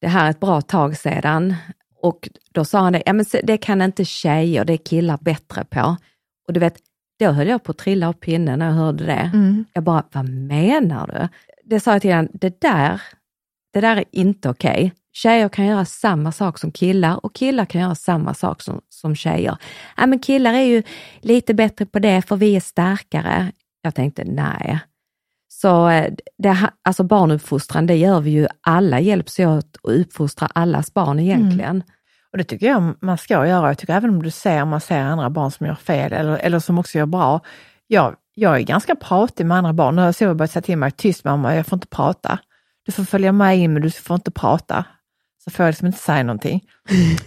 det 0.00 0.08
här 0.08 0.26
är 0.26 0.30
ett 0.30 0.40
bra 0.40 0.60
tag 0.60 0.96
sedan, 0.96 1.54
och 2.02 2.28
då 2.52 2.64
sa 2.64 2.78
han 2.78 2.92
det, 2.92 3.02
ja, 3.06 3.12
men 3.12 3.26
det 3.42 3.56
kan 3.56 3.82
inte 3.82 4.04
tjejer, 4.04 4.64
det 4.64 4.72
är 4.72 4.76
killar 4.76 5.18
bättre 5.20 5.64
på. 5.64 5.96
Och 6.46 6.52
du 6.52 6.60
vet, 6.60 6.76
då 7.20 7.30
höll 7.30 7.48
jag 7.48 7.62
på 7.62 7.70
att 7.70 7.78
trilla 7.78 8.08
av 8.08 8.12
pinnen 8.12 8.58
när 8.58 8.66
jag 8.66 8.74
hörde 8.74 9.06
det. 9.06 9.30
Jag 9.72 9.84
bara, 9.84 10.04
vad 10.12 10.28
menar 10.28 11.06
du? 11.06 11.28
Det 11.64 11.80
sa 11.80 11.92
jag 11.92 12.02
till 12.02 12.10
honom, 12.14 12.28
det 12.32 12.60
där, 12.60 13.02
det 13.72 13.80
där 13.80 13.96
är 13.96 14.04
inte 14.10 14.48
okej. 14.48 14.92
Tjejer 15.12 15.48
kan 15.48 15.66
göra 15.66 15.84
samma 15.84 16.32
sak 16.32 16.58
som 16.58 16.72
killar 16.72 17.24
och 17.24 17.34
killar 17.34 17.64
kan 17.64 17.80
göra 17.80 17.94
samma 17.94 18.34
sak 18.34 18.62
som, 18.62 18.80
som 18.88 19.16
tjejer. 19.16 19.56
Ja, 19.96 20.06
men 20.06 20.18
killar 20.18 20.54
är 20.54 20.62
ju 20.62 20.82
lite 21.20 21.54
bättre 21.54 21.86
på 21.86 21.98
det 21.98 22.22
för 22.22 22.36
vi 22.36 22.56
är 22.56 22.60
starkare. 22.60 23.52
Jag 23.82 23.94
tänkte, 23.94 24.24
nej. 24.24 24.80
Så 25.48 25.88
eh, 25.88 26.12
det, 26.38 26.70
alltså 26.82 27.02
barnuppfostran, 27.02 27.86
det 27.86 27.96
gör 27.96 28.20
vi 28.20 28.30
ju 28.30 28.46
alla, 28.60 29.00
hjälps 29.00 29.38
åt 29.38 29.58
att 29.58 29.76
uppfostra 29.82 30.46
allas 30.46 30.94
barn 30.94 31.20
egentligen. 31.20 31.82
Och 32.32 32.38
det 32.38 32.44
tycker 32.44 32.66
jag 32.66 32.94
man 33.00 33.18
ska 33.18 33.46
göra. 33.46 33.68
Jag 33.68 33.78
tycker 33.78 33.94
även 33.94 34.10
om 34.10 34.22
du 34.22 34.30
ser, 34.30 34.64
man 34.64 34.80
ser 34.80 35.00
andra 35.00 35.30
barn 35.30 35.50
som 35.50 35.66
gör 35.66 35.74
fel 35.74 36.12
eller, 36.12 36.36
eller 36.36 36.58
som 36.58 36.78
också 36.78 36.98
gör 36.98 37.06
bra. 37.06 37.40
Jag, 37.86 38.16
jag 38.34 38.56
är 38.56 38.60
ganska 38.60 38.94
pratig 38.96 39.46
med 39.46 39.58
andra 39.58 39.72
barn. 39.72 39.96
Nu 39.96 40.02
har 40.02 40.12
Sova 40.12 40.34
börjat 40.34 40.50
säga 40.50 40.62
till 40.62 40.78
mig, 40.78 40.90
tyst 40.90 41.24
mamma, 41.24 41.56
jag 41.56 41.66
får 41.66 41.76
inte 41.76 41.86
prata. 41.86 42.38
Du 42.86 42.92
får 42.92 43.04
följa 43.04 43.32
med 43.32 43.58
in 43.58 43.72
men 43.72 43.82
du 43.82 43.90
får 43.90 44.14
inte 44.14 44.30
prata. 44.30 44.84
Så 45.44 45.50
får 45.50 45.64
jag 45.64 45.70
liksom 45.72 45.86
inte 45.86 45.98
säga 45.98 46.22
någonting. 46.22 46.64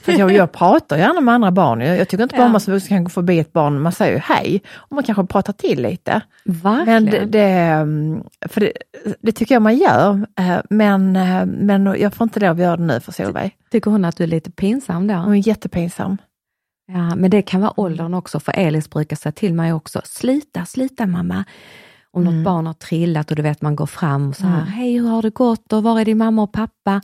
För 0.01 0.11
jag, 0.19 0.31
jag 0.31 0.51
pratar 0.51 0.97
gärna 0.97 1.21
med 1.21 1.33
andra 1.33 1.51
barn. 1.51 1.81
Jag, 1.81 1.97
jag 1.97 2.07
tycker 2.09 2.23
inte 2.23 2.35
bara 2.35 2.41
Ja. 2.45 2.51
man 2.51 2.61
som 2.61 2.73
vuxen 2.73 2.89
kan 2.89 3.03
gå 3.03 3.09
förbi 3.09 3.39
ett 3.39 3.53
barn, 3.53 3.81
man 3.81 3.91
säger 3.91 4.13
ju 4.13 4.19
hej. 4.19 4.61
Och 4.75 4.91
man 4.95 5.03
kanske 5.03 5.25
pratar 5.25 5.53
till 5.53 5.81
lite. 5.81 6.21
Verkligen. 6.45 7.03
Men 7.05 7.31
det, 7.31 7.41
mm, 7.49 8.23
för 8.49 8.61
det, 8.61 8.71
det 9.21 9.31
tycker 9.31 9.55
jag 9.55 9.61
man 9.61 9.77
gör. 9.77 10.27
eh, 10.39 10.57
Men, 10.69 11.15
eh, 11.15 11.45
men 11.45 11.95
jag 11.99 12.13
får 12.13 12.25
inte 12.25 12.39
lov 12.39 12.51
att 12.51 12.59
göra 12.59 12.77
det 12.77 12.83
nu 12.83 12.99
för 12.99 13.11
Solveig. 13.11 13.55
Tycker 13.71 13.91
hon 13.91 14.05
att 14.05 14.17
du 14.17 14.23
är 14.23 14.27
lite 14.27 14.51
pinsam 14.51 15.07
då? 15.07 15.13
Hon 15.13 15.33
är 15.35 15.47
jättepinsam. 15.47 16.17
Ja, 16.87 17.15
men 17.15 17.31
det 17.31 17.41
kan 17.41 17.61
vara 17.61 17.79
åldern 17.79 18.13
också, 18.13 18.39
för 18.39 18.51
Elis 18.55 18.89
brukar 18.89 19.15
säga 19.15 19.31
till 19.33 19.53
mig 19.53 19.73
också, 19.73 20.01
slita, 20.05 20.65
slita 20.65 21.05
mamma. 21.05 21.43
Om 22.11 22.23
något 22.23 22.45
barn 22.45 22.65
har 22.65 22.73
trillat 22.73 23.29
och 23.31 23.35
du 23.35 23.41
vet 23.41 23.61
man 23.61 23.75
går 23.75 23.85
fram 23.85 24.29
och 24.29 24.35
så 24.35 24.43
här, 24.45 24.61
hej 24.61 24.93
hur 24.99 25.07
har 25.07 25.21
det 25.21 25.29
gått 25.29 25.73
och 25.73 25.83
var 25.83 25.99
är 25.99 26.05
din 26.05 26.17
mamma 26.17 26.43
och 26.43 26.51
pappa? 26.51 27.01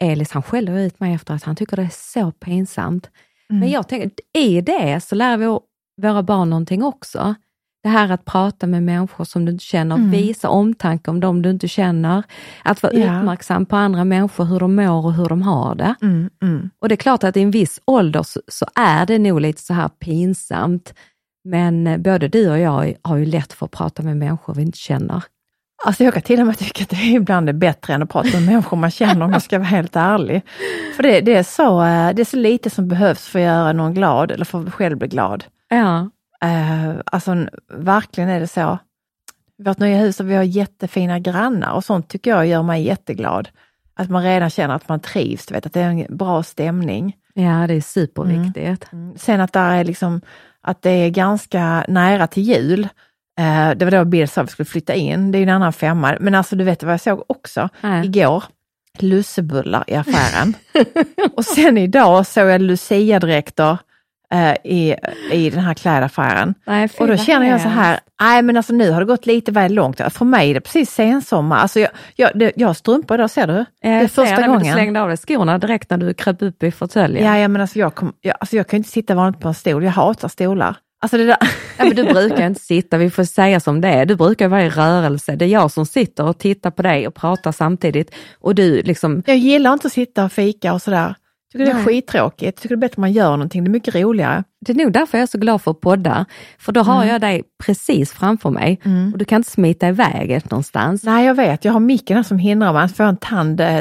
Elis 0.00 0.30
han 0.30 0.42
skäller 0.42 0.78
ut 0.78 1.00
mig 1.00 1.14
efter 1.14 1.34
att 1.34 1.42
han 1.44 1.56
tycker 1.56 1.76
det 1.76 1.82
är 1.82 1.90
så 1.92 2.32
pinsamt. 2.32 3.10
Men 3.48 3.70
jag 3.70 3.88
tänker, 3.88 4.10
i 4.38 4.60
det 4.60 5.00
så 5.04 5.14
lär 5.14 5.36
vi 5.36 5.46
våra 6.02 6.22
barn 6.22 6.50
någonting 6.50 6.82
också. 6.84 7.34
Det 7.82 7.88
här 7.88 8.10
att 8.12 8.24
prata 8.24 8.66
med 8.66 8.82
människor 8.82 9.24
som 9.24 9.44
du 9.44 9.52
inte 9.52 9.64
känner, 9.64 9.96
visa 10.10 10.48
omtanke 10.48 11.10
om 11.10 11.20
dem 11.20 11.42
du 11.42 11.50
inte 11.50 11.68
känner. 11.68 12.22
Att 12.64 12.82
vara 12.82 12.92
Ja. 12.92 13.18
uppmärksam 13.20 13.66
på 13.66 13.76
andra 13.76 14.04
människor, 14.04 14.44
hur 14.44 14.60
de 14.60 14.74
mår 14.76 15.04
och 15.06 15.14
hur 15.14 15.28
de 15.28 15.42
har 15.42 15.74
det. 15.74 15.94
Mm, 16.02 16.30
mm. 16.42 16.70
Och 16.80 16.88
det 16.88 16.94
är 16.94 16.96
klart 16.96 17.24
att 17.24 17.36
i 17.36 17.42
en 17.42 17.50
viss 17.50 17.80
ålder 17.84 18.22
så, 18.22 18.40
så 18.48 18.66
är 18.74 19.06
det 19.06 19.18
nog 19.18 19.40
lite 19.40 19.62
så 19.62 19.74
här 19.74 19.88
pinsamt. 19.88 20.94
Men 21.44 21.86
eh, 21.86 21.98
både 21.98 22.28
du 22.28 22.50
och 22.50 22.58
jag 22.58 22.94
har 23.02 23.16
ju 23.16 23.26
lätt 23.26 23.52
för 23.52 23.66
att 23.66 23.72
prata 23.72 24.02
med 24.02 24.16
människor 24.16 24.54
vi 24.54 24.62
inte 24.62 24.78
känner. 24.78 25.22
Alltså 25.84 26.04
jag 26.04 26.14
kan 26.14 26.22
till 26.22 26.40
och 26.40 26.46
med 26.46 26.58
tycka 26.58 26.82
att 26.82 26.90
det 26.90 26.96
ibland 26.96 27.48
är 27.48 27.52
bättre 27.52 27.94
än 27.94 28.02
att 28.02 28.10
prata 28.10 28.28
med 28.28 28.42
människor 28.42 28.76
man 28.76 28.90
känner 28.90 29.24
om 29.24 29.32
jag 29.32 29.42
ska 29.42 29.58
vara 29.58 29.68
helt 29.68 29.96
ärlig. 29.96 30.42
För 30.96 31.02
det, 31.02 31.20
det, 31.20 31.34
är 31.34 31.42
så, 31.42 31.82
eh, 31.82 32.14
det 32.14 32.22
är 32.22 32.24
så 32.24 32.36
lite 32.36 32.70
som 32.70 32.88
behövs 32.88 33.28
för 33.28 33.38
att 33.38 33.44
göra 33.44 33.72
någon 33.72 33.94
glad 33.94 34.30
eller 34.30 34.44
för 34.44 34.66
att 34.66 34.74
själv 34.74 34.98
bli 34.98 35.08
glad. 35.08 35.44
Ja, 35.68 36.08
Eh, 36.40 36.94
alltså 37.04 37.46
verkligen 37.72 38.30
är 38.30 38.40
det 38.40 38.48
så. 38.48 38.78
Vårt 39.58 39.78
nya 39.78 39.98
hus 39.98 40.20
och 40.20 40.30
vi 40.30 40.34
har 40.34 40.42
jättefina 40.42 41.18
grannar 41.18 41.72
och 41.72 41.84
sånt 41.84 42.08
tycker 42.08 42.30
jag 42.30 42.46
gör 42.46 42.62
mig 42.62 42.82
jätteglad. 42.82 43.48
Att 43.94 44.10
man 44.10 44.22
redan 44.22 44.50
känner 44.50 44.74
att 44.74 44.88
man 44.88 45.00
trivs, 45.00 45.46
du 45.46 45.54
vet, 45.54 45.66
att 45.66 45.72
det 45.72 45.80
är 45.80 45.90
en 45.90 46.16
bra 46.16 46.42
stämning. 46.42 47.16
ja 47.34 47.66
det 47.66 47.74
är 47.74 47.80
superviktigt. 47.80 48.90
Sen 49.16 49.40
att, 49.40 49.52
där 49.52 49.74
är 49.74 49.84
liksom, 49.84 50.20
att 50.60 50.82
det 50.82 50.90
är 50.90 51.10
ganska 51.10 51.84
nära 51.88 52.26
till 52.26 52.42
jul. 52.42 52.88
Eh, 53.38 53.70
det 53.76 53.84
var 53.84 53.90
då 53.90 54.04
Bill 54.04 54.28
sa 54.28 54.40
att 54.40 54.46
vi 54.48 54.52
skulle 54.52 54.66
flytta 54.66 54.94
in, 54.94 55.32
det 55.32 55.38
är 55.38 55.40
ju 55.40 55.42
en 55.42 55.48
annan 55.54 55.72
femma. 55.72 56.16
Men 56.20 56.34
alltså 56.34 56.56
du 56.56 56.64
vet 56.64 56.82
vad 56.82 56.92
jag 56.92 57.00
såg 57.00 57.24
också 57.26 57.68
Nej. 57.80 58.06
igår? 58.06 58.44
Lussebullar 58.98 59.84
i 59.86 59.94
affären. 59.94 60.54
och 61.36 61.44
sen 61.44 61.78
idag 61.78 62.26
såg 62.26 62.48
jag 62.48 62.60
luciadräkter 62.60 63.78
eh, 64.32 64.52
i, 64.64 64.94
i 65.32 65.50
den 65.50 65.60
här 65.60 65.74
klädaffären. 65.74 66.54
Nej, 66.66 66.88
Och 66.98 67.06
då 67.06 67.16
känner 67.16 67.46
jag 67.50 67.60
så 67.60 67.68
här, 67.68 68.00
nej 68.20 68.42
men 68.42 68.56
alltså 68.56 68.72
nu 68.72 68.90
har 68.90 69.00
det 69.00 69.06
gått 69.06 69.26
lite 69.26 69.52
väl 69.52 69.74
långt. 69.74 70.00
För 70.12 70.24
mig 70.24 70.50
är 70.50 70.54
det 70.54 70.60
precis 70.60 70.90
sensommar. 70.90 71.56
Alltså 71.58 71.80
jag, 71.80 71.90
jag, 72.16 72.30
det, 72.34 72.52
jag 72.56 72.66
har 72.66 72.74
strumpor 72.74 73.14
idag, 73.16 73.30
ser 73.30 73.46
du? 73.46 73.64
det 73.82 73.88
är 73.88 74.00
Jag 74.00 74.10
första 74.10 74.34
det, 74.34 74.40
men 74.40 74.50
Du 74.50 74.58
gången. 74.58 74.74
slängde 74.74 75.00
av 75.00 75.08
dig 75.08 75.16
skorna 75.16 75.58
direkt 75.58 75.90
när 75.90 75.98
du 75.98 76.14
kröp 76.14 76.42
upp 76.42 76.62
i 76.62 76.70
fåtöljen. 76.70 77.26
Ja, 77.26 77.38
ja 77.38 77.48
men 77.48 77.60
alltså 77.60 77.78
jag, 77.78 77.94
kom, 77.94 78.12
jag, 78.20 78.36
alltså 78.40 78.56
jag 78.56 78.66
kan 78.66 78.76
inte 78.76 78.88
sitta 78.90 79.14
vanligt 79.14 79.40
på 79.40 79.48
en 79.48 79.54
stol, 79.54 79.84
jag 79.84 79.92
hatar 79.92 80.28
stolar. 80.28 80.76
Alltså 81.00 81.16
det 81.16 81.24
där, 81.24 81.36
Ja, 81.78 81.84
men 81.84 81.96
du 81.96 82.04
brukar 82.04 82.46
inte 82.46 82.60
sitta, 82.60 82.98
vi 82.98 83.10
får 83.10 83.24
säga 83.24 83.60
som 83.60 83.80
det 83.80 83.88
är. 83.88 84.06
Du 84.06 84.16
brukar 84.16 84.48
vara 84.48 84.64
i 84.64 84.70
rörelse. 84.70 85.36
Det 85.36 85.44
är 85.44 85.48
jag 85.48 85.70
som 85.70 85.86
sitter 85.86 86.24
och 86.24 86.38
tittar 86.38 86.70
på 86.70 86.82
dig 86.82 87.06
och 87.06 87.14
pratar 87.14 87.52
samtidigt. 87.52 88.14
Och 88.40 88.54
du 88.54 88.82
liksom, 88.82 89.22
jag 89.26 89.36
gillar 89.36 89.72
inte 89.72 89.86
att 89.86 89.92
sitta 89.92 90.24
och 90.24 90.32
fika 90.32 90.72
och 90.72 90.82
sådär. 90.82 91.14
Tycker 91.52 91.64
det 91.64 91.70
är 91.70 91.74
Nej. 91.74 91.84
skittråkigt, 91.84 92.62
tycker 92.62 92.68
det 92.76 92.78
är 92.78 92.80
bättre 92.80 92.92
att 92.92 92.96
man 92.96 93.12
gör 93.12 93.30
någonting, 93.30 93.64
det 93.64 93.68
är 93.68 93.72
mycket 93.72 93.94
roligare. 93.94 94.44
det 94.60 94.72
är 94.72 94.76
nog 94.76 94.92
därför 94.92 95.18
jag 95.18 95.22
är 95.22 95.26
så 95.26 95.38
glad 95.38 95.62
för 95.62 95.70
att 95.70 95.80
podda. 95.80 96.26
För 96.58 96.72
då 96.72 96.80
har 96.80 96.96
Mm. 96.96 97.08
jag 97.08 97.20
dig 97.20 97.42
precis 97.64 98.12
framför 98.12 98.50
mig 98.50 98.80
och 99.12 99.18
du 99.18 99.24
kan 99.24 99.36
inte 99.36 99.50
smita 99.50 99.88
iväg 99.88 100.40
någonstans. 100.50 101.02
Nej 101.04 101.26
jag 101.26 101.34
vet, 101.34 101.64
jag 101.64 101.72
har 101.72 101.80
micken 101.80 102.16
här 102.16 102.22
som 102.24 102.38
hindrar 102.38 102.72
mig 102.72 102.82
att 102.82 102.96
få 102.96 103.02
en 103.02 103.16
tand. 103.16 103.60
eh, 103.60 103.66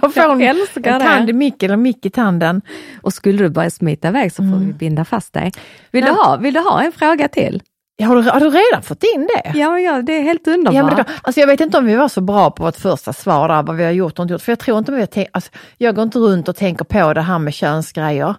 jag 0.00 0.14
får 0.14 0.32
en, 0.32 0.40
Jag 0.40 0.86
en 0.86 1.00
tand 1.00 1.30
i 1.30 1.32
micken 1.32 1.66
eller 1.70 1.76
mick 1.76 2.06
i 2.06 2.10
tanden. 2.10 2.62
Och 3.02 3.12
skulle 3.12 3.38
du 3.38 3.48
börja 3.48 3.70
smita 3.70 4.08
iväg 4.08 4.32
så 4.32 4.36
får 4.36 4.42
Mm. 4.56 4.66
vi 4.66 4.72
binda 4.72 5.04
fast 5.04 5.32
dig. 5.32 5.52
Vill, 5.90 6.04
du 6.04 6.10
ha, 6.10 6.36
vill 6.36 6.54
du 6.54 6.60
ha 6.60 6.82
en 6.82 6.92
fråga 6.92 7.28
till? 7.28 7.62
Har 8.02 8.16
du, 8.16 8.22
har 8.30 8.40
du 8.40 8.50
redan 8.50 8.82
fått 8.82 9.02
in 9.14 9.28
det? 9.34 9.58
Ja, 9.58 9.78
ja 9.80 10.02
det 10.02 10.12
är 10.12 10.22
helt 10.22 10.46
underbart. 10.48 10.74
Ja, 10.74 10.82
men 10.82 10.96
det, 10.96 11.04
kan- 11.04 11.14
alltså 11.22 11.40
jag 11.40 11.46
vet 11.46 11.60
inte 11.60 11.78
om 11.78 11.84
vi 11.86 11.94
var 11.96 12.08
så 12.08 12.20
bra 12.20 12.50
på 12.50 12.62
vårt 12.62 12.76
första 12.76 13.12
svar 13.12 13.48
där, 13.48 13.62
vad 13.62 13.76
vi 13.76 13.84
har 13.84 13.90
gjort 13.90 14.18
och 14.18 14.22
inte 14.22 14.32
gjort. 14.32 14.42
För 14.42 14.52
jag 14.52 14.58
tror 14.58 14.78
inte 14.78 14.92
vi 14.92 15.00
har 15.00 15.06
tänkt, 15.06 15.30
alltså, 15.32 15.50
jag 15.78 15.94
går 15.94 16.02
inte 16.02 16.18
runt 16.18 16.48
och 16.48 16.56
tänker 16.56 16.84
på 16.84 17.14
det 17.14 17.20
här 17.22 17.38
med 17.38 17.54
könsgrejer. 17.54 18.34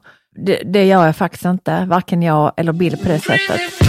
Det, 0.45 0.62
det 0.65 0.86
gör 0.86 1.06
jag 1.06 1.15
faktiskt 1.15 1.45
inte, 1.45 1.86
varken 1.89 2.22
jag 2.24 2.52
eller 2.58 2.74
Bill 2.74 2.98
på 2.98 3.08
det 3.08 3.19
sättet. 3.19 3.88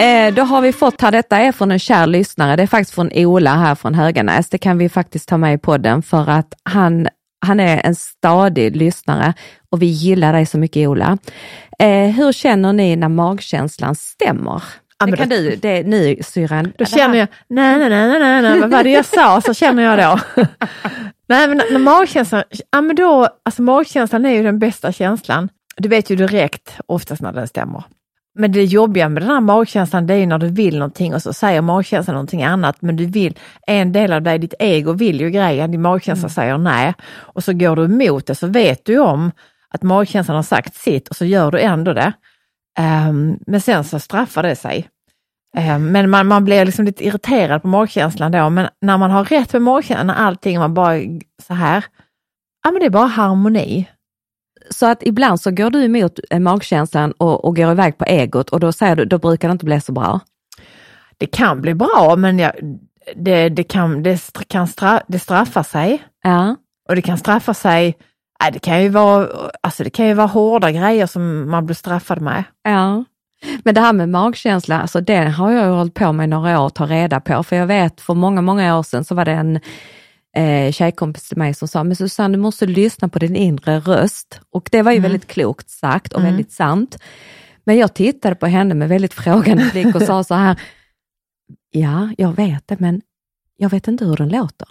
Eh, 0.00 0.34
då 0.34 0.42
har 0.42 0.60
vi 0.60 0.72
fått 0.72 1.00
här, 1.00 1.10
detta 1.12 1.38
är 1.38 1.52
från 1.52 1.70
en 1.70 1.78
kär 1.78 2.06
lyssnare, 2.06 2.56
det 2.56 2.62
är 2.62 2.66
faktiskt 2.66 2.94
från 2.94 3.10
Ola 3.14 3.54
här 3.54 3.74
från 3.74 3.94
Höganäs. 3.94 4.48
Det 4.48 4.58
kan 4.58 4.78
vi 4.78 4.88
faktiskt 4.88 5.28
ta 5.28 5.36
med 5.36 5.54
i 5.54 5.58
podden 5.58 6.02
för 6.02 6.30
att 6.30 6.54
han, 6.62 7.08
han 7.46 7.60
är 7.60 7.86
en 7.86 7.94
stadig 7.94 8.76
lyssnare 8.76 9.34
och 9.70 9.82
vi 9.82 9.86
gillar 9.86 10.32
dig 10.32 10.46
så 10.46 10.58
mycket 10.58 10.88
Ola. 10.88 11.18
Eh, 11.78 12.06
hur 12.10 12.32
känner 12.32 12.72
ni 12.72 12.96
när 12.96 13.08
magkänslan 13.08 13.94
stämmer? 13.94 14.62
Ja, 14.98 15.06
det 15.06 15.16
kan 15.16 15.28
då- 15.28 15.36
du, 15.36 15.56
det, 15.56 15.82
ni 15.82 16.20
syrran. 16.22 16.72
Då 16.78 16.84
känner 16.84 17.18
jag, 17.18 17.28
nej, 17.48 17.78
nej, 17.78 17.88
nej, 17.90 18.18
nej, 18.20 18.42
nej, 18.42 18.60
vad 18.60 18.70
var 18.70 18.82
det 18.82 18.90
jag 18.90 19.04
sa? 19.04 19.40
Så 19.40 19.54
känner 19.54 19.82
jag 19.82 19.98
då. 19.98 20.42
nej, 21.28 21.48
men 21.48 21.56
när 21.56 21.78
magkänslan, 21.78 22.42
ja 22.70 22.80
men 22.80 22.96
då, 22.96 23.28
alltså 23.42 23.62
magkänslan 23.62 24.26
är 24.26 24.30
ju 24.30 24.42
den 24.42 24.58
bästa 24.58 24.92
känslan. 24.92 25.48
Du 25.76 25.88
vet 25.88 26.10
ju 26.10 26.16
direkt 26.16 26.76
oftast 26.86 27.22
när 27.22 27.32
den 27.32 27.48
stämmer. 27.48 27.84
Men 28.34 28.52
det 28.52 28.64
jobbiga 28.64 29.08
med 29.08 29.22
den 29.22 29.30
här 29.30 29.40
magkänslan 29.40 30.06
det 30.06 30.14
är 30.14 30.26
när 30.26 30.38
du 30.38 30.48
vill 30.48 30.78
någonting 30.78 31.14
och 31.14 31.22
så 31.22 31.32
säger 31.32 31.60
magkänslan 31.60 32.14
någonting 32.14 32.42
annat 32.42 32.82
men 32.82 32.96
du 32.96 33.06
vill, 33.06 33.38
en 33.66 33.92
del 33.92 34.12
av 34.12 34.22
dig, 34.22 34.38
ditt 34.38 34.54
ego 34.58 34.92
vill 34.92 35.20
ju 35.20 35.30
grejen, 35.30 35.70
din 35.70 35.82
magkänsla 35.82 36.28
säger 36.28 36.58
nej 36.58 36.94
och 37.16 37.44
så 37.44 37.52
går 37.52 37.76
du 37.76 37.84
emot 37.84 38.26
det 38.26 38.34
så 38.34 38.46
vet 38.46 38.84
du 38.84 38.98
om 38.98 39.32
att 39.70 39.82
magkänslan 39.82 40.36
har 40.36 40.42
sagt 40.42 40.74
sitt 40.74 41.08
och 41.08 41.16
så 41.16 41.24
gör 41.24 41.50
du 41.50 41.60
ändå 41.60 41.92
det. 41.92 42.12
Ehm, 42.78 43.38
men 43.46 43.60
sen 43.60 43.84
så 43.84 43.98
straffar 43.98 44.42
det 44.42 44.56
sig. 44.56 44.88
Ehm, 45.56 45.92
men 45.92 46.10
man, 46.10 46.26
man 46.26 46.44
blir 46.44 46.64
liksom 46.64 46.84
lite 46.84 47.06
irriterad 47.06 47.62
på 47.62 47.68
magkänslan 47.68 48.32
då, 48.32 48.50
men 48.50 48.68
när 48.80 48.98
man 48.98 49.10
har 49.10 49.24
rätt 49.24 49.52
med 49.52 49.62
magkänslan, 49.62 50.06
när 50.06 50.14
allting 50.14 50.58
man 50.58 50.74
bara 50.74 51.00
så 51.42 51.54
här, 51.54 51.84
ja 52.64 52.70
men 52.70 52.80
det 52.80 52.86
är 52.86 52.90
bara 52.90 53.06
harmoni. 53.06 53.88
Så 54.74 54.86
att 54.86 55.02
ibland 55.02 55.40
så 55.40 55.50
går 55.50 55.70
du 55.70 55.84
emot 55.84 56.20
eh, 56.30 56.40
magkänslan 56.40 57.12
och, 57.12 57.44
och 57.44 57.56
går 57.56 57.70
iväg 57.70 57.98
på 57.98 58.04
egot 58.04 58.50
och 58.50 58.60
då 58.60 58.72
säger 58.72 58.96
du, 58.96 59.04
då 59.04 59.18
brukar 59.18 59.48
det 59.48 59.52
inte 59.52 59.64
bli 59.64 59.80
så 59.80 59.92
bra. 59.92 60.20
Det 61.18 61.26
kan 61.26 61.60
bli 61.60 61.74
bra, 61.74 62.14
men 62.18 62.38
jag, 62.38 62.52
det, 63.16 63.48
det, 63.48 63.64
kan, 63.64 64.02
det, 64.02 64.20
kan 64.48 64.66
stra, 64.68 65.02
det 65.08 65.18
straffar 65.18 65.62
sig. 65.62 66.02
Ja. 66.22 66.56
Och 66.88 66.96
det 66.96 67.02
kan 67.02 67.18
straffa 67.18 67.54
sig, 67.54 67.96
det 68.52 68.58
kan 68.58 68.82
ju 68.82 68.88
vara, 68.88 69.28
alltså 69.60 69.84
det 69.84 69.90
kan 69.90 70.06
ju 70.06 70.14
vara 70.14 70.26
hårda 70.26 70.70
grejer 70.70 71.06
som 71.06 71.50
man 71.50 71.66
blir 71.66 71.76
straffad 71.76 72.20
med. 72.20 72.44
Ja. 72.62 73.04
Men 73.64 73.74
det 73.74 73.80
här 73.80 73.92
med 73.92 74.08
magkänsla, 74.08 74.80
alltså 74.80 75.00
det 75.00 75.16
har 75.16 75.50
jag 75.50 75.74
hållit 75.74 75.94
på 75.94 76.12
med 76.12 76.28
några 76.28 76.60
år 76.60 76.66
att 76.66 76.74
ta 76.74 76.86
reda 76.86 77.20
på. 77.20 77.42
För 77.42 77.56
jag 77.56 77.66
vet 77.66 78.00
för 78.00 78.14
många, 78.14 78.42
många 78.42 78.78
år 78.78 78.82
sedan 78.82 79.04
så 79.04 79.14
var 79.14 79.24
det 79.24 79.32
en 79.32 79.60
eh, 80.36 80.72
tjejkompis 80.72 81.28
till 81.28 81.38
mig 81.38 81.54
som 81.54 81.68
sa, 81.68 81.84
men 81.84 81.96
Susanne 81.96 82.36
du 82.36 82.42
måste 82.42 82.66
lyssna 82.66 83.08
på 83.08 83.18
din 83.18 83.36
inre 83.36 83.80
röst. 83.80 84.40
Och 84.50 84.68
det 84.72 84.82
var 84.82 84.92
ju 84.92 85.00
väldigt 85.00 85.26
klokt 85.26 85.70
sagt 85.70 86.12
och 86.12 86.24
väldigt 86.24 86.52
sant. 86.52 86.98
Men 87.64 87.76
jag 87.76 87.94
tittade 87.94 88.34
på 88.34 88.46
henne 88.46 88.74
med 88.74 88.88
väldigt 88.88 89.14
frågande 89.24 89.68
blick 89.72 89.94
och 89.94 90.02
sa 90.02 90.24
så 90.24 90.34
här, 90.34 90.60
ja, 91.70 92.10
jag 92.18 92.32
vet 92.32 92.68
det, 92.68 92.80
men 92.80 93.00
jag 93.56 93.70
vet 93.70 93.88
inte 93.88 94.04
hur 94.04 94.16
den 94.16 94.28
låter. 94.28 94.68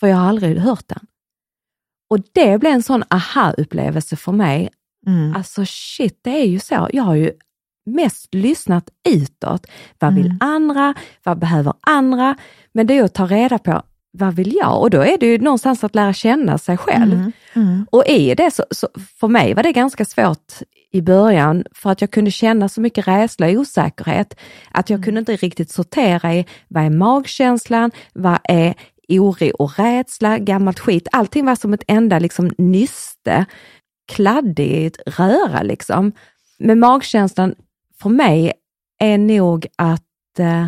För 0.00 0.06
jag 0.06 0.16
har 0.16 0.28
aldrig 0.28 0.58
hört 0.58 0.88
den. 0.88 1.06
Och 2.10 2.18
det 2.32 2.58
blev 2.58 2.72
en 2.72 2.82
sån 2.82 3.04
aha-upplevelse 3.10 4.16
för 4.16 4.32
mig. 4.32 4.68
Mm. 5.06 5.36
Alltså 5.36 5.64
shit, 5.66 6.18
det 6.22 6.30
är 6.30 6.46
ju 6.46 6.58
så. 6.58 6.88
Jag 6.92 7.02
har 7.02 7.14
ju 7.14 7.32
mest 7.86 8.34
lyssnat 8.34 8.90
utåt. 9.08 9.66
Vad 9.98 10.14
vill 10.14 10.26
Mm. 10.26 10.38
andra? 10.40 10.94
Vad 11.22 11.38
behöver 11.38 11.72
andra? 11.80 12.36
Men 12.72 12.86
det 12.86 12.94
är 12.94 12.96
ju 12.96 13.04
att 13.04 13.14
ta 13.14 13.26
reda 13.26 13.58
på 13.58 13.82
vad 14.12 14.34
vill 14.34 14.56
jag? 14.60 14.80
Och 14.80 14.90
då 14.90 15.00
är 15.00 15.18
det 15.18 15.26
ju 15.26 15.38
någonstans 15.38 15.84
att 15.84 15.94
lära 15.94 16.12
känna 16.12 16.58
sig 16.58 16.76
själv. 16.76 17.12
Mm. 17.12 17.32
Mm. 17.54 17.86
Och 17.90 18.06
i 18.06 18.34
det 18.34 18.50
så, 18.50 18.64
så, 18.70 18.88
för 19.20 19.28
mig 19.28 19.54
var 19.54 19.62
det 19.62 19.72
ganska 19.72 20.04
svårt 20.04 20.52
i 20.90 21.02
början 21.02 21.64
för 21.72 21.90
att 21.90 22.00
jag 22.00 22.10
kunde 22.10 22.30
känna 22.30 22.68
så 22.68 22.80
mycket 22.80 23.08
rädsla 23.08 23.46
och 23.46 23.52
osäkerhet 23.52 24.38
att 24.70 24.90
jag 24.90 25.04
kunde 25.04 25.20
inte 25.20 25.36
riktigt 25.36 25.70
sortera 25.70 26.34
i 26.34 26.46
vad 26.68 26.84
är 26.84 26.90
magkänslan, 26.90 27.90
vad 28.14 28.38
är 28.44 28.74
oro 29.08 29.50
och 29.58 29.78
rädsla, 29.78 30.38
gammalt 30.38 30.78
skit. 30.78 31.08
Allting 31.12 31.44
var 31.44 31.56
som 31.56 31.74
ett 31.74 31.84
enda 31.86 32.18
liksom 32.18 32.50
nyste, 32.58 33.44
kladdigt 34.12 34.98
röra 35.06 35.62
liksom. 35.62 36.12
Men 36.58 36.80
magkänslan 36.80 37.54
för 38.02 38.10
mig 38.10 38.52
är 38.98 39.18
nog 39.18 39.66
att 39.76 40.38
eh, 40.38 40.66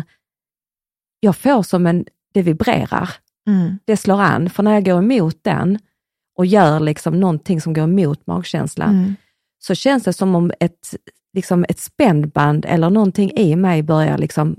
jag 1.19 1.35
får 1.35 1.63
som 1.63 1.87
en, 1.87 2.05
det 2.33 2.41
vibrerar 2.41 3.09
Mm. 3.51 3.79
det 3.85 3.97
slår 3.97 4.21
an. 4.21 4.49
För 4.49 4.63
när 4.63 4.73
jag 4.73 4.85
går 4.85 4.97
emot 4.97 5.37
den 5.41 5.79
och 6.37 6.45
gör 6.45 6.79
liksom 6.79 7.19
någonting 7.19 7.61
som 7.61 7.73
går 7.73 7.83
emot 7.83 8.27
magkänslan, 8.27 8.89
Mm. 8.89 9.15
så 9.59 9.75
känns 9.75 10.03
det 10.03 10.13
som 10.13 10.35
om 10.35 10.51
ett, 10.59 10.95
liksom 11.33 11.65
ett 11.69 11.79
spännband 11.79 12.65
eller 12.67 12.89
någonting 12.89 13.31
i 13.31 13.55
mig 13.55 13.83
börjar 13.83 14.17
liksom 14.17 14.55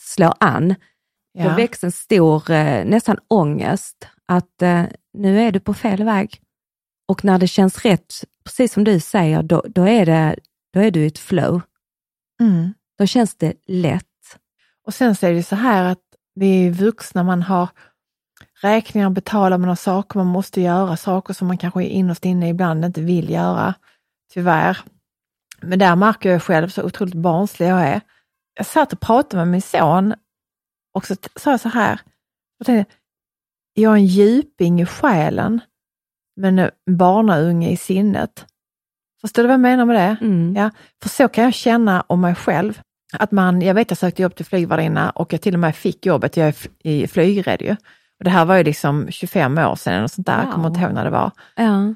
slå 0.00 0.34
an. 0.40 0.68
Då 1.38 1.44
Ja. 1.44 1.56
väcks 1.56 1.84
en 1.84 1.92
stor, 1.92 2.50
eh, 2.50 2.84
nästan 2.84 3.16
ångest, 3.28 4.08
att 4.26 4.62
eh, 4.62 4.82
nu 5.18 5.40
är 5.40 5.52
du 5.52 5.60
på 5.60 5.74
fel 5.74 6.04
väg. 6.04 6.40
Och 7.08 7.24
när 7.24 7.38
det 7.38 7.48
känns 7.48 7.78
rätt, 7.84 8.14
precis 8.44 8.72
som 8.72 8.84
du 8.84 9.00
säger, 9.00 9.42
då, 9.42 9.62
då, 9.68 9.88
är, 9.88 10.06
det, 10.06 10.36
då 10.72 10.80
är 10.80 10.90
du 10.90 11.00
i 11.00 11.06
ett 11.06 11.18
flow. 11.18 11.60
Mm. 12.40 12.74
Då 12.98 13.06
känns 13.06 13.34
det 13.34 13.52
lätt. 13.66 14.04
Och 14.86 14.94
sen 14.94 15.16
så 15.16 15.26
är 15.26 15.32
det 15.32 15.42
så 15.42 15.56
här 15.56 15.84
att 15.84 16.02
vi 16.34 16.66
är 16.66 16.70
vuxna, 16.70 17.22
man 17.22 17.42
har 17.42 17.68
räkningar 18.60 19.06
att 19.06 19.12
betala, 19.12 19.58
man 19.58 19.68
har 19.68 19.76
saker 19.76 20.18
man 20.18 20.26
måste 20.26 20.60
göra, 20.60 20.96
saker 20.96 21.34
som 21.34 21.48
man 21.48 21.58
kanske 21.58 21.84
innerst 21.84 22.24
inne 22.24 22.48
ibland 22.48 22.84
inte 22.84 23.00
vill 23.00 23.30
göra, 23.30 23.74
tyvärr. 24.32 24.78
Men 25.60 25.78
där 25.78 25.96
märker 25.96 26.30
jag 26.30 26.42
själv 26.42 26.68
så 26.68 26.82
otroligt 26.82 27.14
barnslig 27.14 27.68
jag 27.68 27.82
är. 27.82 28.00
Jag 28.56 28.66
satt 28.66 28.92
och 28.92 29.00
pratade 29.00 29.36
med 29.36 29.48
min 29.48 29.62
son 29.62 30.14
och 30.94 31.06
så 31.06 31.16
sa 31.36 31.50
jag 31.50 31.60
så 31.60 31.68
här, 31.68 32.00
jag, 32.58 32.66
tänkte, 32.66 32.94
jag 33.74 33.92
är 33.92 33.96
en 33.96 34.06
djuping 34.06 34.80
i 34.80 34.86
själen, 34.86 35.60
men 36.36 36.58
en 36.58 36.70
barnaunge 36.90 37.70
i 37.70 37.76
sinnet. 37.76 38.46
Förstår 39.20 39.42
du 39.42 39.46
vad 39.46 39.54
jag 39.54 39.60
menar 39.60 39.84
med 39.84 39.96
det? 39.96 40.26
Mm. 40.26 40.56
Ja, 40.56 40.70
för 41.02 41.08
så 41.08 41.28
kan 41.28 41.44
jag 41.44 41.54
känna 41.54 42.04
om 42.06 42.20
mig 42.20 42.34
själv. 42.34 42.80
Att 43.12 43.32
man, 43.32 43.62
jag 43.62 43.74
vet 43.74 43.90
jag 43.90 43.98
sökte 43.98 44.22
jobb 44.22 44.34
till 44.34 44.44
flygvärdinna 44.44 45.10
och 45.10 45.32
jag 45.32 45.40
till 45.40 45.54
och 45.54 45.60
med 45.60 45.76
fick 45.76 46.06
jobbet, 46.06 46.36
jag 46.36 46.54
är 46.84 47.06
flygrädd 47.06 47.62
ju. 47.62 47.76
Och 48.18 48.24
det 48.24 48.30
här 48.30 48.44
var 48.44 48.56
ju 48.56 48.64
liksom 48.64 49.06
25 49.10 49.58
år 49.58 49.76
sedan 49.76 50.02
och 50.02 50.10
sånt 50.10 50.26
där, 50.26 50.42
jag 50.44 50.52
kommer 50.52 50.68
inte 50.68 50.80
ihåg 50.80 50.92
när 50.92 51.04
det 51.04 51.10
var. 51.10 51.30
Ja. 51.56 51.94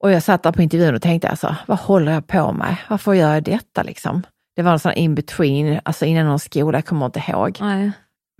Och 0.00 0.12
jag 0.12 0.22
satt 0.22 0.42
där 0.42 0.52
på 0.52 0.62
intervjun 0.62 0.94
och 0.94 1.02
tänkte 1.02 1.28
alltså, 1.28 1.56
vad 1.66 1.78
håller 1.78 2.12
jag 2.12 2.26
på 2.26 2.52
med? 2.52 2.76
Varför 2.88 3.14
gör 3.14 3.34
jag 3.34 3.42
detta 3.42 3.82
liksom? 3.82 4.22
Det 4.56 4.62
var 4.62 4.72
en 4.72 4.78
sån 4.78 4.92
in 4.92 5.14
between, 5.14 5.80
alltså 5.84 6.04
innan 6.04 6.26
någon 6.26 6.38
skola, 6.38 6.78
jag 6.78 6.86
kommer 6.86 7.06
inte 7.06 7.22
ihåg. 7.28 7.58
Nej. 7.60 7.92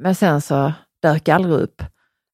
Men 0.02 0.14
sen 0.14 0.40
så 0.40 0.72
dök 1.02 1.28
jag 1.28 1.34
aldrig 1.34 1.54
upp. 1.54 1.82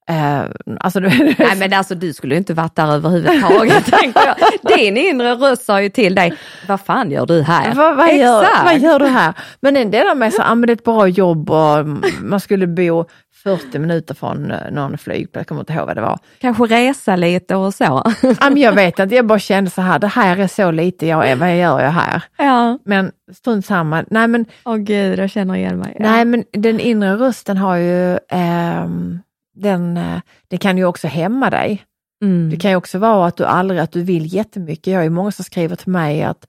Eh, 0.09 0.43
alltså, 0.81 1.01
du, 1.01 1.09
Nej 1.39 1.57
men 1.57 1.73
alltså 1.73 1.95
du 1.95 2.13
skulle 2.13 2.35
ju 2.35 2.39
inte 2.39 2.55
varit 2.55 2.77
där 2.77 2.93
överhuvudtaget. 2.93 3.85
tänker 4.01 4.21
jag. 4.27 4.37
Din 4.77 4.97
inre 4.97 5.35
röst 5.35 5.65
sa 5.65 5.83
ju 5.83 5.89
till 5.89 6.15
dig, 6.15 6.39
vad 6.69 6.81
fan 6.81 7.11
gör 7.11 7.27
du 7.27 7.43
här? 7.43 7.75
vad, 7.75 7.97
vad, 7.97 8.17
gör, 8.17 8.65
vad 8.65 8.79
gör 8.79 8.99
du 8.99 9.07
här? 9.07 9.35
Men 9.61 9.77
en 9.77 9.91
del 9.91 10.09
av 10.09 10.17
mig 10.17 10.31
sa, 10.31 10.43
ah, 10.45 10.55
men 10.55 10.67
det 10.67 10.73
är 10.73 10.77
ett 10.77 10.85
bra 10.85 11.09
jobb 11.09 11.51
och 11.51 11.87
man 12.23 12.41
skulle 12.41 12.67
bo 12.67 13.05
40 13.43 13.79
minuter 13.79 14.15
från 14.15 14.51
eh, 14.51 14.71
någon 14.73 14.99
flygplats, 14.99 15.41
jag 15.41 15.47
kommer 15.47 15.61
inte 15.61 15.73
ihåg 15.73 15.87
vad 15.87 15.97
det 15.97 16.01
var. 16.01 16.19
Kanske 16.39 16.65
resa 16.65 17.17
lite 17.17 17.57
och 17.57 17.75
så. 17.75 17.85
Ja, 18.23 18.51
men 18.51 18.57
jag 18.57 18.73
vet 18.73 18.99
inte, 18.99 19.15
jag 19.15 19.27
bara 19.27 19.39
kände 19.39 19.71
så 19.71 19.81
här, 19.81 19.99
det 19.99 20.07
här 20.07 20.37
är 20.37 20.47
så 20.47 20.71
lite 20.71 21.07
jag 21.07 21.29
är, 21.29 21.37
vad 21.37 21.57
gör 21.57 21.81
jag 21.81 21.91
här? 21.91 22.23
ja. 22.37 22.79
Men 22.85 23.13
strunt 23.33 23.67
samma. 23.67 24.05
Nej 24.11 24.29
men, 24.29 24.47
Åh 24.65 24.77
gud, 24.77 25.19
jag 25.19 25.31
känner 25.31 25.55
igen 25.55 25.79
mig. 25.79 25.97
Ja. 25.99 26.03
nej, 26.03 26.25
men 26.25 26.45
den 26.53 26.81
inre 26.81 27.17
rösten 27.17 27.57
har 27.57 27.77
ju, 27.77 28.19
ehm, 28.29 29.19
den, 29.55 29.97
eh, 29.97 30.21
det 30.49 30.59
kan 30.59 30.79
ju 30.79 30.85
också 30.85 31.09
hämma 31.09 31.51
dig. 31.51 31.85
Mm. 32.23 32.51
Det 32.51 32.57
kan 32.57 32.71
ju 32.71 32.77
också 32.77 32.99
vara 32.99 33.27
att 33.27 33.37
du 33.37 33.45
aldrig, 33.45 33.81
att 33.81 33.93
du 33.93 34.03
vill 34.03 34.35
jättemycket. 34.35 34.87
Jag 34.87 34.99
har 34.99 35.05
ju 35.05 35.11
många 35.11 35.33
som 35.33 35.45
skriver 35.45 35.77
till 35.77 35.93
mig 35.93 36.23
att 36.23 36.47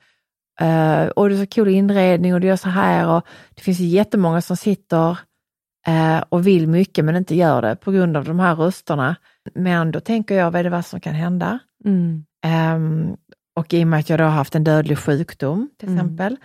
uh, 0.62 1.08
och 1.08 1.30
det 1.30 1.36
är 1.36 1.46
så 1.46 1.56
cool 1.56 1.68
inredning 1.68 2.34
och 2.34 2.42
du 2.42 2.48
gör 2.48 2.56
så 2.56 2.70
här 2.70 3.08
och 3.08 3.26
det 3.56 3.62
finns 3.62 3.80
ju 3.80 3.86
jättemånga 3.86 4.42
som 4.42 4.58
sitter 4.58 5.10
eh, 5.10 5.18
och 6.30 6.48
vill 6.48 6.68
mycket 6.68 7.06
men 7.06 7.16
inte 7.16 7.36
gör 7.36 7.62
det 7.62 7.76
på 7.76 7.92
grund 7.92 8.18
av 8.18 8.26
de 8.26 8.40
här 8.40 8.56
rösterna. 8.56 9.16
Men 9.56 9.92
då 9.92 10.00
tänker 10.00 10.36
jag, 10.36 10.52
vad 10.52 10.60
är 10.60 10.64
det 10.64 10.70
vad 10.70 10.86
som 10.86 11.00
kan 11.00 11.14
hända? 11.14 11.60
Mm. 11.86 12.26
Ehm, 12.46 13.16
och 13.56 13.74
i 13.74 13.84
och 13.84 13.88
med 13.88 14.00
att 14.00 14.10
jag 14.10 14.20
då 14.20 14.24
har 14.24 14.32
haft 14.32 14.56
en 14.56 14.64
dödlig 14.64 14.98
sjukdom 14.98 15.70
till 15.80 15.88
Mm. 15.90 16.00
exempel, 16.06 16.38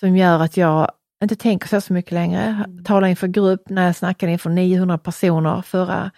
som 0.00 0.16
gör 0.16 0.40
att 0.42 0.56
jag 0.56 0.90
inte 1.22 1.36
tänker 1.36 1.68
så, 1.68 1.80
så 1.80 1.92
mycket 1.92 2.12
längre. 2.12 2.64
Talar 2.84 3.08
inför 3.08 3.26
grupp 3.28 3.68
när 3.68 3.86
jag 3.86 3.96
snackade 3.96 4.32
inför 4.32 4.50
900 4.50 4.98
personer 4.98 5.62
förra 5.62 6.10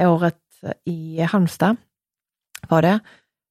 året 0.00 0.38
i 0.84 1.20
Halmstad. 1.20 1.76
Var 2.68 2.82
det. 2.82 2.98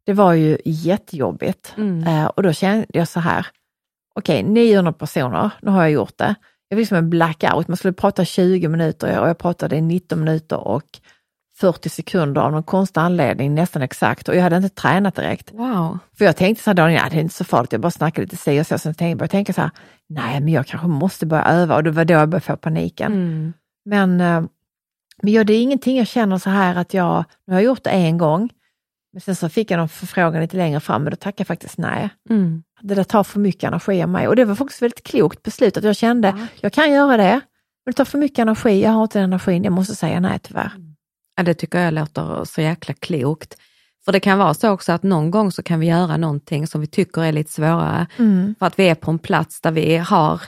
det 0.05 0.13
var 0.13 0.33
ju 0.33 0.57
jättejobbigt. 0.65 1.73
Mm. 1.77 2.07
Eh, 2.07 2.25
och 2.25 2.43
då 2.43 2.53
kände 2.53 2.85
jag 2.89 3.07
så 3.07 3.19
här, 3.19 3.47
okej 4.15 4.43
900 4.43 4.93
personer, 4.93 5.51
nu 5.61 5.71
har 5.71 5.81
jag 5.81 5.91
gjort 5.91 6.17
det. 6.17 6.35
Jag 6.71 6.77
fick 6.79 6.88
som 6.88 6.97
en 6.97 7.10
blackout, 7.10 7.67
man 7.67 7.77
skulle 7.77 7.93
prata 7.93 8.25
20 8.25 8.67
minuter 8.67 9.19
och 9.21 9.29
jag 9.29 9.38
pratade 9.38 9.75
i 9.75 9.81
19 9.81 10.19
minuter 10.19 10.57
och 10.57 10.99
40 11.60 11.89
sekunder 11.89 12.41
av 12.41 12.51
någon 12.51 12.63
konstig 12.63 13.01
anledning, 13.01 13.55
nästan 13.55 13.81
exakt. 13.81 14.29
Och 14.29 14.36
jag 14.36 14.41
hade 14.41 14.57
inte 14.57 14.69
tränat 14.69 15.15
direkt. 15.15 15.51
Wow. 15.53 15.99
För 16.17 16.25
jag 16.25 16.38
tänkte 16.38 16.63
så 16.63 16.69
här, 16.69 16.75
Daniel, 16.75 17.01
ja, 17.03 17.10
det 17.10 17.17
är 17.17 17.21
inte 17.21 17.36
så 17.36 17.43
farligt, 17.43 17.71
jag 17.71 17.81
bara 17.81 17.91
snackar 17.91 18.21
lite 18.21 18.38
si 18.38 18.62
och 18.62 18.67
så. 18.67 18.77
Sen 18.77 18.93
tänkte 18.93 19.05
jag, 19.05 19.21
jag 19.21 19.29
tänka 19.29 19.53
så 19.53 19.62
här, 19.62 19.71
nej 20.10 20.39
men 20.39 20.53
jag 20.53 20.67
kanske 20.67 20.88
måste 20.88 21.25
börja 21.25 21.43
öva 21.43 21.75
och 21.75 21.84
det 21.84 21.91
var 21.91 22.05
då 22.05 22.13
jag 22.13 22.29
började 22.29 22.45
få 22.45 22.57
paniken. 22.57 23.13
Mm. 23.13 23.53
Men, 23.86 24.21
eh, 24.21 24.43
men 25.21 25.34
ja, 25.34 25.43
det 25.43 25.53
är 25.53 25.62
ingenting 25.62 25.97
jag 25.97 26.07
känner 26.07 26.38
så 26.38 26.49
här 26.49 26.75
att 26.75 26.93
jag, 26.93 27.25
nu 27.47 27.53
har 27.53 27.62
jag 27.62 27.65
gjort 27.65 27.84
det 27.84 27.89
en 27.89 28.17
gång, 28.17 28.49
men 29.13 29.21
sen 29.21 29.36
så 29.36 29.50
fick 29.50 29.71
jag 29.71 29.78
någon 29.78 29.89
förfrågan 29.89 30.41
lite 30.41 30.58
längre 30.58 30.80
fram 30.80 31.04
och 31.06 31.10
då 31.12 31.15
tackade 31.15 31.36
jag 31.41 31.47
faktiskt 31.47 31.78
nej. 31.78 32.10
Mm. 32.30 32.63
Det 32.82 32.95
där 32.95 33.04
tar 33.04 33.24
för 33.24 33.39
mycket 33.39 33.63
energi 33.63 34.04
av 34.04 34.10
mig 34.10 34.28
och 34.28 34.36
det 34.36 34.45
var 34.45 34.56
faktiskt 34.56 34.82
väldigt 34.82 35.04
klokt 35.04 35.43
beslut 35.43 35.78
att 35.78 35.84
jag 35.84 35.95
kände, 35.95 36.47
jag 36.62 36.74
kan 36.74 36.91
göra 36.91 37.17
det, 37.17 37.41
men 37.86 37.91
det 37.91 37.93
tar 37.93 38.06
för 38.06 38.17
mycket 38.17 38.39
energi, 38.39 38.82
jag 38.84 38.91
har 38.91 39.04
inte 39.04 39.19
den 39.19 39.24
energin, 39.30 39.63
jag 39.63 39.74
måste 39.74 39.95
säga 39.95 40.19
nej 40.19 40.39
tyvärr. 40.43 40.71
Ja, 41.38 41.43
det 41.43 41.54
tycker 41.54 41.80
jag 41.80 41.93
låter 41.93 42.45
så 42.45 42.62
jäkla 42.62 42.93
klokt. 42.93 43.56
För 44.06 44.12
det 44.12 44.19
kan 44.19 44.38
vara 44.38 44.54
så 44.54 44.69
också 44.69 44.91
att 44.91 45.04
någon 45.04 45.32
gång 45.32 45.52
så 45.52 45.63
kan 45.63 45.80
vi 45.80 45.88
göra 45.88 46.17
någonting 46.17 46.67
som 46.67 46.82
vi 46.82 46.88
tycker 46.88 47.24
är 47.24 47.32
lite 47.32 47.52
svårare. 47.52 48.08
Mm. 48.19 48.56
För 48.60 48.65
att 48.65 48.80
vi 48.80 48.89
är 48.89 48.95
på 48.95 49.12
en 49.12 49.19
plats 49.19 49.62
där 49.62 49.71
vi 49.71 49.97
har, 49.97 50.41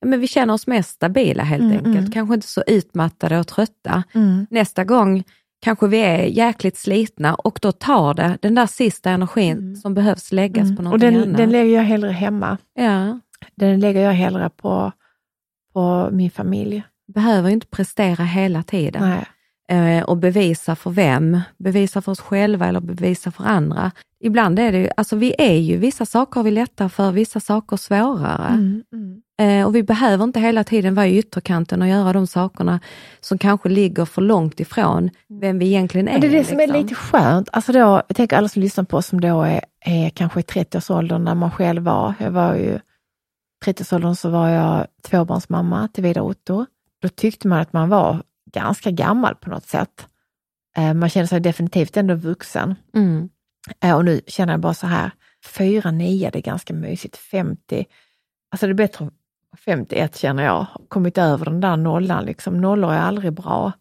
ja, 0.00 0.06
men 0.06 0.20
vi 0.20 0.28
känner 0.28 0.54
oss 0.54 0.66
mest 0.66 0.90
stabila 0.90 1.42
helt 1.42 1.60
Mm, 1.62 1.76
enkelt. 1.76 1.96
mm. 1.96 2.10
Kanske 2.10 2.34
inte 2.34 2.46
så 2.46 2.62
utmattade 2.66 3.38
och 3.38 3.46
trötta. 3.46 4.02
Mm. 4.14 4.46
Nästa 4.50 4.84
gång 4.84 5.24
kanske 5.60 5.86
vi 5.88 5.98
är 5.98 6.22
jäkligt 6.24 6.76
slitna 6.76 7.34
och 7.34 7.58
då 7.62 7.72
tar 7.72 8.14
det 8.14 8.38
den 8.42 8.54
där 8.54 8.66
sista 8.66 9.10
energin 9.10 9.76
som 9.76 9.94
behövs 9.94 10.32
läggas 10.32 10.62
på 10.68 10.72
Mm. 10.72 10.84
Någonting 10.84 11.12
den, 11.12 11.22
annat. 11.22 11.36
den 11.36 11.50
lägger 11.50 11.74
jag 11.76 11.82
hellre 11.82 12.10
hemma. 12.10 12.58
ja, 12.74 13.20
Den 13.56 13.80
lägger 13.80 14.00
jag 14.00 14.12
hellre 14.12 14.50
på, 14.50 14.92
på 15.72 16.08
min 16.12 16.30
familj. 16.30 16.82
behöver 17.14 17.50
inte 17.50 17.66
prestera 17.66 18.24
hela 18.24 18.62
tiden. 18.62 19.18
Eh, 19.68 20.02
och 20.04 20.16
bevisa 20.16 20.76
för 20.76 20.90
vem? 20.90 21.40
Bevisa 21.58 22.02
för 22.02 22.12
oss 22.12 22.20
själva 22.20 22.66
eller 22.66 22.80
bevisa 22.80 23.30
för 23.30 23.44
andra? 23.44 23.90
Ibland 24.20 24.58
är 24.58 24.72
det 24.72 24.78
ju, 24.78 24.88
alltså 24.96 25.16
vi 25.16 25.34
är 25.38 25.54
ju, 25.58 25.76
vissa 25.76 26.06
saker 26.06 26.34
har 26.40 26.42
vi 26.44 26.50
lättare 26.50 26.88
för, 26.88 27.12
vissa 27.12 27.40
saker 27.40 27.76
svårare. 27.76 28.48
Mm, 28.48 28.82
mm. 28.92 29.22
Och 29.66 29.74
vi 29.76 29.82
behöver 29.82 30.24
inte 30.24 30.40
hela 30.40 30.64
tiden 30.64 30.94
vara 30.94 31.06
i 31.06 31.18
ytterkanten 31.18 31.82
och 31.82 31.88
göra 31.88 32.12
de 32.12 32.26
sakerna 32.26 32.80
som 33.20 33.38
kanske 33.38 33.68
ligger 33.68 34.04
för 34.04 34.22
långt 34.22 34.60
ifrån 34.60 35.10
vem 35.28 35.58
vi 35.58 35.66
egentligen 35.66 36.08
är. 36.08 36.12
Men 36.12 36.20
det 36.20 36.26
är 36.26 36.30
det 36.30 36.44
som 36.44 36.60
är 36.60 36.66
liksom. 36.66 36.82
lite 36.82 36.94
skönt. 36.94 37.48
Alltså 37.52 37.72
då, 37.72 37.78
jag 38.08 38.16
tänker 38.16 38.36
alla 38.36 38.48
som 38.48 38.62
lyssnar 38.62 38.84
på 38.84 38.96
oss 38.96 39.06
som 39.06 39.20
då 39.20 39.42
är, 39.42 39.64
är 39.80 40.10
kanske 40.10 40.40
i 40.40 40.42
30-årsåldern 40.42 41.24
när 41.24 41.34
man 41.34 41.50
själv 41.50 41.82
var. 41.82 42.14
Jag 42.18 42.30
var 42.30 42.54
ju, 42.54 42.70
i 42.74 42.80
30-årsåldern 43.64 44.14
så 44.14 44.30
var 44.30 44.48
jag 44.48 44.86
tvåbarnsmamma 45.02 45.88
till 45.88 46.02
Vidar 46.02 46.22
Otto. 46.22 46.66
Då 47.02 47.08
tyckte 47.08 47.48
man 47.48 47.58
att 47.60 47.72
man 47.72 47.88
var 47.88 48.22
ganska 48.52 48.90
gammal 48.90 49.34
på 49.34 49.50
något 49.50 49.66
sätt. 49.66 50.06
Eh, 50.76 50.94
Man 50.94 51.08
kände 51.08 51.26
sig 51.26 51.40
definitivt 51.40 51.96
ändå 51.96 52.14
vuxen. 52.14 52.74
Mm. 52.94 53.28
Eh, 53.80 53.96
Och 53.96 54.04
nu 54.04 54.20
känner 54.26 54.52
jag 54.52 54.60
bara 54.60 54.74
så 54.74 54.86
här, 54.86 55.10
4, 55.46 55.90
9, 55.90 56.30
det 56.30 56.38
är 56.38 56.42
ganska 56.42 56.74
mysigt. 56.74 57.16
50, 57.16 57.84
alltså 58.50 58.66
det 58.66 58.72
är 58.72 58.74
bättre 58.74 59.10
51 59.56 60.16
känner 60.16 60.44
jag, 60.44 60.66
kommit 60.88 61.18
över 61.18 61.44
den 61.44 61.60
där 61.60 61.76
nollan. 61.76 62.24
Liksom. 62.24 62.60
Nollor 62.60 62.92
är 62.92 62.98
aldrig 63.00 63.32
bra. 63.32 63.72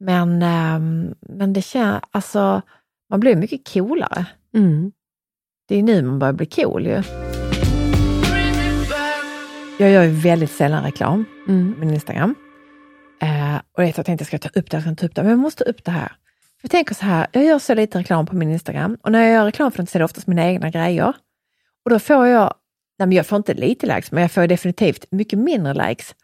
Men, 0.00 0.42
ehm, 0.42 1.14
men 1.20 1.52
det 1.52 1.62
känns, 1.62 2.02
alltså, 2.10 2.62
man 3.10 3.20
blir 3.20 3.36
mycket 3.36 3.72
coolare. 3.72 4.26
Mm. 4.54 4.92
Det 5.68 5.76
är 5.78 5.82
nu 5.82 6.02
man 6.02 6.18
börjar 6.18 6.32
bli 6.32 6.46
cool 6.46 6.86
ju. 6.86 7.02
Jag 9.78 9.90
gör 9.90 10.02
ju 10.02 10.10
väldigt 10.10 10.50
sällan 10.50 10.84
reklam 10.84 11.24
Mm. 11.48 11.74
på 11.74 11.80
min 11.80 11.90
Instagram. 11.94 12.34
Eh, 13.22 13.56
och 13.76 13.84
jag 13.84 13.94
tänkte 13.94 14.12
jag 14.12 14.26
ska 14.26 14.38
ta 14.38 14.48
upp 14.60 14.70
det, 14.70 14.76
jag 14.76 14.82
ska 14.82 14.94
ta 14.94 15.06
upp 15.06 15.14
det, 15.14 15.22
men 15.22 15.30
jag 15.30 15.38
måste 15.38 15.64
ta 15.64 15.70
upp 15.70 15.84
det 15.84 15.90
här. 15.90 16.12
Jag 16.62 16.70
tänker 16.70 16.94
så 16.94 17.04
här, 17.04 17.26
jag 17.32 17.44
gör 17.44 17.58
så 17.58 17.74
lite 17.74 17.98
reklam 17.98 18.26
på 18.26 18.36
min 18.36 18.50
Instagram 18.50 18.96
och 19.02 19.12
när 19.12 19.22
jag 19.22 19.32
gör 19.32 19.44
reklam 19.44 19.70
för 19.70 19.78
den 19.78 19.86
så 19.86 19.98
är 19.98 19.98
det 19.98 20.04
oftast 20.04 20.26
mina 20.26 20.44
egna 20.46 20.70
grejer. 20.70 21.12
Och 21.84 21.90
då 21.90 21.98
får 21.98 22.26
jag, 22.26 22.54
nej 22.98 23.08
men 23.08 23.12
jag 23.12 23.26
får 23.26 23.36
inte 23.36 23.54
lite 23.54 23.86
likes, 23.86 24.12
men 24.12 24.22
jag 24.22 24.32
får 24.32 24.46
definitivt 24.46 25.06
mycket 25.10 25.38
mindre 25.38 25.88
likes. 25.88 26.14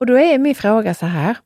Och 0.00 0.06
då 0.06 0.18
är 0.18 0.38
min 0.38 0.54
fråga 0.54 0.94
så 0.94 1.06
här, 1.06 1.36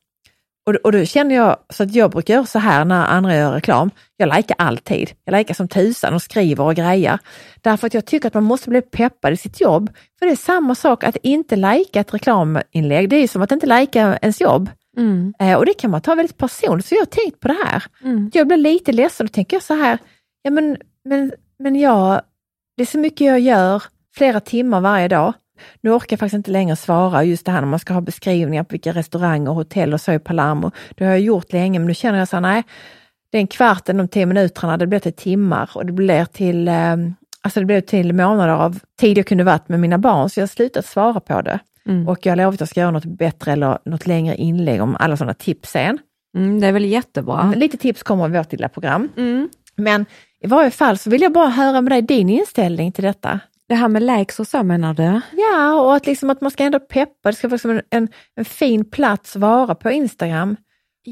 och, 0.69 0.75
och 0.75 0.93
då 0.93 1.05
känner 1.05 1.35
jag 1.35 1.57
så 1.71 1.83
att 1.83 1.95
jag 1.95 2.11
brukar 2.11 2.35
göra 2.35 2.47
så 2.47 2.59
här 2.59 2.85
när 2.85 3.07
andra 3.07 3.37
gör 3.37 3.53
reklam. 3.53 3.91
Jag 4.17 4.37
likar 4.37 4.57
alltid. 4.59 5.11
Jag 5.25 5.39
likar 5.39 5.55
som 5.55 5.69
tusan 5.69 6.15
och 6.15 6.23
skriver 6.23 6.65
och 6.65 6.75
grejer. 6.75 7.19
Därför 7.61 7.87
att 7.87 7.95
jag 7.95 8.05
tycker 8.05 8.29
att 8.29 8.35
man 8.35 8.45
måste 8.45 8.71
bli 8.71 8.83
peppad 8.83 9.33
i 9.33 9.37
sitt 9.37 9.61
jobb. 9.61 9.91
För 10.19 10.27
det 10.27 10.33
är 10.33 10.37
samma 10.37 10.75
sak 10.75 11.05
att 11.05 11.17
inte 11.23 11.57
lika 11.57 12.01
ett 12.01 12.15
reklaminlägg. 12.15 13.09
Det 13.09 13.17
är 13.17 13.29
som 13.29 13.43
att 13.43 13.53
inte 13.53 13.67
lika 13.67 14.19
ens 14.23 14.41
jobb. 14.41 14.71
Mm. 14.97 15.35
Eh, 15.39 15.55
och 15.55 15.67
det 15.67 15.75
kan 15.75 15.91
man 15.91 16.01
ta 16.01 16.15
väldigt 16.15 16.37
personligt. 16.37 16.87
Så 16.87 16.95
jag 16.95 17.01
har 17.01 17.07
tänkt 17.07 17.41
på 17.41 17.49
det 17.49 17.59
här. 17.67 17.85
Mm. 18.03 18.31
Jag 18.35 18.47
blir 18.47 18.57
lite 18.57 18.93
ledsen 18.93 19.27
och 19.27 19.33
tänker 19.33 19.57
jag 19.57 19.63
så 19.63 19.75
här, 19.75 19.99
ja 20.43 20.51
men, 20.51 20.77
men, 21.05 21.33
men 21.59 21.77
jag, 21.77 22.23
det 22.77 22.83
är 22.83 22.87
så 22.87 22.99
mycket 22.99 23.27
jag 23.27 23.41
gör 23.41 23.83
flera 24.19 24.41
timmar 24.41 24.81
varje 24.81 25.09
dag. 25.09 25.33
Nu 25.81 25.91
orkar 25.91 26.07
jag 26.15 26.19
faktiskt 26.19 26.35
inte 26.35 26.51
längre 26.51 26.77
svara 26.77 27.25
just 27.25 27.47
det 27.47 27.53
här 27.53 27.61
när 27.61 27.69
man 27.69 27.79
ska 27.79 27.95
ha 27.95 28.01
beskrivningar 28.01 28.65
på 28.65 28.73
vilka 28.73 28.93
restauranger 28.93 29.51
hotell 29.51 29.95
och 29.95 30.01
så 30.01 30.13
i 30.13 30.19
Palermo. 30.19 30.71
Det 30.91 31.05
har 31.05 31.11
jag 31.11 31.21
gjort 31.21 31.53
länge, 31.53 31.79
men 31.79 31.89
nu 31.89 31.95
känner 31.95 32.19
jag 32.19 32.29
så 32.29 32.37
här, 32.37 32.41
nej, 32.41 32.63
den 33.33 33.47
kvarten, 33.47 33.97
de 33.97 34.09
tio 34.09 34.27
minuterna, 34.27 34.77
det 34.77 34.87
blir 34.87 34.99
till 34.99 35.13
timmar 35.13 35.71
och 35.75 35.87
det 35.87 35.93
blir 35.93 36.25
till, 36.25 36.69
eh, 36.69 36.97
alltså 37.43 37.61
det 37.61 37.67
blir 37.67 37.81
till 37.81 38.13
månader 38.13 38.53
av 38.53 38.79
tid 39.01 39.19
jag 39.19 39.27
kunde 39.27 39.45
varit 39.45 39.69
med 39.69 39.81
mina 39.81 39.99
barn, 39.99 40.31
så 40.31 40.41
jag 40.41 40.43
har 40.43 40.49
slutat 40.49 40.87
svara 40.87 41.21
på 41.21 41.43
det. 41.43 41.59
Mm. 41.89 42.09
Och 42.09 42.27
jag 42.27 42.33
har 42.33 42.37
lovat 42.37 42.55
att 42.55 42.61
jag 42.61 42.69
ska 42.69 42.81
göra 42.81 42.91
något 42.91 43.05
bättre 43.05 43.53
eller 43.53 43.79
något 43.85 44.07
längre 44.07 44.37
inlägg 44.37 44.83
om 44.83 44.97
alla 45.01 45.17
sådana 45.17 45.35
tips 45.35 45.71
sen. 45.71 45.99
Mm, 46.37 46.61
det 46.61 46.67
är 46.67 46.73
väl 46.73 46.85
jättebra. 46.85 47.53
Lite 47.57 47.77
tips 47.77 48.03
kommer 48.03 48.29
i 48.29 48.33
vårt 48.39 48.53
lilla 48.53 48.69
program. 48.69 49.09
Mm. 49.17 49.49
Men 49.77 50.07
i 50.41 50.47
varje 50.47 50.71
fall 50.71 50.99
så 50.99 51.11
vill 51.11 51.23
jag 51.23 51.33
bara 51.33 51.49
höra 51.49 51.81
med 51.81 51.93
dig 51.93 52.03
din 52.03 52.29
inställning 52.29 52.93
till 52.93 53.05
detta. 53.05 53.41
Det 53.69 53.75
här 53.75 53.89
med 53.89 54.03
likes 54.03 54.41
och 54.41 54.47
så 54.47 54.63
menar 54.63 54.95
du? 54.95 55.21
Ja, 55.37 55.81
och 55.81 55.95
att, 55.97 56.07
liksom 56.07 56.31
att 56.31 56.41
man 56.41 56.51
ska 56.51 56.65
ändå 56.65 56.81
peppa, 56.81 57.31
det 57.31 57.33
ska 57.37 57.49
vara 57.49 57.73
en, 57.73 57.83
en, 57.91 58.09
en 58.37 58.45
fin 58.45 58.91
plats 58.91 59.37
vara 59.37 59.75
på 59.75 59.91
Instagram. 59.91 60.57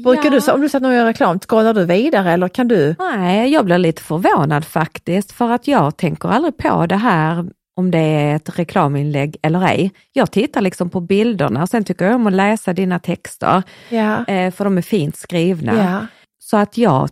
Brukar 0.03 0.23
Ja. 0.31 0.39
du, 0.45 0.51
om 0.51 0.61
du 0.61 0.69
sätter 0.69 0.85
någon 0.87 0.95
gör 0.95 1.05
reklam, 1.05 1.39
scrollar 1.39 1.73
du 1.73 1.85
vidare 1.85 2.31
eller 2.31 2.47
kan 2.47 2.67
du? 2.67 2.95
Nej, 2.99 3.49
jag 3.53 3.65
blir 3.65 3.77
lite 3.77 4.01
förvånad 4.01 4.65
faktiskt, 4.65 5.31
för 5.31 5.49
att 5.51 5.67
jag 5.67 5.97
tänker 5.97 6.29
aldrig 6.29 6.57
på 6.57 6.85
det 6.85 6.95
här 6.95 7.45
om 7.75 7.91
det 7.91 7.97
är 7.99 8.35
ett 8.35 8.59
reklaminlägg 8.59 9.37
eller 9.41 9.61
ej. 9.67 9.91
Jag 10.13 10.31
tittar 10.31 10.61
liksom 10.61 10.89
på 10.89 10.99
bilderna, 11.01 11.67
sen 11.67 11.83
tycker 11.83 12.05
jag 12.05 12.15
om 12.15 12.27
att 12.27 12.33
läsa 12.33 12.73
dina 12.73 12.99
texter, 12.99 13.63
Ja. 13.89 14.25
eh, 14.25 14.51
för 14.51 14.63
de 14.63 14.77
är 14.77 14.81
fint 14.81 15.15
skrivna. 15.15 15.75
ja. 15.75 16.07
Så 16.39 16.57
att 16.57 16.77
jag 16.77 17.09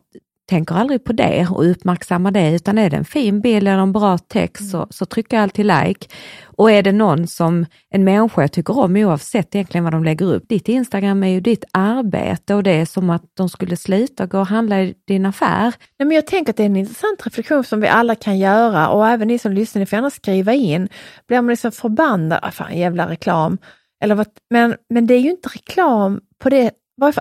tänker 0.49 0.75
aldrig 0.75 1.03
på 1.03 1.13
det 1.13 1.47
och 1.51 1.69
uppmärksammar 1.69 2.31
det, 2.31 2.55
utan 2.55 2.77
är 2.77 2.89
det 2.89 2.97
en 2.97 3.05
fin 3.05 3.41
bild 3.41 3.67
eller 3.67 3.81
en 3.81 3.91
bra 3.91 4.17
text 4.17 4.71
så, 4.71 4.87
så 4.89 5.05
trycker 5.05 5.37
jag 5.37 5.43
alltid 5.43 5.65
like. 5.65 6.07
Och 6.45 6.71
är 6.71 6.83
det 6.83 6.91
någon 6.91 7.27
som 7.27 7.65
en 7.89 8.03
människa 8.03 8.41
jag 8.41 8.51
tycker 8.51 8.79
om, 8.79 8.95
oavsett 8.95 9.55
egentligen 9.55 9.83
vad 9.83 9.93
de 9.93 10.03
lägger 10.03 10.33
upp, 10.33 10.49
ditt 10.49 10.69
Instagram 10.69 11.23
är 11.23 11.27
ju 11.27 11.41
ditt 11.41 11.63
arbete 11.71 12.55
och 12.55 12.63
det 12.63 12.71
är 12.71 12.85
som 12.85 13.09
att 13.09 13.23
de 13.33 13.49
skulle 13.49 13.77
sluta 13.77 14.25
gå 14.25 14.39
och 14.39 14.47
handla 14.47 14.81
i 14.81 14.95
din 15.07 15.25
affär. 15.25 15.73
Nej, 15.99 16.07
men 16.07 16.11
jag 16.11 16.27
tänker 16.27 16.49
att 16.53 16.57
det 16.57 16.63
är 16.63 16.65
en 16.65 16.75
intressant 16.75 17.25
reflektion 17.25 17.63
som 17.63 17.81
vi 17.81 17.87
alla 17.87 18.15
kan 18.15 18.39
göra 18.39 18.89
och 18.89 19.07
även 19.07 19.27
ni 19.27 19.39
som 19.39 19.51
lyssnar, 19.51 19.79
ni 19.79 19.85
får 19.85 19.97
gärna 19.97 20.09
skriva 20.09 20.53
in. 20.53 20.89
Blir 21.27 21.41
man 21.41 21.47
liksom 21.47 21.71
förbannad, 21.71 22.39
ah, 22.41 22.51
fan 22.51 22.77
jävla 22.77 23.09
reklam. 23.09 23.57
Eller 24.03 24.15
vad, 24.15 24.27
men, 24.49 24.75
men 24.89 25.07
det 25.07 25.13
är 25.13 25.19
ju 25.19 25.29
inte 25.29 25.49
reklam 25.49 26.21
på 26.39 26.49
det 26.49 26.71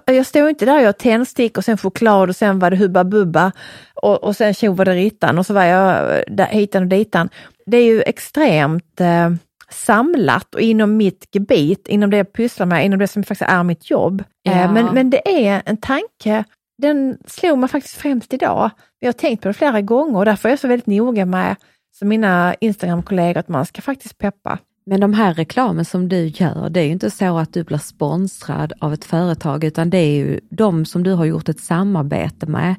jag 0.04 0.26
står 0.26 0.48
inte 0.48 0.64
där, 0.64 0.78
jag 0.78 0.86
har 0.86 0.92
tändstick 0.92 1.58
och 1.58 1.64
sen 1.64 1.78
choklad 1.78 2.28
och 2.28 2.36
sen 2.36 2.58
var 2.58 2.70
det 2.70 2.76
Hubba 2.76 3.04
Bubba 3.04 3.52
och, 3.94 4.24
och 4.24 4.36
sen 4.36 4.54
tjo 4.54 4.72
var 4.72 4.84
det 4.84 4.94
Rittan 4.94 5.38
och 5.38 5.46
så 5.46 5.54
var 5.54 5.64
jag 5.64 6.22
där, 6.26 6.46
hitan 6.46 6.82
och 6.82 6.88
ditan. 6.88 7.28
Det 7.66 7.76
är 7.76 7.84
ju 7.84 8.02
extremt 8.02 9.00
eh, 9.00 9.30
samlat 9.70 10.54
och 10.54 10.60
inom 10.60 10.96
mitt 10.96 11.28
gebit, 11.32 11.88
inom 11.88 12.10
det 12.10 12.16
jag 12.16 12.32
pysslar 12.32 12.66
med, 12.66 12.84
inom 12.84 12.98
det 12.98 13.08
som 13.08 13.22
faktiskt 13.22 13.50
är 13.50 13.62
mitt 13.62 13.90
jobb. 13.90 14.24
Ja. 14.42 14.52
Eh, 14.52 14.72
men, 14.72 14.94
men 14.94 15.10
det 15.10 15.46
är 15.46 15.62
en 15.66 15.76
tanke, 15.76 16.44
den 16.78 17.18
slog 17.26 17.58
mig 17.58 17.68
faktiskt 17.68 17.96
främst 17.96 18.32
idag. 18.32 18.70
Jag 18.98 19.08
har 19.08 19.12
tänkt 19.12 19.42
på 19.42 19.48
det 19.48 19.54
flera 19.54 19.80
gånger 19.80 20.18
och 20.18 20.24
därför 20.24 20.48
är 20.48 20.52
jag 20.52 20.58
så 20.58 20.68
väldigt 20.68 20.86
noga 20.86 21.26
med, 21.26 21.56
som 21.98 22.08
mina 22.08 22.54
Instagram-kollegor, 22.60 23.40
att 23.40 23.48
man 23.48 23.66
ska 23.66 23.82
faktiskt 23.82 24.18
peppa. 24.18 24.58
Men 24.86 25.00
de 25.00 25.14
här 25.14 25.34
reklamen 25.34 25.84
som 25.84 26.08
du 26.08 26.26
gör, 26.26 26.68
det 26.70 26.80
är 26.80 26.84
ju 26.84 26.90
inte 26.90 27.10
så 27.10 27.38
att 27.38 27.52
du 27.52 27.64
blir 27.64 27.78
sponsrad 27.78 28.72
av 28.80 28.92
ett 28.92 29.04
företag, 29.04 29.64
utan 29.64 29.90
det 29.90 29.98
är 29.98 30.16
ju 30.16 30.40
de 30.50 30.84
som 30.84 31.02
du 31.02 31.12
har 31.12 31.24
gjort 31.24 31.48
ett 31.48 31.60
samarbete 31.60 32.46
med. 32.46 32.74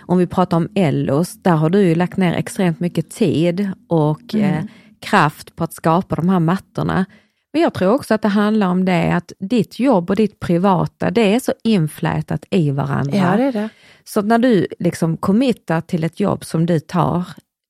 Om 0.00 0.18
vi 0.18 0.26
pratar 0.26 0.56
om 0.56 0.68
Ellos, 0.74 1.42
där 1.42 1.56
har 1.56 1.70
du 1.70 1.80
ju 1.80 1.94
lagt 1.94 2.16
ner 2.16 2.34
extremt 2.34 2.80
mycket 2.80 3.10
tid 3.10 3.70
och 3.88 4.34
eh, 4.34 4.64
kraft 5.00 5.56
på 5.56 5.64
att 5.64 5.72
skapa 5.72 6.14
de 6.14 6.28
här 6.28 6.40
mattorna. 6.40 7.04
Men 7.52 7.62
jag 7.62 7.74
tror 7.74 7.92
också 7.94 8.14
att 8.14 8.22
det 8.22 8.28
handlar 8.28 8.68
om 8.68 8.84
det 8.84 9.14
att 9.14 9.32
ditt 9.38 9.78
jobb 9.78 10.10
och 10.10 10.16
ditt 10.16 10.40
privata, 10.40 11.10
det 11.10 11.34
är 11.34 11.40
så 11.40 11.52
inflätat 11.64 12.44
i 12.50 12.70
varandra. 12.70 13.16
Ja, 13.16 13.36
det 13.36 13.42
är 13.42 13.52
det. 13.52 13.68
Så 14.04 14.22
när 14.22 14.38
du 14.38 14.66
liksom 14.78 15.16
committar 15.16 15.80
till 15.80 16.04
ett 16.04 16.20
jobb 16.20 16.44
som 16.44 16.66
du 16.66 16.80
tar, 16.80 17.24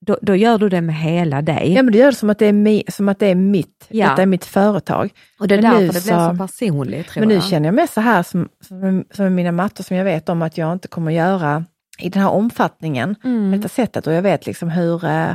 då, 0.06 0.18
då 0.22 0.36
gör 0.36 0.58
du 0.58 0.68
det 0.68 0.80
med 0.80 0.94
hela 0.94 1.42
dig. 1.42 1.72
Ja, 1.72 1.82
men 1.82 1.92
du 1.92 1.98
gör 1.98 2.06
det 2.10 2.16
som 2.16 2.30
att 2.30 2.38
det 2.38 2.46
är, 2.46 2.52
mi, 2.52 2.82
som 2.88 3.08
att 3.08 3.18
det 3.18 3.26
är 3.26 3.34
mitt, 3.34 3.86
Ja. 3.88 4.08
detta 4.10 4.22
är 4.22 4.26
mitt 4.26 4.44
företag. 4.44 5.10
och 5.38 5.48
det 5.48 5.54
är 5.54 5.62
därför 5.62 5.80
det 5.80 5.88
blir 5.92 6.00
så- 6.00 6.36
personligt 6.36 7.16
Men 7.16 7.28
nu 7.28 7.34
jag. 7.34 7.44
känner 7.44 7.66
jag 7.68 7.74
mig 7.74 7.88
så 7.88 8.00
här 8.00 8.22
som, 8.22 8.48
som, 8.60 9.04
som 9.10 9.34
mina 9.34 9.52
mattor 9.52 9.84
som 9.84 9.96
jag 9.96 10.04
vet 10.04 10.28
om 10.28 10.42
att 10.42 10.58
jag 10.58 10.72
inte 10.72 10.88
kommer 10.88 11.12
göra 11.12 11.64
i 11.98 12.08
den 12.08 12.22
här 12.22 12.30
omfattningen, 12.30 13.16
Mm. 13.24 13.50
på 13.52 13.56
detta 13.56 13.68
sättet. 13.68 14.06
Och 14.06 14.12
jag 14.12 14.22
vet 14.22 14.46
liksom 14.46 14.70
hur, 14.70 15.04
eh, 15.04 15.30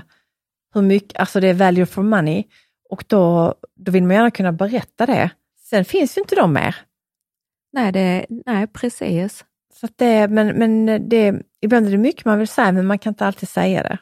hur 0.74 0.82
mycket, 0.82 1.20
alltså 1.20 1.40
det 1.40 1.48
är 1.48 1.54
value 1.54 1.86
for 1.86 2.04
money. 2.04 2.44
Och 2.90 3.04
då, 3.08 3.54
då 3.76 3.92
vill 3.92 4.04
man 4.04 4.16
gärna 4.16 4.32
kunna 4.32 4.52
berätta 4.52 5.06
det. 5.06 5.30
Sen 5.70 5.86
finns 5.86 6.18
ju 6.18 6.22
inte 6.22 6.36
de 6.36 6.54
mer. 6.54 6.76
Nej, 7.74 7.92
det, 7.92 8.26
nej 8.46 8.68
precis. 8.68 9.46
Så 9.80 9.88
det, 9.96 10.28
men 10.28 10.48
men 10.48 10.86
det, 11.10 11.36
ibland 11.62 11.88
är 11.88 11.92
det 11.92 11.98
mycket 11.98 12.26
man 12.26 12.40
vill 12.40 12.48
säga, 12.48 12.72
men 12.72 12.86
man 12.86 13.00
kan 13.00 13.12
inte 13.12 13.26
alltid 13.26 13.50
säga 13.50 13.84
det. 13.84 13.98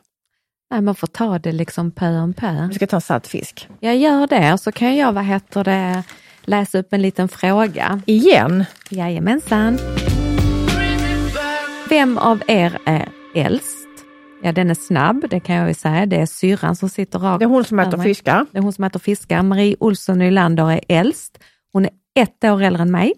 Nej, 0.71 0.81
man 0.81 0.95
får 0.95 1.07
ta 1.07 1.39
det 1.39 1.51
liksom 1.51 1.91
pö 1.91 2.19
om 2.19 2.33
pö. 2.33 2.67
Vi 2.67 2.75
ska 2.75 2.87
ta 2.87 3.01
saltfisk. 3.01 3.69
Jag 3.79 3.97
gör 3.97 4.27
det 4.27 4.53
och 4.53 4.59
så 4.59 4.71
kan 4.71 4.95
jag, 4.95 5.13
vad 5.13 5.25
heter 5.25 5.63
det, 5.63 6.03
läsa 6.41 6.79
upp 6.79 6.93
en 6.93 7.01
liten 7.01 7.27
fråga. 7.27 8.01
Igen? 8.05 8.65
Jajamensan. 8.89 9.79
Vem 11.89 12.17
av 12.17 12.41
er 12.47 12.79
är 12.85 13.09
äldst? 13.35 13.87
Ja, 14.43 14.51
den 14.51 14.69
är 14.69 14.75
snabb, 14.75 15.25
det 15.29 15.39
kan 15.39 15.55
jag 15.55 15.67
ju 15.67 15.73
säga. 15.73 16.05
Det 16.05 16.15
är 16.15 16.25
syrran 16.25 16.75
som 16.75 16.89
sitter 16.89 17.19
rakt 17.19 17.39
Det 17.39 17.45
är 17.45 17.49
hon 17.49 17.63
som 17.63 17.79
äter 17.79 17.97
fiskar. 17.97 18.45
Det 18.51 18.57
är 18.57 18.61
hon 18.61 18.73
som 18.73 18.83
äter 18.83 18.99
fiskar. 18.99 19.43
Marie 19.43 19.75
Olsson 19.79 20.19
Nylander 20.19 20.71
är 20.71 20.81
äldst. 20.87 21.39
Hon 21.73 21.85
är 21.85 21.91
ett 22.15 22.43
år 22.43 22.61
äldre 22.61 22.81
än 22.81 22.91
mig. 22.91 23.13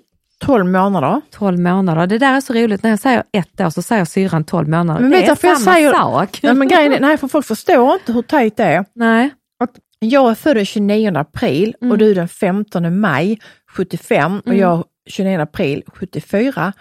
12 0.46 0.66
månader. 0.66 1.22
12 1.32 1.60
månader. 1.60 2.08
Det 2.08 2.18
där 2.18 2.34
är 2.36 2.42
så 2.42 2.54
roligt. 2.54 2.84
När 2.84 2.90
jag 2.90 3.00
säger 3.00 3.24
ett 3.32 3.62
år 3.62 3.70
så 3.70 3.82
säger 3.82 4.06
syrran 4.06 4.44
12 4.44 4.68
månader. 4.70 5.02
Men 5.02 5.12
det 5.12 5.18
vet 5.18 5.26
är 5.26 5.30
varför 5.30 5.48
jag 5.48 5.58
samma 5.62 5.76
säger- 5.76 5.92
sak. 5.94 6.40
Nej, 6.44 6.54
men 6.54 6.68
grejen 6.68 6.94
är, 6.94 7.00
nej, 7.00 7.18
för 7.18 7.28
folk 7.28 7.46
förstår 7.46 7.94
inte 7.94 8.14
hur 8.14 8.22
tajt 8.22 8.58
det 8.58 8.64
är. 8.64 8.86
Nej. 8.96 9.30
Att 9.60 9.72
jag 10.00 10.32
är 10.32 10.36
född 10.36 10.56
den 10.58 10.66
29 10.66 11.18
april 11.18 11.76
Mm. 11.82 11.92
och 11.92 11.98
du 11.98 12.14
den 12.14 12.28
15 12.28 13.00
maj 13.00 13.40
75 13.72 14.40
och 14.46 14.56
jag 14.56 14.84
29 15.10 15.40
april 15.42 15.84
74. 15.88 16.74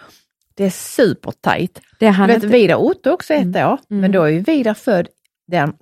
Det 0.55 0.63
är 0.65 0.69
supertajt. 0.69 1.81
Det 1.99 2.09
vet, 2.27 2.35
inte... 2.35 2.47
Vidar 2.47 2.75
Otto 2.75 3.09
också 3.11 3.33
ett 3.33 3.43
Mm. 3.43 3.67
år, 3.67 3.79
men 3.87 4.11
då 4.11 4.23
är 4.23 4.27
ju 4.29 4.39
Vidar 4.39 4.73
född 4.73 5.07
den 5.47 5.73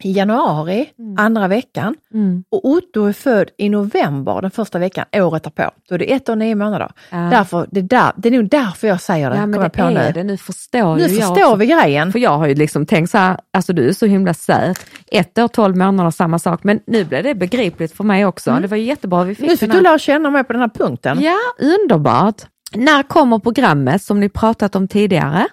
i 0.00 0.12
januari, 0.12 0.88
andra 1.18 1.48
veckan. 1.48 1.94
Mm. 2.14 2.44
Och 2.50 2.64
Otto 2.64 3.04
är 3.04 3.12
född 3.12 3.50
i 3.58 3.68
november, 3.68 4.42
den 4.42 4.50
första 4.50 4.78
veckan, 4.78 5.04
året 5.12 5.42
därpå. 5.42 5.70
Då 5.88 5.94
är 5.94 5.98
det 5.98 6.12
ett 6.12 6.28
år 6.28 6.32
och 6.32 6.38
nio 6.38 6.54
månader. 6.54 6.92
Ja. 7.10 7.16
Därför, 7.16 7.66
det, 7.70 7.80
är 7.80 7.84
där, 7.84 8.12
det 8.16 8.28
är 8.28 8.32
nog 8.32 8.48
därför 8.50 8.88
jag 8.88 9.00
säger 9.00 9.30
det. 9.30 9.36
Ja, 9.36 9.46
men 9.46 9.60
jag 9.60 9.70
det 9.70 9.78
på 9.78 9.82
är 9.82 9.90
nu. 10.06 10.12
det. 10.14 10.24
Nu 10.24 10.36
förstår 10.36 10.96
Nu 10.96 11.02
jag 11.02 11.10
förstår 11.10 11.44
också. 11.44 11.54
vi 11.56 11.66
grejen. 11.66 12.12
För 12.12 12.18
jag 12.18 12.38
har 12.38 12.46
ju 12.46 12.54
liksom 12.54 12.86
tänkt 12.86 13.10
så 13.10 13.18
här, 13.18 13.38
alltså 13.52 13.72
du 13.72 13.88
är 13.88 13.92
så 13.92 14.06
himla 14.06 14.34
söt. 14.34 14.86
Ett 15.12 15.38
år, 15.38 15.48
12 15.48 15.76
månader, 15.76 16.10
samma 16.10 16.38
sak. 16.38 16.64
Men 16.64 16.80
nu 16.86 17.04
blev 17.04 17.22
det 17.22 17.34
begripligt 17.34 17.92
för 17.96 18.04
mig 18.04 18.26
också. 18.26 18.58
Det 18.60 18.66
var 18.68 18.76
jättebra. 18.76 19.24
Vi 19.24 19.34
fick 19.34 19.44
Mm. 19.44 19.50
Nu 19.52 19.56
fick 19.56 19.72
du 19.72 19.80
lära 19.80 19.98
känna 19.98 20.30
mig 20.30 20.44
på 20.44 20.52
den 20.52 20.62
här 20.62 20.68
punkten. 20.68 21.18
Ja, 21.22 21.36
underbart. 21.58 22.42
När 22.74 23.02
kommer 23.02 23.38
programmet 23.38 24.02
som 24.02 24.20
ni 24.20 24.28
pratat 24.28 24.76
om 24.76 24.88
tidigare? 24.88 25.46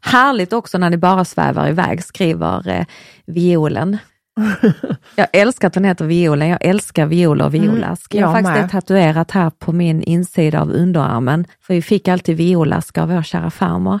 Härligt 0.00 0.52
också 0.52 0.78
när 0.78 0.90
ni 0.90 0.96
bara 0.96 1.24
svävar 1.24 1.68
iväg, 1.68 2.04
skriver 2.04 2.68
eh, 2.68 2.84
Violen. 3.28 3.98
Jag 5.14 5.26
älskar 5.32 5.68
att 5.68 5.74
den 5.74 5.84
heter 5.84 6.04
Violen, 6.04 6.48
jag 6.48 6.64
älskar 6.64 7.06
violer 7.06 7.44
och 7.44 7.54
violask. 7.54 8.14
jag 8.14 8.26
har 8.26 8.34
jag 8.34 8.44
faktiskt 8.44 8.60
med. 8.60 8.64
det 8.64 8.68
tatuerat 8.80 9.30
här 9.30 9.50
på 9.50 9.72
min 9.72 10.02
insida 10.02 10.60
av 10.60 10.70
underarmen, 10.70 11.46
för 11.60 11.74
vi 11.74 11.82
fick 11.82 12.08
alltid 12.08 12.36
violask 12.36 12.98
av 12.98 13.08
vår 13.08 13.22
kära 13.22 13.50
farmor. 13.50 14.00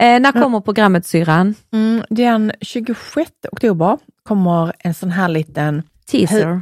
Eh, 0.00 0.20
när 0.20 0.32
kommer 0.32 0.60
programmet 0.60 1.06
syrran? 1.06 1.54
Mm, 1.72 2.02
den 2.10 2.52
26 2.60 3.30
oktober 3.52 3.98
kommer 4.22 4.72
en 4.78 4.94
sån 4.94 5.10
här 5.10 5.28
liten 5.28 5.82
Teaser. 6.10 6.60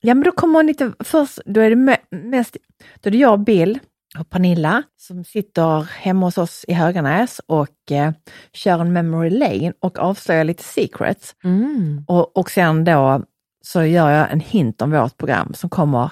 Ja 0.00 0.14
men 0.14 0.24
då 0.24 0.32
kommer 0.32 0.60
en 0.60 0.66
lite, 0.66 0.92
först, 1.04 1.38
då 1.44 1.60
är 1.60 1.70
det 1.70 1.76
me- 1.76 2.16
mest, 2.24 2.56
då 3.00 3.08
är 3.08 3.10
det 3.10 3.18
jag, 3.18 3.40
Bill 3.44 3.70
och 3.70 3.80
Pernilla 4.30 4.82
som 4.96 5.24
sitter 5.24 5.82
hemma 5.82 6.26
hos 6.26 6.38
oss 6.38 6.64
i 6.68 6.72
Höganäs 6.72 7.40
och 7.46 7.92
eh, 7.92 8.12
kör 8.52 8.78
en 8.80 8.92
memory 8.92 9.30
lane 9.30 9.72
och 9.80 9.98
avslöjar 9.98 10.44
lite 10.44 10.62
secrets. 10.62 11.34
Mm. 11.44 12.04
Och, 12.06 12.36
och 12.36 12.50
sen 12.50 12.84
då 12.84 13.22
så 13.64 13.82
gör 13.84 14.10
jag 14.10 14.32
en 14.32 14.40
hint 14.40 14.82
om 14.82 14.90
vårt 14.90 15.16
program 15.16 15.54
som 15.54 15.70
kommer 15.70 16.10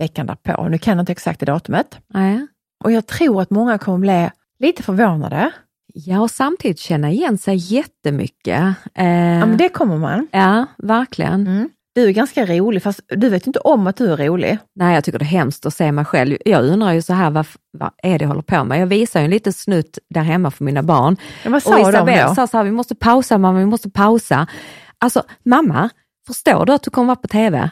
veckan 0.00 0.26
därpå. 0.26 0.68
Nu 0.68 0.78
kan 0.78 0.96
jag 0.96 1.02
inte 1.02 1.12
exakt 1.12 1.40
det 1.40 1.46
datumet. 1.46 1.98
Ja. 2.08 2.46
Och 2.84 2.92
jag 2.92 3.06
tror 3.06 3.42
att 3.42 3.50
många 3.50 3.78
kommer 3.78 3.98
bli 3.98 4.30
lite 4.58 4.82
förvånade. 4.82 5.50
ja, 5.94 6.20
och 6.20 6.30
samtidigt 6.30 6.78
känna 6.78 7.10
igen 7.10 7.38
sig 7.38 7.56
jättemycket. 7.56 8.60
Eh, 8.94 9.06
Ja 9.38 9.46
men 9.46 9.56
det 9.56 9.68
kommer 9.68 9.96
man. 9.98 10.28
ja, 10.32 10.66
verkligen. 10.78 11.46
Mm. 11.46 11.68
Du 11.96 12.08
är 12.08 12.12
ganska 12.12 12.46
rolig 12.46 12.82
fast 12.82 13.00
du 13.08 13.28
vet 13.28 13.46
inte 13.46 13.58
om 13.58 13.86
att 13.86 13.96
du 13.96 14.12
är 14.12 14.16
rolig. 14.16 14.58
Nej, 14.74 14.94
jag 14.94 15.04
tycker 15.04 15.18
det 15.18 15.24
är 15.24 15.26
hemskt 15.26 15.66
att 15.66 15.74
se 15.74 15.92
mig 15.92 16.04
själv. 16.04 16.36
Jag 16.44 16.64
undrar 16.64 16.92
ju 16.92 17.02
så 17.02 17.12
här, 17.12 17.30
vad, 17.30 17.46
vad 17.78 17.90
är 18.02 18.18
det 18.18 18.22
jag 18.22 18.28
håller 18.28 18.42
på 18.42 18.64
med? 18.64 18.80
Jag 18.80 18.86
visar 18.86 19.20
ju 19.20 19.24
en 19.24 19.30
liten 19.30 19.52
snutt 19.52 19.98
där 20.10 20.22
hemma 20.22 20.50
för 20.50 20.64
mina 20.64 20.82
barn. 20.82 21.16
Ja, 21.44 21.50
vad 21.50 21.56
och 21.56 21.62
sa 21.62 21.80
Isabelle 21.80 22.28
då? 22.28 22.34
sa 22.34 22.46
så 22.46 22.56
här, 22.56 22.64
vi 22.64 22.70
måste 22.70 22.94
pausa 22.94 23.38
mamma, 23.38 23.58
vi 23.58 23.66
måste 23.66 23.90
pausa. 23.90 24.46
Alltså, 24.98 25.22
mamma, 25.44 25.90
förstår 26.26 26.66
du 26.66 26.72
att 26.72 26.82
du 26.82 26.90
kommer 26.90 27.06
vara 27.06 27.16
på 27.16 27.28
TV? 27.28 27.70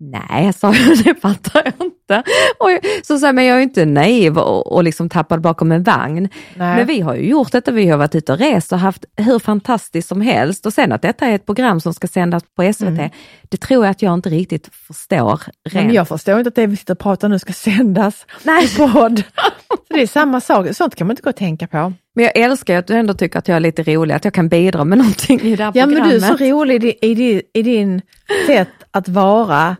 Nej, 0.00 0.52
sa 0.52 0.74
jag, 0.74 0.98
det 1.04 1.14
fattar 1.20 1.62
jag 1.64 1.86
inte. 1.86 2.22
Och 2.58 2.70
jag, 2.70 2.80
så 3.04 3.26
jag, 3.26 3.34
men 3.34 3.44
jag 3.44 3.54
är 3.54 3.58
ju 3.58 3.62
inte 3.62 3.84
naiv 3.84 4.38
och, 4.38 4.72
och 4.72 4.84
liksom 4.84 5.08
tappad 5.08 5.40
bakom 5.40 5.72
en 5.72 5.82
vagn. 5.82 6.28
Nej. 6.54 6.76
Men 6.76 6.86
vi 6.86 7.00
har 7.00 7.14
ju 7.14 7.28
gjort 7.28 7.52
detta, 7.52 7.70
vi 7.70 7.88
har 7.88 7.98
varit 7.98 8.14
ute 8.14 8.32
och 8.32 8.38
rest 8.38 8.72
och 8.72 8.78
haft 8.78 9.04
hur 9.16 9.38
fantastiskt 9.38 10.08
som 10.08 10.20
helst. 10.20 10.66
Och 10.66 10.72
sen 10.72 10.92
att 10.92 11.02
detta 11.02 11.26
är 11.26 11.34
ett 11.34 11.46
program 11.46 11.80
som 11.80 11.94
ska 11.94 12.06
sändas 12.06 12.42
på 12.56 12.72
SVT, 12.72 13.12
det 13.48 13.56
tror 13.56 13.84
jag 13.84 13.90
att 13.90 14.02
jag 14.02 14.14
inte 14.14 14.28
riktigt 14.28 14.68
förstår. 14.86 15.40
Rent. 15.70 15.86
men 15.86 15.94
jag 15.94 16.08
förstår 16.08 16.38
inte 16.38 16.48
att 16.48 16.54
det 16.54 16.66
vi 16.66 16.76
sitter 16.76 16.94
och 16.94 16.98
pratar 16.98 17.28
nu 17.28 17.38
ska 17.38 17.52
sändas 17.70 18.26
Nej. 18.42 18.64
i 18.64 18.68
podd. 18.76 19.22
Så 19.68 19.94
det 19.96 20.02
är 20.02 20.06
samma 20.06 20.40
sak, 20.40 20.66
sånt 20.76 20.94
kan 20.94 21.06
man 21.06 21.12
inte 21.12 21.22
gå 21.22 21.30
och 21.30 21.36
tänka 21.36 21.66
på. 21.66 21.92
Men 22.14 22.24
jag 22.24 22.36
älskar 22.36 22.78
att 22.78 22.86
du 22.86 22.94
ändå 22.94 23.14
tycker 23.14 23.38
att 23.38 23.48
jag 23.48 23.56
är 23.56 23.60
lite 23.60 23.82
rolig, 23.82 24.14
att 24.14 24.24
jag 24.24 24.34
kan 24.34 24.48
bidra 24.48 24.84
med 24.84 24.98
någonting 24.98 25.40
i 25.40 25.56
det 25.56 25.64
här 25.64 25.72
Ja 25.74 25.86
men 25.86 25.94
programmet. 25.96 26.20
du 26.20 26.26
är 26.26 26.36
så 26.36 26.44
rolig 26.44 26.84
i, 26.84 26.88
i, 27.06 27.42
i 27.52 27.62
din 27.62 28.02
sätt 28.46 28.68
att 28.90 29.08
vara 29.08 29.76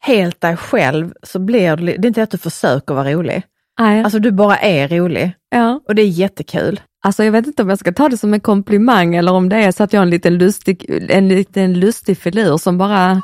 helt 0.00 0.40
dig 0.40 0.56
själv, 0.56 1.12
så 1.22 1.38
blir 1.38 1.76
du, 1.76 1.84
det 1.84 1.92
är 1.92 2.06
inte 2.06 2.22
att 2.22 2.30
du 2.30 2.38
försöker 2.38 2.94
vara 2.94 3.12
rolig. 3.12 3.42
Nej, 3.78 4.02
Alltså 4.02 4.18
du 4.18 4.30
bara 4.30 4.56
är 4.56 4.88
rolig 4.88 5.32
ja. 5.50 5.80
och 5.88 5.94
det 5.94 6.02
är 6.02 6.06
jättekul. 6.06 6.80
Alltså 7.04 7.24
jag 7.24 7.32
vet 7.32 7.46
inte 7.46 7.62
om 7.62 7.68
jag 7.68 7.78
ska 7.78 7.92
ta 7.92 8.08
det 8.08 8.16
som 8.18 8.34
en 8.34 8.40
komplimang 8.40 9.14
eller 9.14 9.32
om 9.32 9.48
det 9.48 9.56
är 9.56 9.72
så 9.72 9.82
att 9.82 9.92
jag 9.92 10.00
är 10.00 10.02
en 10.02 10.10
liten 10.10 10.38
lustig, 10.38 11.06
en 11.08 11.28
liten 11.28 11.80
lustig 11.80 12.18
filur 12.18 12.56
som 12.56 12.78
bara 12.78 13.14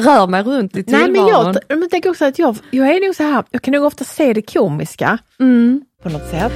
rör 0.00 0.26
mig 0.26 0.42
runt 0.42 0.76
i 0.76 0.84
Nej 0.86 1.04
tillvaron. 1.04 1.44
men 1.44 1.62
jag, 1.68 1.78
men 1.78 1.88
tänker 1.88 2.10
också 2.10 2.24
att 2.24 2.38
jag, 2.38 2.56
jag 2.70 2.88
är 2.88 3.06
nog 3.06 3.14
så 3.14 3.22
här, 3.22 3.44
jag 3.50 3.62
kan 3.62 3.74
nog 3.74 3.84
ofta 3.84 4.04
se 4.04 4.32
det 4.32 4.42
komiska 4.42 5.18
mm. 5.40 5.82
på 6.02 6.08
något 6.08 6.30
sätt. 6.30 6.52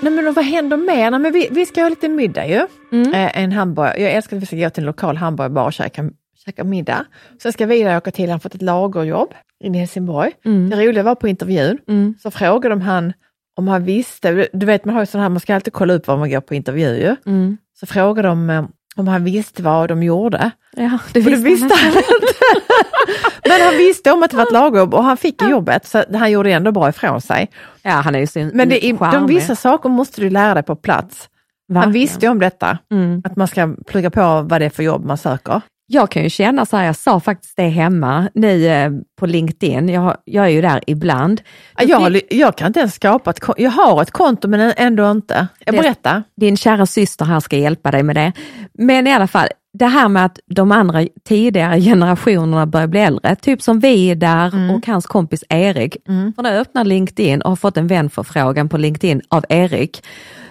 Nej 0.00 0.12
men 0.12 0.32
vad 0.34 0.44
händer 0.44 0.76
mer? 0.76 1.10
Nej, 1.10 1.20
men 1.20 1.32
vi, 1.32 1.48
vi 1.50 1.66
ska 1.66 1.82
ha 1.82 1.88
lite 1.88 2.08
middag 2.08 2.46
ju. 2.46 2.66
Mm. 2.92 3.14
Eh, 3.14 3.42
en 3.42 3.52
hamburgare. 3.52 4.02
Jag 4.02 4.12
älskar 4.12 4.36
att 4.36 4.42
vi 4.42 4.46
ska 4.46 4.56
gå 4.56 4.70
till 4.70 4.82
en 4.82 4.86
lokal 4.86 5.16
hamburgerbar 5.16 5.64
och 5.64 5.72
käka, 5.72 6.10
käka 6.46 6.64
middag. 6.64 7.04
Sen 7.42 7.52
ska 7.52 7.66
vi 7.66 7.96
åka 7.96 8.10
till, 8.10 8.24
han 8.24 8.32
har 8.32 8.38
fått 8.38 8.54
ett 8.54 8.62
lagerjobb 8.62 9.34
i 9.64 9.78
Helsingborg. 9.78 10.32
Mm. 10.44 10.70
Det 10.70 10.76
roliga 10.86 11.02
var 11.02 11.14
på 11.14 11.28
intervjun, 11.28 11.78
Mm. 11.88 12.14
så 12.22 12.30
frågade 12.30 12.68
de 12.74 12.80
han 12.80 13.12
om 13.58 13.68
han 13.68 13.84
visste, 13.84 14.48
du- 14.52 14.66
vet 14.66 14.84
man 14.84 14.94
har 14.94 15.02
ju 15.02 15.06
sån 15.06 15.20
här, 15.20 15.28
man 15.28 15.40
ska 15.40 15.54
alltid 15.54 15.72
kolla 15.72 15.94
upp 15.94 16.06
var 16.06 16.16
man 16.16 16.30
går 16.30 16.40
på 16.40 16.54
intervju 16.54 16.88
ju. 16.96 17.16
Mm. 17.26 17.56
Så 17.80 17.86
frågade 17.86 18.28
de 18.28 18.50
eh, 18.50 18.64
om 18.96 19.08
han 19.08 19.24
visste 19.24 19.62
vad 19.62 19.88
de 19.88 20.02
gjorde. 20.02 20.50
Ja, 20.76 20.98
det 21.12 21.20
det 21.20 21.36
visste 21.36 21.74
han 21.74 21.86
inte. 21.88 22.02
Men 23.48 23.60
han 23.60 23.76
visste 23.76 24.12
om 24.12 24.22
att 24.22 24.30
det 24.30 24.36
var 24.36 24.44
ett 24.46 24.52
lagjobb 24.52 24.94
och 24.94 25.04
han 25.04 25.16
fick 25.16 25.42
jobbet 25.42 25.86
så 25.86 26.04
han 26.14 26.30
gjorde 26.30 26.52
ändå 26.52 26.72
bra 26.72 26.88
ifrån 26.88 27.20
sig. 27.20 27.50
Ja, 27.82 27.90
han 27.90 28.14
är 28.14 28.18
ju 28.18 28.26
så 28.26 28.38
Men 28.54 28.68
det 28.68 28.86
är, 28.86 29.12
de 29.12 29.26
vissa 29.26 29.56
saker 29.56 29.88
måste 29.88 30.20
du 30.20 30.30
lära 30.30 30.54
dig 30.54 30.62
på 30.62 30.76
plats. 30.76 31.28
Han 31.68 31.74
Verkligen. 31.74 31.92
visste 31.92 32.26
ju 32.26 32.30
om 32.32 32.38
detta, 32.38 32.78
Mm. 32.90 33.22
att 33.24 33.36
man 33.36 33.48
ska 33.48 33.74
plugga 33.86 34.10
på 34.10 34.20
vad 34.42 34.60
det 34.60 34.64
är 34.64 34.70
för 34.70 34.82
jobb 34.82 35.04
man 35.04 35.18
söker. 35.18 35.60
Jag 35.86 36.10
kan 36.10 36.22
ju 36.22 36.30
känna 36.30 36.66
så 36.66 36.76
här, 36.76 36.84
jag 36.84 36.96
sa 36.96 37.20
faktiskt 37.20 37.56
det 37.56 37.68
hemma 37.68 38.28
nu 38.34 38.66
eh, 38.66 38.90
på 39.18 39.26
LinkedIn, 39.26 39.88
jag, 39.88 40.16
jag 40.24 40.44
är 40.44 40.48
ju 40.48 40.60
där 40.60 40.80
ibland. 40.86 41.40
Jag, 41.80 42.20
jag 42.30 42.56
kan 42.56 42.66
inte 42.66 42.80
ens 42.80 42.94
skapa 42.94 43.30
ett 43.30 43.40
konto, 43.40 43.62
jag 43.62 43.70
har 43.70 44.02
ett 44.02 44.10
konto 44.10 44.48
men 44.48 44.72
ändå 44.76 45.10
inte. 45.10 45.46
Jag 45.64 45.74
Det- 45.74 45.78
berättar. 45.82 46.22
Din 46.36 46.56
kära 46.56 46.86
syster 46.86 47.24
här 47.24 47.40
ska 47.40 47.56
hjälpa 47.56 47.90
dig 47.90 48.02
med 48.02 48.16
det. 48.16 48.32
Men 48.78 49.06
i 49.06 49.12
alla 49.12 49.26
fall, 49.26 49.48
det 49.78 49.86
här 49.86 50.08
med 50.08 50.24
att 50.24 50.38
de 50.46 50.72
andra 50.72 51.06
tidigare 51.28 51.80
generationerna 51.80 52.66
börjar 52.66 52.86
bli 52.86 53.00
äldre, 53.00 53.36
typ 53.36 53.62
som 53.62 53.80
vi 53.80 54.10
är 54.10 54.14
där 54.14 54.54
Mm. 54.54 54.70
och 54.70 54.86
hans 54.86 55.06
kompis 55.06 55.44
Erik. 55.48 55.96
För 56.36 56.42
när 56.42 56.50
jag 56.52 56.60
öppnar 56.60 56.84
LinkedIn 56.84 57.42
och 57.42 57.48
har 57.50 57.56
fått 57.56 57.76
en 57.76 57.86
vänförfrågan 57.86 58.68
på 58.68 58.76
LinkedIn 58.78 59.20
av 59.28 59.44
Erik, 59.48 60.02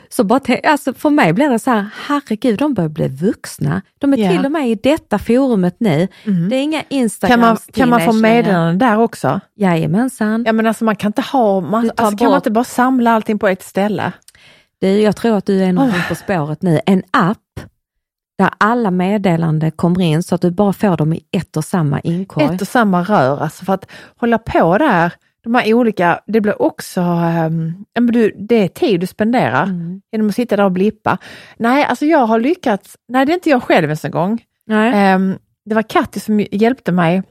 så 0.10 0.24
bara 0.24 0.40
alltså 0.64 0.94
för 0.94 1.10
mig 1.10 1.34
blir 1.34 1.50
det 1.50 1.60
så 1.60 1.72
här, 1.72 1.86
herregud, 2.08 2.60
de 2.60 2.74
börjar 2.74 2.90
bli 2.90 3.08
vuxna. 3.08 3.82
De 4.00 4.14
är 4.14 4.18
Ja. 4.18 4.30
till 4.30 4.46
och 4.46 4.52
med 4.52 4.70
i 4.70 4.76
detta 4.76 5.20
forumet 5.20 5.76
nu. 5.80 6.08
Det 6.50 6.56
är 6.56 6.62
inga 6.62 6.84
Instagrams 6.90 7.32
Kan 7.32 7.40
man, 7.40 7.58
kan 7.74 7.90
man 7.90 8.02
få 8.02 8.14
meddelanden 8.14 8.78
där 8.78 8.98
också? 8.98 9.40
Jajamensan. 9.56 10.44
Ja 10.46 10.54
men 10.54 10.68
alltså 10.68 10.86
man 10.86 10.96
kan 10.96 11.10
inte 11.10 11.22
ha, 11.22 11.62
man, 11.62 11.92
alltså, 11.98 12.18
kan 12.18 12.28
man 12.28 12.36
inte 12.36 12.52
bara 12.52 12.64
samla 12.64 13.12
allting 13.12 13.40
på 13.40 13.48
ett 13.48 13.64
ställe? 13.64 14.12
Du, 14.80 14.88
jag 15.02 15.16
tror 15.16 15.38
att 15.38 15.46
du 15.46 15.64
är 15.64 15.74
någonting 15.74 16.02
på 16.10 16.16
spåret 16.16 16.62
nu. 16.62 16.80
En 16.86 17.04
app 17.12 17.38
där 18.38 18.50
alla 18.58 18.92
meddelanden 18.92 19.72
kommer 19.72 20.02
in 20.02 20.24
så 20.24 20.36
att 20.36 20.42
du 20.42 20.52
bara 20.52 20.74
får 20.74 20.98
dem 20.98 21.14
i 21.14 21.22
ett 21.32 21.58
och 21.58 21.66
samma 21.66 22.00
inkorg. 22.00 22.46
Ett 22.46 22.62
och 22.62 22.68
samma 22.68 23.04
rör, 23.04 23.42
alltså 23.42 23.66
för 23.66 23.74
att 23.74 23.92
hålla 24.18 24.38
på 24.38 24.78
där, 24.78 25.12
de 25.46 25.56
här 25.56 25.74
olika, 25.74 26.20
det 26.28 26.42
blir 26.42 26.62
också, 26.62 27.02
um, 27.02 27.86
det 28.36 28.56
är 28.56 28.68
tid 28.68 29.00
du 29.00 29.08
spenderar 29.08 29.64
Mm. 29.64 30.02
genom 30.12 30.30
att 30.30 30.36
sitta 30.36 30.56
där 30.56 30.64
och 30.64 30.72
blippa. 30.72 31.18
Nej, 31.58 31.84
alltså 31.84 32.06
jag 32.06 32.26
har 32.26 32.40
lyckats, 32.40 32.98
nej 33.08 33.26
det 33.26 33.32
är 33.32 33.34
inte 33.34 33.50
jag 33.50 33.64
själv 33.64 33.86
ens 33.86 34.06
en 34.06 34.12
gång. 34.12 34.42
Ehm, 34.72 35.38
det 35.66 35.76
var 35.76 35.82
Katti 35.82 36.20
som 36.20 36.40
hjälpte 36.52 36.92
mig 36.92 37.24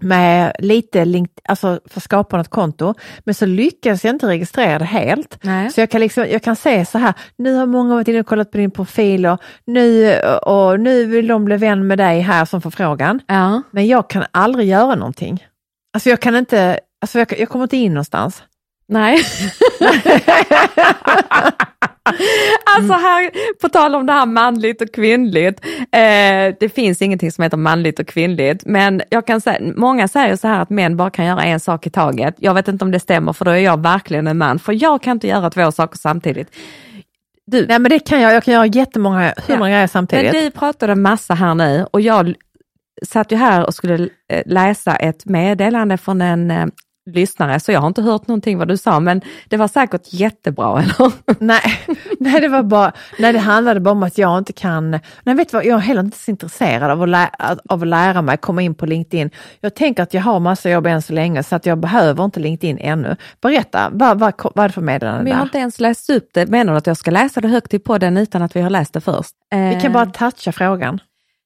med 0.00 0.52
lite 0.58 1.04
link, 1.04 1.30
alltså 1.44 1.80
för 1.86 1.98
att 1.98 2.02
skapa 2.02 2.36
något 2.36 2.48
konto, 2.48 2.94
men 3.24 3.34
så 3.34 3.46
lyckades 3.46 4.04
jag 4.04 4.14
inte 4.14 4.26
registrera 4.26 4.78
det 4.78 4.84
helt. 4.84 5.38
Nej. 5.42 5.70
Så 5.70 5.80
jag 5.80 5.90
kan, 5.90 6.00
liksom, 6.00 6.26
jag 6.30 6.42
kan 6.42 6.56
se 6.56 6.84
så 6.84 6.98
här, 6.98 7.14
nu 7.38 7.54
har 7.54 7.66
många 7.66 7.94
varit 7.94 8.08
inne 8.08 8.20
och 8.20 8.26
kollat 8.26 8.50
på 8.50 8.58
din 8.58 8.70
profil 8.70 9.26
och 9.26 9.40
nu, 9.64 10.14
och 10.46 10.80
nu 10.80 11.04
vill 11.04 11.26
de 11.26 11.44
bli 11.44 11.56
vän 11.56 11.86
med 11.86 11.98
dig 11.98 12.20
här 12.20 12.44
som 12.44 12.60
förfrågan. 12.62 13.20
Ja. 13.26 13.62
Men 13.70 13.86
jag 13.86 14.10
kan 14.10 14.24
aldrig 14.30 14.68
göra 14.68 14.94
någonting. 14.94 15.44
Alltså 15.94 16.10
jag 16.10 16.20
kan 16.20 16.36
inte, 16.36 16.80
alltså 17.00 17.18
jag, 17.18 17.38
jag 17.38 17.48
kommer 17.48 17.64
inte 17.64 17.76
in 17.76 17.94
någonstans. 17.94 18.42
Nej. 18.88 19.14
alltså 22.76 22.92
här, 22.92 23.30
på 23.60 23.68
tal 23.68 23.94
om 23.94 24.06
det 24.06 24.12
här 24.12 24.26
manligt 24.26 24.82
och 24.82 24.92
kvinnligt. 24.92 25.64
Eh, 25.92 26.54
det 26.60 26.74
finns 26.74 27.02
ingenting 27.02 27.32
som 27.32 27.44
heter 27.44 27.56
manligt 27.56 27.98
och 27.98 28.06
kvinnligt, 28.06 28.66
men 28.66 29.02
jag 29.10 29.26
kan 29.26 29.40
säga, 29.40 29.72
många 29.76 30.08
säger 30.08 30.36
så 30.36 30.48
här 30.48 30.60
att 30.60 30.70
män 30.70 30.96
bara 30.96 31.10
kan 31.10 31.26
göra 31.26 31.42
en 31.42 31.60
sak 31.60 31.86
i 31.86 31.90
taget. 31.90 32.34
Jag 32.38 32.54
vet 32.54 32.68
inte 32.68 32.84
om 32.84 32.90
det 32.90 33.00
stämmer, 33.00 33.32
för 33.32 33.44
då 33.44 33.50
är 33.50 33.56
jag 33.56 33.82
verkligen 33.82 34.26
en 34.26 34.38
man, 34.38 34.58
för 34.58 34.82
jag 34.82 35.02
kan 35.02 35.16
inte 35.16 35.28
göra 35.28 35.50
två 35.50 35.72
saker 35.72 35.98
samtidigt. 35.98 36.56
Du, 37.46 37.66
Nej 37.66 37.78
men 37.78 37.90
det 37.90 37.98
kan 37.98 38.20
jag, 38.20 38.34
jag 38.34 38.44
kan 38.44 38.54
göra 38.54 38.66
jättemånga, 38.66 39.34
hundra 39.48 39.68
grejer 39.68 39.86
samtidigt. 39.86 40.32
Men 40.32 40.44
du 40.44 40.50
pratade 40.50 40.94
massa 40.94 41.34
här 41.34 41.54
nu 41.54 41.86
och 41.90 42.00
jag 42.00 42.34
satt 43.06 43.32
ju 43.32 43.36
här 43.36 43.66
och 43.66 43.74
skulle 43.74 44.08
eh, 44.28 44.42
läsa 44.46 44.96
ett 44.96 45.24
meddelande 45.24 45.98
från 45.98 46.20
en 46.20 46.50
eh, 46.50 46.66
lyssnare, 47.14 47.60
så 47.60 47.72
jag 47.72 47.80
har 47.80 47.88
inte 47.88 48.02
hört 48.02 48.28
någonting 48.28 48.58
vad 48.58 48.68
du 48.68 48.76
sa, 48.76 49.00
men 49.00 49.20
det 49.48 49.56
var 49.56 49.68
säkert 49.68 50.02
jättebra, 50.12 50.82
eller? 50.82 51.12
Nej, 51.38 51.80
nej, 52.20 52.40
det 52.40 52.48
var 52.48 52.62
bara, 52.62 52.92
nej, 53.18 53.32
det 53.32 53.38
handlade 53.38 53.80
bara 53.80 53.90
om 53.90 54.02
att 54.02 54.18
jag 54.18 54.38
inte 54.38 54.52
kan, 54.52 54.90
nej 55.22 55.34
vet 55.34 55.52
vad, 55.52 55.64
jag 55.64 55.76
är 55.76 55.78
heller 55.78 56.00
inte 56.00 56.18
så 56.18 56.30
intresserad 56.30 56.90
av 56.90 57.02
att, 57.02 57.08
lä, 57.08 57.30
av 57.68 57.82
att 57.82 57.88
lära 57.88 58.22
mig 58.22 58.36
komma 58.36 58.62
in 58.62 58.74
på 58.74 58.86
LinkedIn. 58.86 59.30
Jag 59.60 59.74
tänker 59.74 60.02
att 60.02 60.14
jag 60.14 60.22
har 60.22 60.40
massa 60.40 60.70
jobb 60.70 60.86
än 60.86 61.02
så 61.02 61.12
länge 61.12 61.42
så 61.42 61.56
att 61.56 61.66
jag 61.66 61.78
behöver 61.78 62.24
inte 62.24 62.40
LinkedIn 62.40 62.78
ännu. 62.80 63.16
Berätta, 63.40 63.90
vad, 63.92 64.18
vad, 64.18 64.32
vad 64.54 64.64
är 64.64 64.68
det 64.68 64.72
för 64.72 64.80
meddelande 64.80 65.22
Men 65.22 65.30
jag 65.30 65.38
har 65.38 65.44
inte 65.44 65.58
ens 65.58 65.80
läst 65.80 66.10
upp 66.10 66.30
det. 66.34 66.46
Menar 66.46 66.72
du 66.72 66.78
att 66.78 66.86
jag 66.86 66.96
ska 66.96 67.10
läsa 67.10 67.40
det 67.40 67.48
högt 67.48 67.74
i 67.74 67.78
podden 67.78 68.16
utan 68.16 68.42
att 68.42 68.56
vi 68.56 68.60
har 68.60 68.70
läst 68.70 68.92
det 68.92 69.00
först? 69.00 69.34
Vi 69.50 69.74
Eh, 69.74 69.80
kan 69.80 69.92
bara 69.92 70.06
toucha 70.06 70.52
frågan. 70.52 71.00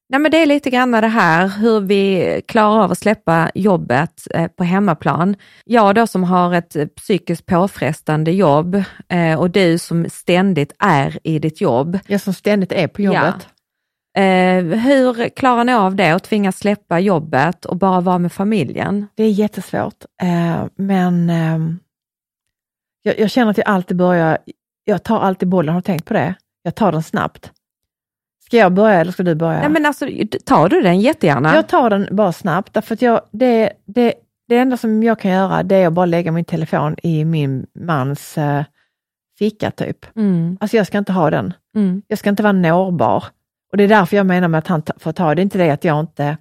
Nej, 0.09 0.21
men 0.21 0.31
det 0.31 0.43
är 0.43 0.47
lite 0.47 0.71
grann 0.71 0.91
det 0.91 1.07
här 1.07 1.49
hur 1.49 1.81
vi 1.81 2.43
klarar 2.49 2.85
av 2.85 2.93
att 2.93 2.99
släppa 2.99 3.51
jobbet 3.55 4.27
eh, 4.35 4.47
på 4.47 4.65
hemmaplan. 4.65 5.37
Jag 5.65 5.95
då 5.95 6.07
som 6.07 6.25
har 6.25 6.55
ett 6.55 6.77
eh, 6.77 6.87
psykiskt 6.87 7.47
påfrestande 7.47 8.33
jobb 8.33 8.83
eh, 9.09 9.41
och 9.41 9.51
du 9.51 9.79
som 9.79 10.07
ständigt 10.11 10.73
är 10.79 11.19
i 11.25 11.39
ditt 11.39 11.61
jobb. 11.61 11.99
Jag 12.07 12.21
som 12.21 12.35
ständigt 12.35 12.73
är 12.73 12.89
på 12.89 13.03
jobbet. 13.03 13.49
Eh, 14.19 14.65
hur 14.65 15.29
klarar 15.29 15.65
ni 15.65 15.75
av 15.75 15.97
det 15.97 16.11
att 16.11 16.25
tvingas 16.25 16.59
släppa 16.59 17.01
jobbet 17.01 17.65
och 17.65 17.77
bara 17.77 18.01
vara 18.01 18.19
med 18.19 18.33
familjen? 18.33 19.07
Det 19.15 19.25
är 19.25 19.31
jättesvårt, 19.31 20.05
eh, 20.23 20.65
men 20.75 21.31
ehm, 21.31 21.79
jag, 23.03 23.19
jag 23.19 23.31
känner 23.31 23.51
att 23.51 23.59
jag 23.59 23.67
alltid 23.67 23.97
börjar, 23.97 24.39
jag 24.85 25.03
tar 25.03 25.21
alltid 25.21 25.49
bollen, 25.49 25.75
har 25.75 25.81
du 25.81 25.85
tänkt 25.85 26.05
på 26.05 26.15
det? 26.15 26.35
Jag 26.63 26.75
tar 26.75 26.93
den 26.93 27.03
snabbt. 27.03 27.53
Ska 28.53 28.57
jag 28.59 28.73
börja 28.73 29.01
eller 29.01 29.13
ska 29.13 29.23
du 29.23 29.35
börja? 29.35 29.59
Nej, 29.61 29.69
men 29.69 29.87
alltså, 29.87 30.07
tar 30.45 30.69
du 30.69 30.81
den 30.83 31.01
jättegärna? 31.01 31.55
Jag 31.55 31.69
tar 31.69 31.91
den 31.91 32.09
bara 32.11 32.33
snabbt, 32.33 32.75
därför 32.75 32.95
att 32.95 33.03
jag, 33.03 33.21
det, 33.31 33.73
det, 33.87 34.15
det 34.49 34.57
enda 34.59 34.77
som 34.77 35.03
jag 35.03 35.19
kan 35.21 35.31
göra 35.31 35.63
det 35.63 35.77
är 35.77 35.87
att 35.87 35.93
bara 35.93 36.07
lägga 36.07 36.33
min 36.33 36.45
telefon 36.45 36.97
i 37.03 37.25
min 37.25 37.67
mans 37.79 38.39
eh, 38.39 38.63
ficka 39.39 39.71
typ. 39.71 40.17
Mm, 40.17 40.57
Alltså 40.61 40.77
jag 40.77 40.87
ska 40.87 40.99
inte 40.99 41.13
ha 41.13 41.31
den. 41.31 41.53
mm, 41.77 42.03
Jag 42.09 42.19
ska 42.19 42.31
inte 42.31 42.43
vara 42.43 42.53
nårbar. 42.53 43.25
Och 43.71 43.77
det 43.77 43.85
är 43.85 43.89
därför 43.89 44.17
jag 44.17 44.27
menar 44.27 44.49
med 44.49 44.59
att 44.59 44.67
han 44.69 44.83
ta- 44.83 44.95
får 44.99 45.13
ta, 45.13 45.35
det 45.35 45.41
är 45.41 45.43
inte 45.45 45.59
det 45.59 45.71
att 45.71 45.85
jag 45.85 46.01
inte 46.01 46.37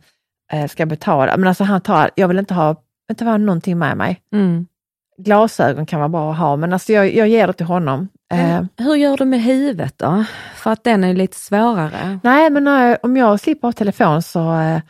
eh, 0.54 0.68
ska 0.68 0.86
betala, 0.86 1.38
men 1.38 1.48
alltså 1.48 1.64
han 1.64 1.82
tar, 1.82 2.10
jag 2.16 2.28
vill 2.28 2.40
inte 2.40 2.54
ha, 2.54 2.76
inte 3.12 3.26
ha 3.26 3.38
någonting 3.38 3.78
med 3.78 3.98
mig. 3.98 4.22
mm. 4.34 4.68
Glasögon 5.18 5.86
kan 5.86 6.00
vara 6.00 6.10
bra 6.10 6.32
att 6.32 6.38
ha, 6.38 6.56
men 6.56 6.74
alltså 6.74 6.94
jag, 6.94 7.16
jag 7.16 7.28
ger 7.28 7.48
det 7.48 7.54
till 7.54 7.66
honom. 7.66 8.08
Eh, 8.32 8.38
Men 8.38 8.70
Hur 8.78 8.96
gör 8.96 9.18
du 9.18 9.26
med 9.26 9.42
huvudet 9.42 9.98
då? 9.98 10.26
För 10.56 10.72
att 10.72 10.84
den 10.84 11.04
är 11.04 11.14
lite 11.14 11.38
svårare. 11.38 12.20
nej, 12.24 12.50
men 12.50 12.68
eh, 12.68 12.98
om 13.04 13.18
jag 13.18 13.40
slipper 13.40 13.68
ha 13.68 13.72
telefon 13.74 14.22
så, 14.22 14.60
eh, 14.60 14.82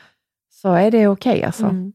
så 0.52 0.74
är 0.74 0.92
det 0.92 1.08
okej 1.08 1.44
alltså. 1.44 1.64
Mm. 1.66 1.94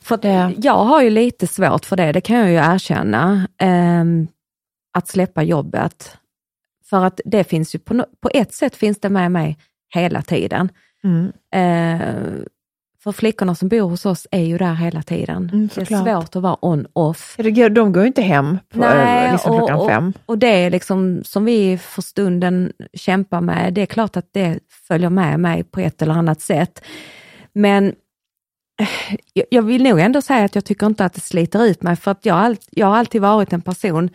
För 0.00 0.16
Det- 0.16 0.54
jag 0.58 0.84
har 0.84 1.02
ju 1.02 1.10
lite 1.10 1.46
svårt 1.46 1.84
för 1.84 1.96
det, 1.96 2.12
det 2.12 2.20
kan 2.20 2.36
jag 2.36 2.48
ju 2.50 2.54
erkänna, 2.74 3.48
ehm, 3.58 4.28
att 4.98 5.08
släppa 5.08 5.42
jobbet. 5.42 6.16
För 6.90 7.04
att 7.04 7.20
det 7.24 7.44
finns 7.44 7.74
ju, 7.74 7.78
på 7.78 8.30
ett 8.34 8.54
sätt 8.54 8.76
finns 8.76 9.00
det 9.00 9.08
med 9.08 9.30
mig 9.32 9.58
hela 9.94 10.22
tiden. 10.22 10.68
Mm. 11.04 11.32
För 13.04 13.12
flickorna 13.12 13.54
som 13.54 13.68
bor 13.68 13.88
hos 13.90 14.06
oss 14.06 14.26
är 14.30 14.40
ju 14.42 14.58
där 14.58 14.74
hela 14.74 15.02
tiden. 15.02 15.50
Mm, 15.52 15.68
det 15.74 15.80
är 15.80 15.84
svårt 16.04 16.36
att 16.36 16.42
vara 16.42 16.56
on-off. 16.64 17.34
De 17.70 17.92
går 17.92 18.02
ju 18.02 18.06
inte 18.06 18.22
hem 18.22 18.58
på, 18.68 18.78
eh, 18.84 19.32
liksom 19.32 19.56
klockan 19.58 19.78
och, 19.78 19.88
fem. 19.88 20.08
Och, 20.08 20.22
och 20.26 20.38
det 20.38 20.46
är 20.64 20.70
liksom 20.70 21.20
som 21.24 21.44
vi 21.44 21.78
för 21.78 22.02
stunden 22.02 22.72
kämpar 22.94 23.40
med, 23.40 23.74
det 23.74 23.80
är 23.82 23.86
klart 23.86 24.16
att 24.16 24.28
det 24.32 24.58
följer 24.88 25.10
med 25.10 25.40
mig 25.40 25.64
på 25.64 25.80
ett 25.80 26.02
eller 26.02 26.14
annat 26.14 26.40
sätt. 26.40 26.84
Men 27.52 27.86
eh, 28.80 28.88
jag- 29.32 29.46
jag 29.50 29.62
vill 29.62 29.82
nog 29.82 30.00
ändå 30.00 30.22
säga 30.22 30.44
att 30.44 30.54
jag 30.54 30.64
tycker 30.64 30.86
inte 30.86 31.04
att 31.04 31.12
det 31.14 31.20
sliter 31.20 31.64
ut 31.64 31.82
mig, 31.82 31.96
för 31.96 32.10
att 32.10 32.26
jag, 32.26 32.36
all, 32.36 32.56
jag 32.70 32.86
har 32.86 32.96
alltid 32.96 33.20
varit 33.20 33.52
en 33.52 33.60
person 33.60 34.10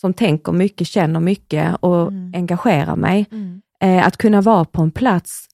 som 0.00 0.14
tänker 0.14 0.52
mycket, 0.52 0.86
känner 0.86 1.20
mycket 1.20 1.76
och 1.80 2.12
engagerar 2.34 2.96
mig. 2.96 3.26
Eh, 3.82 4.06
att 4.06 4.16
kunna 4.16 4.40
vara 4.40 4.64
på 4.64 4.82
en 4.82 4.90
plats 4.90 5.46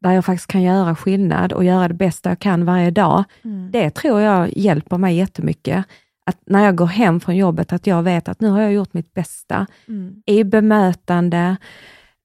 där 0.00 0.12
jag 0.12 0.24
faktiskt 0.24 0.46
kan 0.50 0.62
göra 0.62 0.94
skillnad 0.96 1.52
och 1.52 1.64
göra 1.64 1.88
det 1.88 1.94
bästa 1.94 2.28
jag 2.28 2.38
kan 2.38 2.64
varje 2.64 2.90
dag, 2.90 3.24
det 3.70 3.90
tror 3.90 4.20
jag 4.20 4.56
hjälper 4.56 4.98
mig 4.98 5.16
jättemycket. 5.16 5.84
Att 6.26 6.38
när 6.46 6.64
jag 6.64 6.76
går 6.76 6.86
hem 6.86 7.20
från 7.20 7.36
jobbet, 7.36 7.72
att 7.72 7.86
jag 7.86 8.02
vet 8.02 8.28
att 8.28 8.40
nu 8.40 8.48
har 8.48 8.60
jag 8.60 8.72
gjort 8.72 8.94
mitt 8.94 9.14
bästa 9.14 9.66
i 10.26 10.44
bemötande, 10.44 11.56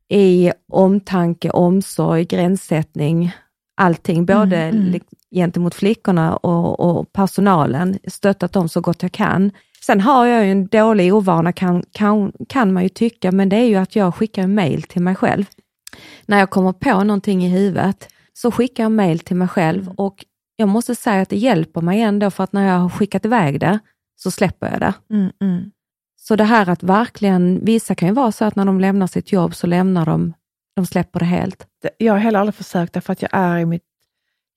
i 0.10 0.52
omtanke, 0.72 1.50
omsorg, 1.50 2.26
gränssättning, 2.26 3.32
allting, 3.78 4.26
både 4.26 4.58
Mm, 4.58 4.88
mm. 4.88 5.00
gentemot 5.32 5.76
flickorna 5.76 6.36
och, 6.36 6.80
och 6.80 7.14
personalen, 7.14 8.00
stöttat 8.08 8.54
dem 8.54 8.70
så 8.70 8.82
gott 8.82 9.02
jag 9.02 9.12
kan. 9.12 9.52
Sen 9.86 10.02
har 10.02 10.26
jag 10.26 10.46
ju 10.46 10.52
en 10.52 10.68
dålig 10.68 11.14
ovana 11.14 11.52
kan, 11.54 11.84
kan, 11.92 12.32
kan 12.50 12.74
man 12.74 12.84
ju 12.84 12.90
tycka, 12.90 13.32
men 13.32 13.50
det 13.50 13.56
är 13.56 13.66
ju 13.66 13.76
att 13.76 13.96
jag 13.96 14.16
skickar 14.16 14.48
mail 14.48 14.84
till 14.84 15.02
mig 15.02 15.16
själv. 15.16 15.46
När 16.26 16.40
jag 16.40 16.50
kommer 16.50 16.74
på 16.74 17.04
någonting 17.04 17.46
i 17.46 17.50
huvudet 17.50 18.08
så 18.34 18.52
skickar 18.52 18.84
jag 18.84 18.92
mail 18.92 19.20
till 19.20 19.36
mig 19.36 19.48
själv 19.48 19.90
och 19.90 20.26
jag 20.56 20.70
måste 20.70 20.96
säga 20.96 21.22
att 21.22 21.30
det 21.30 21.38
hjälper 21.38 21.82
mig 21.82 22.02
ändå 22.02 22.32
för 22.32 22.44
att 22.44 22.54
när 22.54 22.68
jag 22.68 22.80
har 22.80 22.90
skickat 22.90 23.26
iväg 23.26 23.60
det 23.60 23.80
så 24.16 24.32
släpper 24.32 24.72
jag 24.72 24.80
det. 24.80 24.94
Mm, 25.16 25.32
mm. 25.42 25.72
Så 26.16 26.36
det 26.36 26.44
här 26.44 26.70
att 26.70 26.84
verkligen, 26.84 27.66
vissa 27.66 27.96
kan 27.96 28.08
ju 28.08 28.14
vara 28.14 28.32
så 28.32 28.46
att 28.46 28.56
när 28.56 28.66
de 28.66 28.80
lämnar 28.80 29.08
sitt 29.08 29.32
jobb 29.32 29.56
så 29.56 29.68
lämnar 29.68 30.06
de, 30.06 30.34
de 30.76 30.86
släpper 30.86 31.20
det 31.20 31.26
helt. 31.26 31.68
Jag 31.98 32.14
har 32.14 32.20
heller 32.20 32.40
aldrig 32.40 32.56
försökt 32.56 32.94
därför 32.94 33.14
att 33.14 33.22
jag 33.22 33.32
är 33.34 33.58
i 33.58 33.66
mitt 33.66 33.84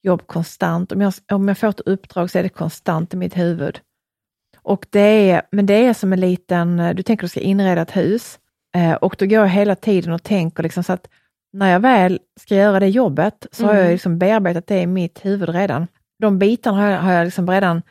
jobb 0.03 0.27
konstant. 0.27 0.93
Om 0.93 1.01
jag, 1.01 1.13
om 1.33 1.49
jag 1.49 1.59
får 1.59 1.69
ett 1.69 1.81
uppdrag 1.81 2.31
så 2.31 2.39
är 2.39 2.43
det 2.43 2.49
konstant 2.49 3.15
i 3.15 3.17
mitt 3.17 3.37
huvud. 3.37 3.81
Och 4.63 4.87
det 4.91 5.31
är, 5.31 5.43
men 5.51 5.67
det 5.67 5.75
är 5.75 5.95
som 5.95 6.13
en 6.13 6.21
liten, 6.21 6.77
du 6.97 7.03
tänker 7.03 7.25
att 7.25 7.29
du 7.29 7.29
ska 7.29 7.41
inreda 7.41 7.83
ett 7.83 7.97
hus 7.97 8.39
eh, 8.75 8.93
och 8.93 9.17
då 9.19 9.27
går 9.27 9.39
jag 9.39 9.49
hela 9.49 9.77
tiden 9.77 10.13
och 10.13 10.23
tänker 10.23 10.63
liksom 10.63 10.85
så 10.85 10.93
att 10.93 11.09
när 11.59 11.73
jag 11.73 11.81
väl 11.81 12.21
ska 12.41 12.55
göra 12.55 12.81
det 12.81 12.89
jobbet 12.89 13.47
så 13.53 13.65
har 13.65 13.73
Mm. 13.73 13.85
jag 13.85 13.93
liksom 13.93 14.19
bearbetat 14.19 14.67
det 14.67 14.81
i 14.81 14.87
mitt 14.87 15.25
huvud 15.25 15.49
redan. 15.49 15.87
De 16.19 16.39
bitarna 16.39 16.77
har 16.77 16.87
jag, 16.89 17.01
har 17.01 17.13
jag 17.13 17.25
liksom 17.25 17.51
redan, 17.51 17.83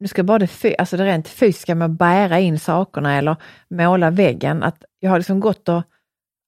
nu 0.00 0.08
ska 0.08 0.22
bara 0.22 0.38
det, 0.38 0.76
alltså 0.78 0.96
det 0.96 1.04
rent 1.04 1.28
fysiska 1.28 1.74
med 1.74 1.84
att 1.86 1.98
bära 1.98 2.38
in 2.38 2.58
sakerna 2.58 3.14
eller 3.18 3.36
måla 3.70 4.10
väggen, 4.10 4.62
att 4.62 4.84
jag 5.00 5.10
har 5.10 5.18
liksom 5.18 5.40
gått 5.40 5.68
och 5.68 5.82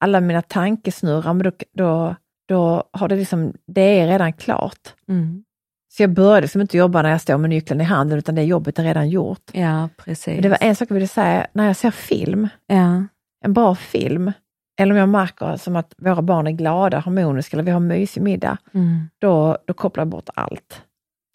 alla 0.05 0.21
mina 0.21 0.43
tankesnurrar, 0.43 1.35
men 1.35 1.45
då, 1.45 1.53
då, 1.75 2.15
då 2.49 2.85
har 2.93 3.09
det 3.09 3.17
liksom, 3.17 3.53
det 3.67 4.01
är 4.01 4.07
redan 4.07 4.33
klart. 4.33 4.95
Mm. 5.09 5.45
Så 5.93 6.03
jag 6.03 6.11
började 6.11 6.41
liksom 6.41 6.61
inte 6.61 6.77
jobba 6.77 7.03
när 7.03 7.11
jag 7.11 7.21
står 7.21 7.39
med 7.39 7.51
nyckeln 7.51 7.81
i 7.81 7.85
handen, 7.85 8.19
utan 8.19 8.35
det 8.35 8.43
jobbet 8.43 8.79
är 8.79 8.83
redan 8.83 9.09
gjort. 9.11 9.51
Ja, 9.53 9.89
precis. 9.97 10.27
Men 10.27 10.43
det 10.43 10.49
var 10.49 10.59
en 10.61 10.77
sak 10.77 10.91
jag 10.91 10.95
ville 10.95 11.09
säga, 11.09 11.47
när 11.53 11.67
jag 11.67 11.77
ser 11.77 11.91
film, 11.91 12.49
ja. 12.67 13.05
en 13.45 13.53
bra 13.53 13.75
film, 13.75 14.33
eller 14.81 14.93
om 14.93 14.99
jag 14.99 15.09
märker 15.09 15.57
som 15.57 15.77
att 15.77 15.95
våra 15.99 16.23
barn 16.23 16.47
är 16.47 16.51
glada, 16.51 16.99
harmoniska, 16.99 17.57
eller 17.57 17.65
vi 17.65 17.71
har 17.71 17.81
mysig 17.81 18.23
middag, 18.23 18.57
Mm. 18.75 19.09
då, 19.19 19.59
då 19.67 19.73
kopplar 19.75 20.01
jag 20.01 20.09
bort 20.09 20.29
allt. 20.35 20.83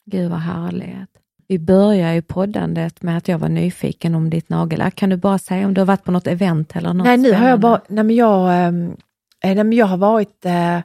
Gud 0.06 0.32
vad 0.32 0.40
härligt. 0.40 1.10
Vi 1.48 1.60
börjar 1.60 2.14
ju 2.14 2.22
poddandet 2.22 3.02
med 3.02 3.18
att 3.18 3.28
jag 3.28 3.38
var 3.40 3.50
nyfiken 3.50 4.16
om 4.16 4.30
ditt 4.30 4.50
nagellack. 4.50 4.96
Kan 4.96 5.10
du 5.10 5.18
bara 5.18 5.38
säga 5.38 5.66
om 5.68 5.74
du 5.74 5.82
har 5.82 5.86
varit 5.86 6.04
på 6.04 6.12
något 6.12 6.28
event 6.28 6.76
eller 6.76 6.94
något 6.94 7.06
nej, 7.06 7.18
nu 7.18 7.34
har 7.34 7.50
jag 7.50 7.60
bara, 7.60 7.82
nej 7.88 8.04
men 8.04 8.16
jag, 8.16 8.66
ehm, 8.68 8.86
eh, 9.44 9.56
nej, 9.56 9.64
men 9.64 9.74
jag 9.74 9.86
har 9.86 9.98
varit 9.98 10.46
eh, 10.46 10.80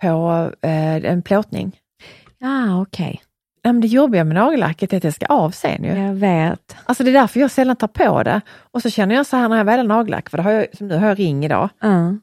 på 0.00 0.50
eh, 0.62 0.96
en 1.12 1.22
plåtning. 1.22 1.76
Ah, 2.44 2.80
okej. 2.80 3.20
Nej, 3.64 3.72
men 3.72 3.80
det 3.80 3.86
jobbiga 3.86 4.24
med 4.24 4.34
nagellacket 4.34 4.92
är 4.92 4.96
att 4.96 5.02
det 5.02 5.12
ska 5.12 5.26
av 5.26 5.50
sen 5.50 5.84
ju. 5.84 5.90
Jag 5.90 6.14
vet. 6.14 6.76
Alltså 6.84 7.04
det 7.04 7.10
är 7.10 7.12
därför 7.12 7.40
jag 7.40 7.50
sällan 7.50 7.76
tar 7.76 7.86
på 7.88 8.22
det. 8.22 8.40
Och 8.70 8.82
så 8.82 8.90
känner 8.90 9.14
jag 9.14 9.26
så 9.26 9.36
här 9.36 9.48
när 9.48 9.56
jag 9.56 9.64
väl 9.64 9.78
har 9.78 9.86
nagellack, 9.86 10.30
för 10.30 10.36
det 10.36 10.42
har 10.42 10.50
jag, 10.50 10.66
som 10.76 10.88
nu 10.88 10.96
har 10.96 11.08
jag 11.08 11.18
ring 11.18 11.44
idag. 11.44 11.68
Ja. 11.80 12.14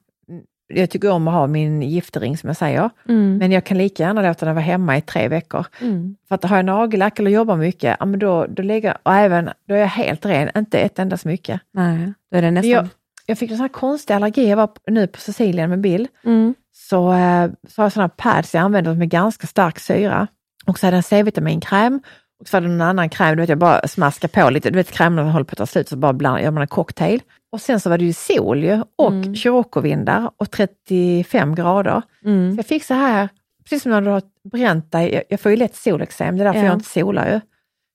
Jag 0.73 0.89
tycker 0.89 1.11
om 1.11 1.27
att 1.27 1.33
ha 1.33 1.47
min 1.47 1.81
giftering 1.81 2.37
som 2.37 2.47
jag 2.47 2.57
säger, 2.57 2.89
Mm. 3.09 3.37
men 3.37 3.51
jag 3.51 3.63
kan 3.63 3.77
lika 3.77 4.03
gärna 4.03 4.21
låta 4.21 4.45
den 4.45 4.55
vara 4.55 4.65
hemma 4.65 4.97
i 4.97 5.01
tre 5.01 5.27
veckor. 5.27 5.65
Mm. 5.81 6.15
För 6.27 6.35
att 6.35 6.43
har 6.43 6.55
jag 6.55 6.65
nagellack 6.65 7.19
eller 7.19 7.31
jobbar 7.31 7.55
mycket, 7.55 7.97
ja, 7.99 8.05
men 8.05 8.19
då, 8.19 8.45
då 8.49 8.63
lägger 8.63 8.97
och 9.03 9.13
även, 9.13 9.49
då 9.67 9.73
är 9.75 9.79
jag 9.79 9.87
helt 9.87 10.25
ren, 10.25 10.49
inte 10.57 10.79
ett 10.79 10.99
enda 10.99 11.17
smycke. 11.17 11.59
Nej, 11.73 12.13
då 12.31 12.37
är 12.37 12.41
det 12.41 12.51
nästan... 12.51 12.71
Jag, 12.71 12.87
jag 13.25 13.37
fick 13.37 13.51
en 13.51 13.57
sån 13.57 13.63
här 13.63 13.67
konstig 13.73 14.13
allergi, 14.13 14.49
jag 14.49 14.57
var 14.57 14.69
nu 14.87 15.07
på 15.07 15.19
Sicilien 15.19 15.69
med 15.69 15.79
Bill, 15.81 16.07
Mm. 16.25 16.53
så, 16.75 17.13
eh, 17.13 17.49
så 17.67 17.81
har 17.81 17.85
jag 17.85 17.91
såna 17.93 18.09
pads 18.09 18.53
jag 18.53 18.61
använder 18.63 18.93
med 18.93 19.09
ganska 19.09 19.47
stark 19.47 19.79
syra. 19.79 20.27
Och 20.67 20.79
så 20.79 20.87
hade 20.87 20.97
jag 20.97 21.05
C-vitaminkräm 21.05 22.01
och 22.39 22.47
så 22.47 22.57
hade 22.57 22.67
jag 22.67 22.73
en 22.73 22.81
annan 22.81 23.09
kräm, 23.09 23.35
du 23.35 23.41
vet 23.41 23.49
jag 23.49 23.57
bara 23.57 23.87
smaskar 23.87 24.27
på 24.27 24.49
lite, 24.49 24.69
du 24.69 24.75
vet 24.75 24.91
krämerna 24.91 25.31
håller 25.31 25.45
på 25.45 25.51
att 25.51 25.57
ta 25.57 25.65
slut, 25.65 25.89
så 25.89 25.97
bara 25.97 26.13
bland, 26.13 26.41
gör 26.43 26.51
man 26.51 26.61
en 26.61 26.67
cocktail. 26.67 27.21
Och 27.51 27.61
sen 27.61 27.79
så 27.79 27.89
var 27.89 27.97
det 27.97 28.05
ju 28.05 28.13
sol 28.13 28.63
ju 28.63 28.81
och 28.95 29.11
Mm. 29.11 29.35
Scirocco-vindar 29.35 30.31
och 30.37 30.51
35 30.51 31.55
grader. 31.55 32.01
Mm. 32.25 32.51
Så 32.55 32.59
jag 32.59 32.65
fick 32.65 32.83
så 32.83 32.93
här, 32.93 33.29
precis 33.63 33.83
som 33.83 33.91
när 33.91 34.01
du 34.01 34.09
har 34.09 34.21
bränt 34.51 34.91
dig, 34.91 35.13
jag, 35.13 35.23
jag 35.29 35.39
får 35.39 35.51
ju 35.51 35.57
lätt 35.57 35.75
solexem, 35.75 36.37
det 36.37 36.43
är 36.43 36.45
därför 36.45 36.59
Ja. 36.59 36.65
jag 36.65 36.73
inte 36.75 36.89
solar 36.89 37.31
ju. 37.33 37.39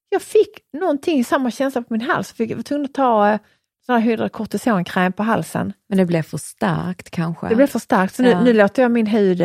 Jag 0.09 0.23
fick 0.23 0.49
någonting, 0.81 1.25
samma 1.25 1.51
känsla 1.51 1.83
på 1.83 1.87
min 1.95 2.01
hals, 2.01 2.33
fick, 2.33 2.51
jag 2.51 2.57
var 2.57 2.63
tvungen 2.63 2.85
att 2.85 2.95
ta 2.95 3.29
eh, 3.31 3.39
sån 3.87 3.95
här 3.95 4.03
hydrokortisonkräm 4.03 5.13
på 5.13 5.23
halsen. 5.23 5.73
Men 5.89 5.99
det 5.99 6.05
blev 6.07 6.23
för 6.23 6.39
starkt 6.39 7.11
kanske? 7.11 7.49
Det 7.49 7.55
blev 7.57 7.67
för 7.67 7.79
starkt, 7.79 8.15
så 8.15 8.23
nu, 8.23 8.31
Ja. 8.31 8.41
nu 8.43 8.53
låter 8.53 8.83
jag 8.83 8.91
min 8.91 9.07
hud, 9.07 9.41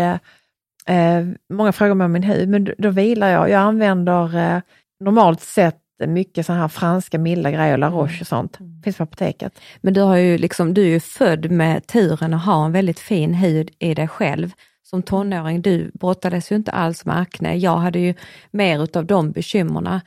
eh, 0.87 1.25
många 1.53 1.71
frågar 1.71 1.95
mig 1.95 2.05
om 2.05 2.11
min 2.11 2.23
hud, 2.23 2.49
men 2.49 2.63
då, 2.63 2.73
då 2.77 2.89
vilar 2.89 3.29
jag. 3.29 3.49
Jag 3.49 3.61
använder 3.61 4.37
eh, 4.37 4.61
normalt 4.99 5.41
sett 5.41 5.81
mycket 6.05 6.45
sådana 6.45 6.61
här 6.61 6.67
franska 6.67 7.19
milda 7.19 7.51
grejer, 7.51 7.77
La 7.77 7.89
Roche 7.89 8.21
och 8.21 8.27
sånt. 8.27 8.57
Finns 8.83 8.97
på 8.97 9.03
apoteket. 9.03 9.59
Men 9.81 9.93
du, 9.93 10.01
har 10.01 10.15
ju 10.15 10.37
liksom, 10.37 10.73
du 10.73 10.81
är 10.81 10.89
ju 10.89 10.99
född 10.99 11.51
med 11.51 11.87
turen 11.87 12.33
att 12.33 12.45
ha 12.45 12.65
en 12.65 12.71
väldigt 12.71 12.99
fin 12.99 13.33
hud 13.33 13.71
i 13.79 13.93
dig 13.93 14.07
själv. 14.07 14.51
Som 14.83 15.03
tonåring, 15.03 15.61
du 15.61 15.91
brottades 15.93 16.51
ju 16.51 16.55
inte 16.55 16.71
alls 16.71 17.05
med 17.05 17.19
akne. 17.19 17.55
Jag 17.55 17.77
hade 17.77 17.99
ju 17.99 18.13
mer 18.51 18.83
utav 18.83 19.05
de 19.05 19.31
bekymmerna 19.31 20.01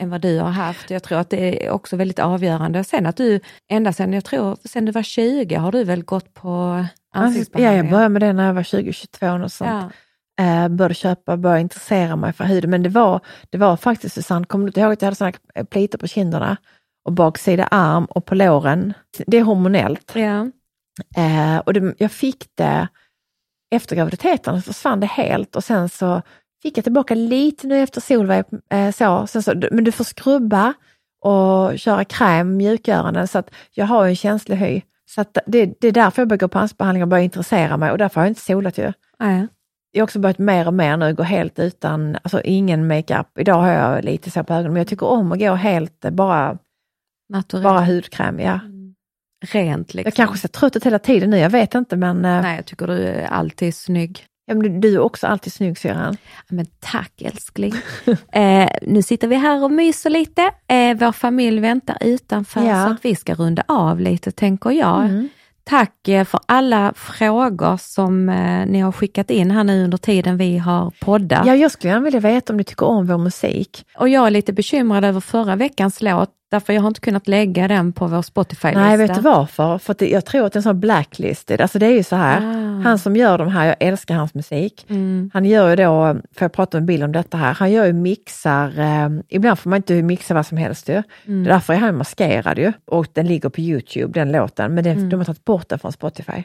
än 0.00 0.10
vad 0.10 0.20
du 0.20 0.38
har 0.38 0.50
haft. 0.50 0.90
Jag 0.90 1.02
tror 1.02 1.18
att 1.18 1.30
det 1.30 1.66
är 1.66 1.70
också 1.70 1.96
väldigt 1.96 2.18
avgörande. 2.18 2.84
Sen 2.84 3.06
att 3.06 3.16
du, 3.16 3.40
ända 3.68 3.92
sen, 3.92 4.12
jag 4.12 4.24
tror, 4.24 4.56
sen 4.64 4.84
du 4.84 4.92
var 4.92 5.02
20 5.02 5.54
har 5.54 5.72
du 5.72 5.84
väl 5.84 6.04
gått 6.04 6.34
på 6.34 6.84
Ja, 7.62 7.72
jag 7.72 7.90
började 7.90 8.08
med 8.08 8.22
det 8.22 8.32
när 8.32 8.46
jag 8.46 8.54
var 8.54 8.62
20-22 8.62 9.44
och 9.44 9.52
sånt. 9.52 9.70
Ja. 9.70 9.90
Eh, 10.40 10.68
började 10.68 10.94
köpa, 10.94 11.36
började 11.36 11.60
intressera 11.60 12.16
mig 12.16 12.32
för 12.32 12.44
huden. 12.44 12.70
Men 12.70 12.82
det 12.82 12.88
var, 12.88 13.20
det 13.50 13.58
var 13.58 13.76
faktiskt, 13.76 14.14
Susanne, 14.14 14.46
kommer 14.46 14.64
du 14.64 14.68
inte 14.68 14.80
ihåg 14.80 14.92
att 14.92 15.02
jag 15.02 15.06
hade 15.06 15.16
såna 15.16 15.32
här 15.54 15.64
plitor 15.64 15.98
på 15.98 16.06
kinderna 16.06 16.56
och 17.04 17.12
baksida 17.12 17.64
arm 17.64 18.04
och 18.04 18.24
på 18.24 18.34
låren? 18.34 18.92
Det 19.26 19.38
är 19.38 19.42
hormonellt. 19.42 20.12
Ja. 20.14 20.50
Eh, 21.16 21.58
och 21.58 21.72
det, 21.72 21.94
jag 21.98 22.12
fick 22.12 22.46
det 22.54 22.88
efter 23.74 23.96
graviditeten, 23.96 24.62
så 24.62 24.72
försvann 24.72 25.00
det 25.00 25.06
helt 25.06 25.56
och 25.56 25.64
sen 25.64 25.88
så 25.88 26.22
fick 26.62 26.78
jag 26.78 26.84
tillbaka 26.84 27.14
lite 27.14 27.66
nu 27.66 27.78
efter 27.78 28.00
Solveig. 28.00 28.44
Eh, 28.70 28.90
så, 28.90 29.26
sen 29.26 29.42
så, 29.42 29.54
men 29.70 29.84
du 29.84 29.92
får 29.92 30.04
skrubba 30.04 30.74
och 31.24 31.78
köra 31.78 32.04
kräm, 32.04 32.56
mjukgörande, 32.56 33.26
så 33.26 33.38
att 33.38 33.50
jag 33.74 33.86
har 33.86 34.06
en 34.06 34.16
känslig 34.16 34.56
hy. 34.56 34.82
Så 35.04 35.24
det, 35.46 35.74
det 35.80 35.88
är 35.88 35.92
därför 35.92 36.22
jag 36.22 36.28
börjar 36.28 36.38
gå 36.38 36.48
på 36.48 36.58
ansiktsbehandling 36.58 37.02
och 37.02 37.08
börjar 37.08 37.24
intressera 37.24 37.76
mig 37.76 37.90
och 37.90 37.98
därför 37.98 38.20
har 38.20 38.26
jag 38.26 38.30
inte 38.30 38.40
solat 38.40 38.78
ju. 38.78 38.92
Nej. 39.18 39.46
Jag 39.92 40.00
har 40.02 40.04
också 40.04 40.18
börjat 40.18 40.38
mer 40.38 40.66
och 40.66 40.74
mer 40.74 40.96
nu 40.96 41.14
gå 41.14 41.22
helt 41.22 41.58
utan, 41.58 42.16
alltså 42.22 42.40
ingen 42.42 42.86
makeup. 42.86 43.26
Idag 43.38 43.54
har 43.54 43.68
jag 43.72 44.04
lite 44.04 44.30
så 44.30 44.44
på 44.44 44.52
ögonen, 44.54 44.72
men 44.72 44.80
jag 44.80 44.86
tycker 44.88 45.06
om 45.06 45.32
att 45.32 45.38
gå 45.38 45.54
helt 45.54 46.00
bara, 46.10 46.58
Naturellt. 47.28 47.64
bara 47.64 47.84
hudkräm. 47.84 48.40
Ja. 48.40 48.60
Rent 49.52 49.94
liksom. 49.94 50.08
Jag 50.08 50.14
kanske 50.14 50.38
ser 50.38 50.48
trött 50.48 50.76
ut 50.76 50.86
hela 50.86 50.98
tiden 50.98 51.30
nu, 51.30 51.38
jag 51.38 51.50
vet 51.50 51.74
inte 51.74 51.96
men, 51.96 52.24
eh, 52.24 52.42
Nej, 52.42 52.56
jag 52.56 52.66
tycker 52.66 52.86
du 52.86 52.98
är 53.06 53.26
alltid 53.26 53.74
snygg. 53.74 54.26
ja, 54.46 54.54
men 54.54 54.62
du, 54.62 54.88
du 54.88 54.94
är 54.94 54.98
också 54.98 55.26
alltid 55.26 55.52
snygg 55.52 55.78
syrran. 55.78 56.16
Ja, 56.36 56.42
Men 56.48 56.66
tack 56.80 57.22
älskling. 57.22 57.72
eh, 58.32 58.68
nu 58.82 59.02
sitter 59.02 59.28
vi 59.28 59.36
här 59.36 59.64
och 59.64 59.70
myser 59.70 60.10
lite. 60.10 60.42
Eh, 60.68 60.96
vår 60.96 61.12
familj 61.12 61.60
väntar 61.60 61.96
utanför 62.00 62.62
Ja. 62.68 62.86
så 62.86 62.92
att 62.92 63.04
vi 63.04 63.16
ska 63.16 63.34
runda 63.34 63.62
av 63.68 64.00
lite 64.00 64.30
tänker 64.32 64.70
jag. 64.70 65.04
Mm. 65.04 65.28
Tack 65.64 66.08
eh, 66.08 66.24
för 66.24 66.40
alla 66.46 66.92
frågor 66.96 67.76
som 67.76 68.28
eh, 68.28 68.66
ni 68.66 68.80
har 68.80 68.92
skickat 68.92 69.30
in 69.30 69.50
här 69.50 69.64
nu 69.64 69.84
under 69.84 69.98
tiden 69.98 70.36
vi 70.36 70.58
har 70.58 70.92
poddat. 71.00 71.46
Ja, 71.46 71.56
jag 71.56 71.70
skulle 71.70 71.92
gärna 71.92 72.04
vilja 72.04 72.20
veta 72.20 72.52
om 72.52 72.56
ni 72.56 72.64
tycker 72.64 72.86
om 72.86 73.06
vår 73.06 73.18
musik. 73.18 73.86
Och 73.96 74.08
jag 74.08 74.26
är 74.26 74.30
lite 74.30 74.52
bekymrad 74.52 75.04
över 75.04 75.20
förra 75.20 75.56
veckans 75.56 76.02
låt, 76.02 76.30
därför 76.52 76.72
jag 76.72 76.80
har 76.80 76.88
inte 76.88 77.00
kunnat 77.00 77.28
lägga 77.28 77.68
den 77.68 77.92
på 77.92 78.06
vår 78.06 78.22
Spotify-lista. 78.22 78.80
Nej, 78.80 78.96
vet 78.96 79.14
du 79.14 79.20
varför? 79.20 79.78
För 79.78 79.94
det, 79.98 80.08
jag 80.10 80.24
tror 80.24 80.46
att 80.46 80.52
det 80.52 80.56
är 80.56 80.58
en 80.58 80.62
sån 80.62 80.80
blacklisted. 80.80 81.60
Alltså 81.60 81.78
det 81.78 81.86
är 81.86 81.90
ju 81.90 82.02
så 82.02 82.16
här, 82.16 82.36
Ah. 82.40 82.82
han 82.84 82.98
som 82.98 83.16
gör 83.16 83.38
de 83.38 83.48
här, 83.48 83.66
jag 83.66 83.76
älskar 83.80 84.14
hans 84.14 84.34
musik. 84.34 84.86
Mm. 84.88 85.30
Han 85.34 85.44
gör 85.44 85.70
ju 85.70 85.76
då, 85.76 86.16
för 86.36 86.44
jag 86.44 86.52
prata 86.52 86.76
med 86.76 86.84
Bill 86.84 87.02
om 87.02 87.12
detta 87.12 87.36
här, 87.36 87.52
han 87.54 87.70
gör 87.72 87.86
ju 87.86 87.92
mixar, 87.92 88.78
eh, 88.78 89.08
ibland 89.28 89.58
får 89.58 89.70
man 89.70 89.76
inte 89.76 90.02
mixa 90.02 90.34
vad 90.34 90.46
som 90.46 90.58
helst 90.58 90.88
ju. 90.88 91.02
Mm. 91.26 91.44
Därför 91.44 91.72
är 91.72 91.78
han 91.78 91.96
maskerad 91.96 92.58
ju. 92.58 92.72
Och 92.86 93.06
den 93.12 93.26
ligger 93.26 93.48
på 93.48 93.60
Youtube, 93.60 94.20
den 94.20 94.32
låten, 94.32 94.74
men 94.74 94.84
det, 94.84 94.90
Mm. 94.90 95.08
de 95.08 95.16
har 95.16 95.24
tagit 95.24 95.44
bort 95.44 95.68
den 95.68 95.78
från 95.78 95.92
Spotify. 95.92 96.42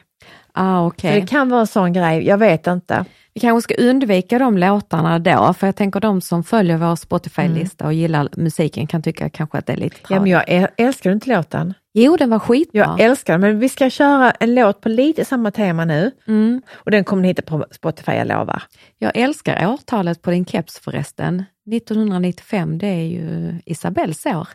Ah, 0.52 0.80
Så 0.82 0.86
okej. 0.86 1.20
det 1.20 1.26
kan 1.26 1.48
vara 1.48 1.60
en 1.60 1.66
sån 1.66 1.92
grej, 1.92 2.26
jag 2.26 2.38
vet 2.38 2.66
inte. 2.66 3.04
Vi 3.34 3.40
kanske 3.40 3.74
ska 3.74 3.82
undvika 3.82 4.38
de 4.38 4.58
låtarna 4.58 5.18
då, 5.18 5.54
för 5.58 5.66
jag 5.66 5.76
tänker 5.76 6.00
de 6.00 6.20
som 6.20 6.44
följer 6.44 6.76
vår 6.76 6.96
Spotify-lista 6.96 7.86
och 7.86 7.92
gillar 7.92 8.28
musiken 8.36 8.86
kan 8.86 9.02
tycka 9.02 9.30
kanske 9.30 9.58
att 9.58 9.66
det 9.66 9.72
är 9.72 9.76
lite 9.76 9.96
Ja, 10.08 10.20
men 10.20 10.30
tradigt. 10.30 10.48
jag 10.48 10.62
äl- 10.62 10.68
älskar 10.76 11.12
inte 11.12 11.28
låten? 11.36 11.74
Jo, 11.94 12.16
den 12.16 12.30
var 12.30 12.38
skitbra. 12.38 12.78
Jag 12.80 13.00
älskar 13.00 13.32
den, 13.34 13.40
men 13.40 13.58
vi 13.58 13.68
ska 13.68 13.90
köra 13.90 14.30
en 14.30 14.54
låt 14.54 14.80
på 14.80 14.88
lite 14.88 15.24
samma 15.24 15.50
tema 15.50 15.84
nu. 15.84 16.10
Mm. 16.28 16.62
Och 16.72 16.90
den 16.90 17.04
kommer 17.04 17.22
ni 17.22 17.28
hitta 17.28 17.42
på 17.42 17.66
Spotify, 17.70 18.12
jag 18.12 18.26
lovar. 18.28 18.62
Jag 18.98 19.16
älskar 19.16 19.66
årtalet 19.68 20.22
på 20.22 20.30
din 20.30 20.44
keps 20.44 20.78
förresten. 20.78 21.44
1995, 21.70 22.78
det 22.78 22.86
är 22.86 23.02
ju 23.04 23.54
Isabells 23.66 24.26
år. 24.26 24.48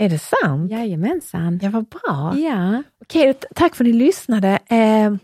Är 0.00 0.08
det 0.08 0.18
sant? 0.18 0.70
Jajamensan. 0.70 1.60
Ja, 1.62 1.70
vad 1.70 1.88
bra. 1.88 2.34
Ja. 2.36 2.82
Okej, 3.02 3.34
tack 3.54 3.74
för 3.74 3.84
att 3.84 3.86
ni 3.86 3.92
lyssnade. 3.92 4.58
Eh, 4.66 5.14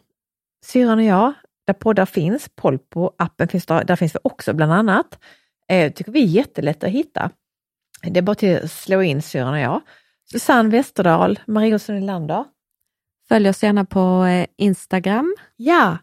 Syrran 0.65 0.99
och 0.99 1.05
jag, 1.05 1.33
där 1.67 1.75
poddar 1.75 2.07
finns, 2.07 2.49
Polpo, 2.57 3.11
appen 3.19 3.49
finns 3.49 3.67
där, 3.67 3.85
där 3.85 3.97
finns 3.97 4.15
vi 4.15 4.19
också 4.23 4.53
bland 4.53 4.73
annat. 4.73 5.19
Eh, 5.69 5.93
tycker 5.93 6.13
vi 6.13 6.23
är 6.23 6.27
jättelätt 6.27 6.85
att 6.85 6.91
hitta. 6.91 7.31
Det 8.03 8.19
är 8.19 8.23
bara 8.23 8.35
till 8.35 8.57
att 8.57 8.71
slå 8.71 9.03
in 9.03 9.23
Syrran 9.23 9.55
och 9.55 9.61
jag. 9.61 9.81
Susanne 10.31 10.69
Westerdahl, 10.69 11.41
Marie 11.47 11.75
Olsson 11.75 12.01
Nylander. 12.01 12.45
Följ 13.29 13.49
oss 13.49 13.63
gärna 13.63 13.85
på 13.85 14.25
eh, 14.25 14.47
Instagram. 14.57 15.37
Ja, 15.57 15.99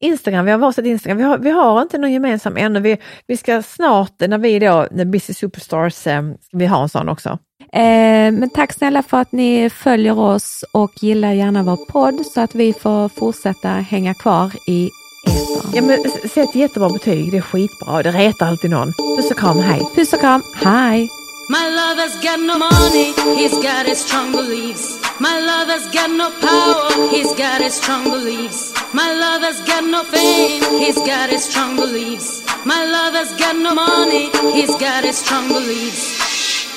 Instagram, 0.00 0.44
vi 0.44 0.50
har 0.50 0.58
varsitt 0.58 0.86
Instagram. 0.86 1.18
Vi 1.18 1.24
har, 1.24 1.38
vi 1.38 1.50
har 1.50 1.82
inte 1.82 1.98
någon 1.98 2.12
gemensam 2.12 2.56
ännu. 2.56 2.80
Vi, 2.80 2.98
vi 3.26 3.36
ska 3.36 3.62
snart, 3.62 4.20
när 4.20 4.38
vi 4.38 4.58
då, 4.58 4.88
när 4.90 5.04
Busy 5.04 5.34
Superstars, 5.34 6.06
eh, 6.06 6.22
vi 6.52 6.66
ha 6.66 6.82
en 6.82 6.88
sån 6.88 7.08
också. 7.08 7.38
Eh, 7.72 8.32
men 8.32 8.50
tack 8.50 8.72
snälla 8.72 9.02
för 9.02 9.16
att 9.20 9.32
ni 9.32 9.70
följer 9.70 10.18
oss 10.18 10.64
och 10.72 10.92
gillar 11.02 11.32
gärna 11.32 11.62
vår 11.62 11.76
podd 11.76 12.26
så 12.34 12.40
att 12.40 12.54
vi 12.54 12.72
får 12.72 13.08
fortsätta 13.08 13.68
hänga 13.68 14.14
kvar 14.14 14.52
i 14.66 14.90
etern. 15.26 15.70
Ja, 15.74 15.82
men 15.82 16.28
sätt 16.28 16.54
jättebra 16.54 16.88
betyg, 16.88 17.30
det 17.32 17.36
är 17.36 17.42
skitbra. 17.42 18.02
Det 18.02 18.10
retar 18.10 18.46
alltid 18.46 18.70
någon. 18.70 18.92
Puss 19.16 19.30
och 19.30 19.38
kram, 19.38 19.58
hej! 19.58 19.82
Puss 19.94 20.12
och 20.12 20.20
kram, 20.20 20.42
hej! 20.54 21.08
My 21.48 21.68
lover's 21.78 22.16
got 22.22 22.40
no 22.40 22.58
money, 22.58 23.12
he's 23.38 23.54
got 23.62 23.86
his 23.86 23.98
strong 23.98 24.32
beliefs. 24.32 24.98
My 25.20 25.38
lover's 25.40 25.86
got 25.92 26.10
no 26.10 26.30
power, 26.40 27.08
he's 27.12 27.32
got 27.36 27.62
his 27.62 27.74
strong 27.74 28.04
beliefs. 28.10 28.74
My 28.92 29.12
lover's 29.14 29.60
got 29.64 29.84
no 29.84 30.02
fame, 30.02 30.62
he's 30.80 30.98
got 30.98 31.30
his 31.30 31.44
strong 31.44 31.76
beliefs. 31.76 32.42
My 32.64 32.84
lover's 32.84 33.32
got 33.38 33.54
no 33.56 33.74
money, 33.74 34.28
he's 34.52 34.74
got 34.76 35.04
his 35.04 35.18
strong 35.18 35.46
beliefs. 35.48 36.35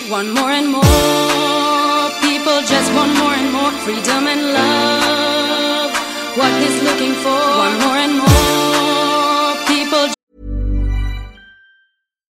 One 0.10 0.34
more 0.34 0.50
and 0.50 0.72
more, 0.72 2.10
people 2.20 2.62
just 2.66 2.92
want 2.96 3.14
more 3.20 3.32
and 3.32 3.54
more. 3.54 3.72
Freedom 3.86 4.26
and 4.26 4.42
love. 4.58 5.92
What 6.36 6.52
he's 6.64 6.82
looking 6.82 7.14
for, 7.14 7.40
one 7.66 7.78
more 7.86 7.98
and 8.06 8.18
more, 8.18 8.69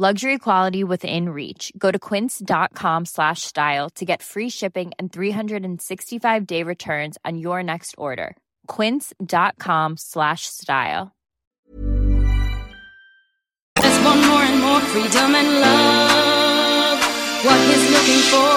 Luxury 0.00 0.38
quality 0.38 0.82
within 0.82 1.28
reach. 1.28 1.74
Go 1.76 1.90
to 1.90 1.98
quince.com 1.98 3.04
slash 3.04 3.42
style 3.42 3.90
to 3.96 4.06
get 4.06 4.22
free 4.22 4.48
shipping 4.48 4.92
and 4.98 5.12
365 5.12 6.46
day 6.46 6.62
returns 6.62 7.18
on 7.22 7.36
your 7.36 7.62
next 7.62 7.94
order. 7.98 8.34
Quince.com 8.66 9.98
slash 9.98 10.46
style. 10.46 11.12
Just 13.76 14.02
want 14.02 14.24
more 14.24 14.42
and 14.42 14.62
more 14.62 14.80
freedom 14.88 15.34
and 15.34 15.60
love. 15.60 16.98
What 17.44 17.60
he's 17.68 17.84
looking 17.92 18.24
for, 18.32 18.56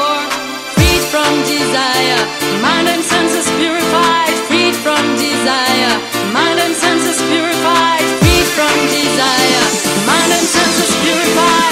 freed 0.79 1.03
from 1.11 1.33
desire. 1.43 2.23
Mind 2.61 2.87
and 2.87 3.03
senses 3.03 3.51
purified, 3.59 4.33
freed 4.47 4.75
from 4.77 5.03
desire. 5.17 6.12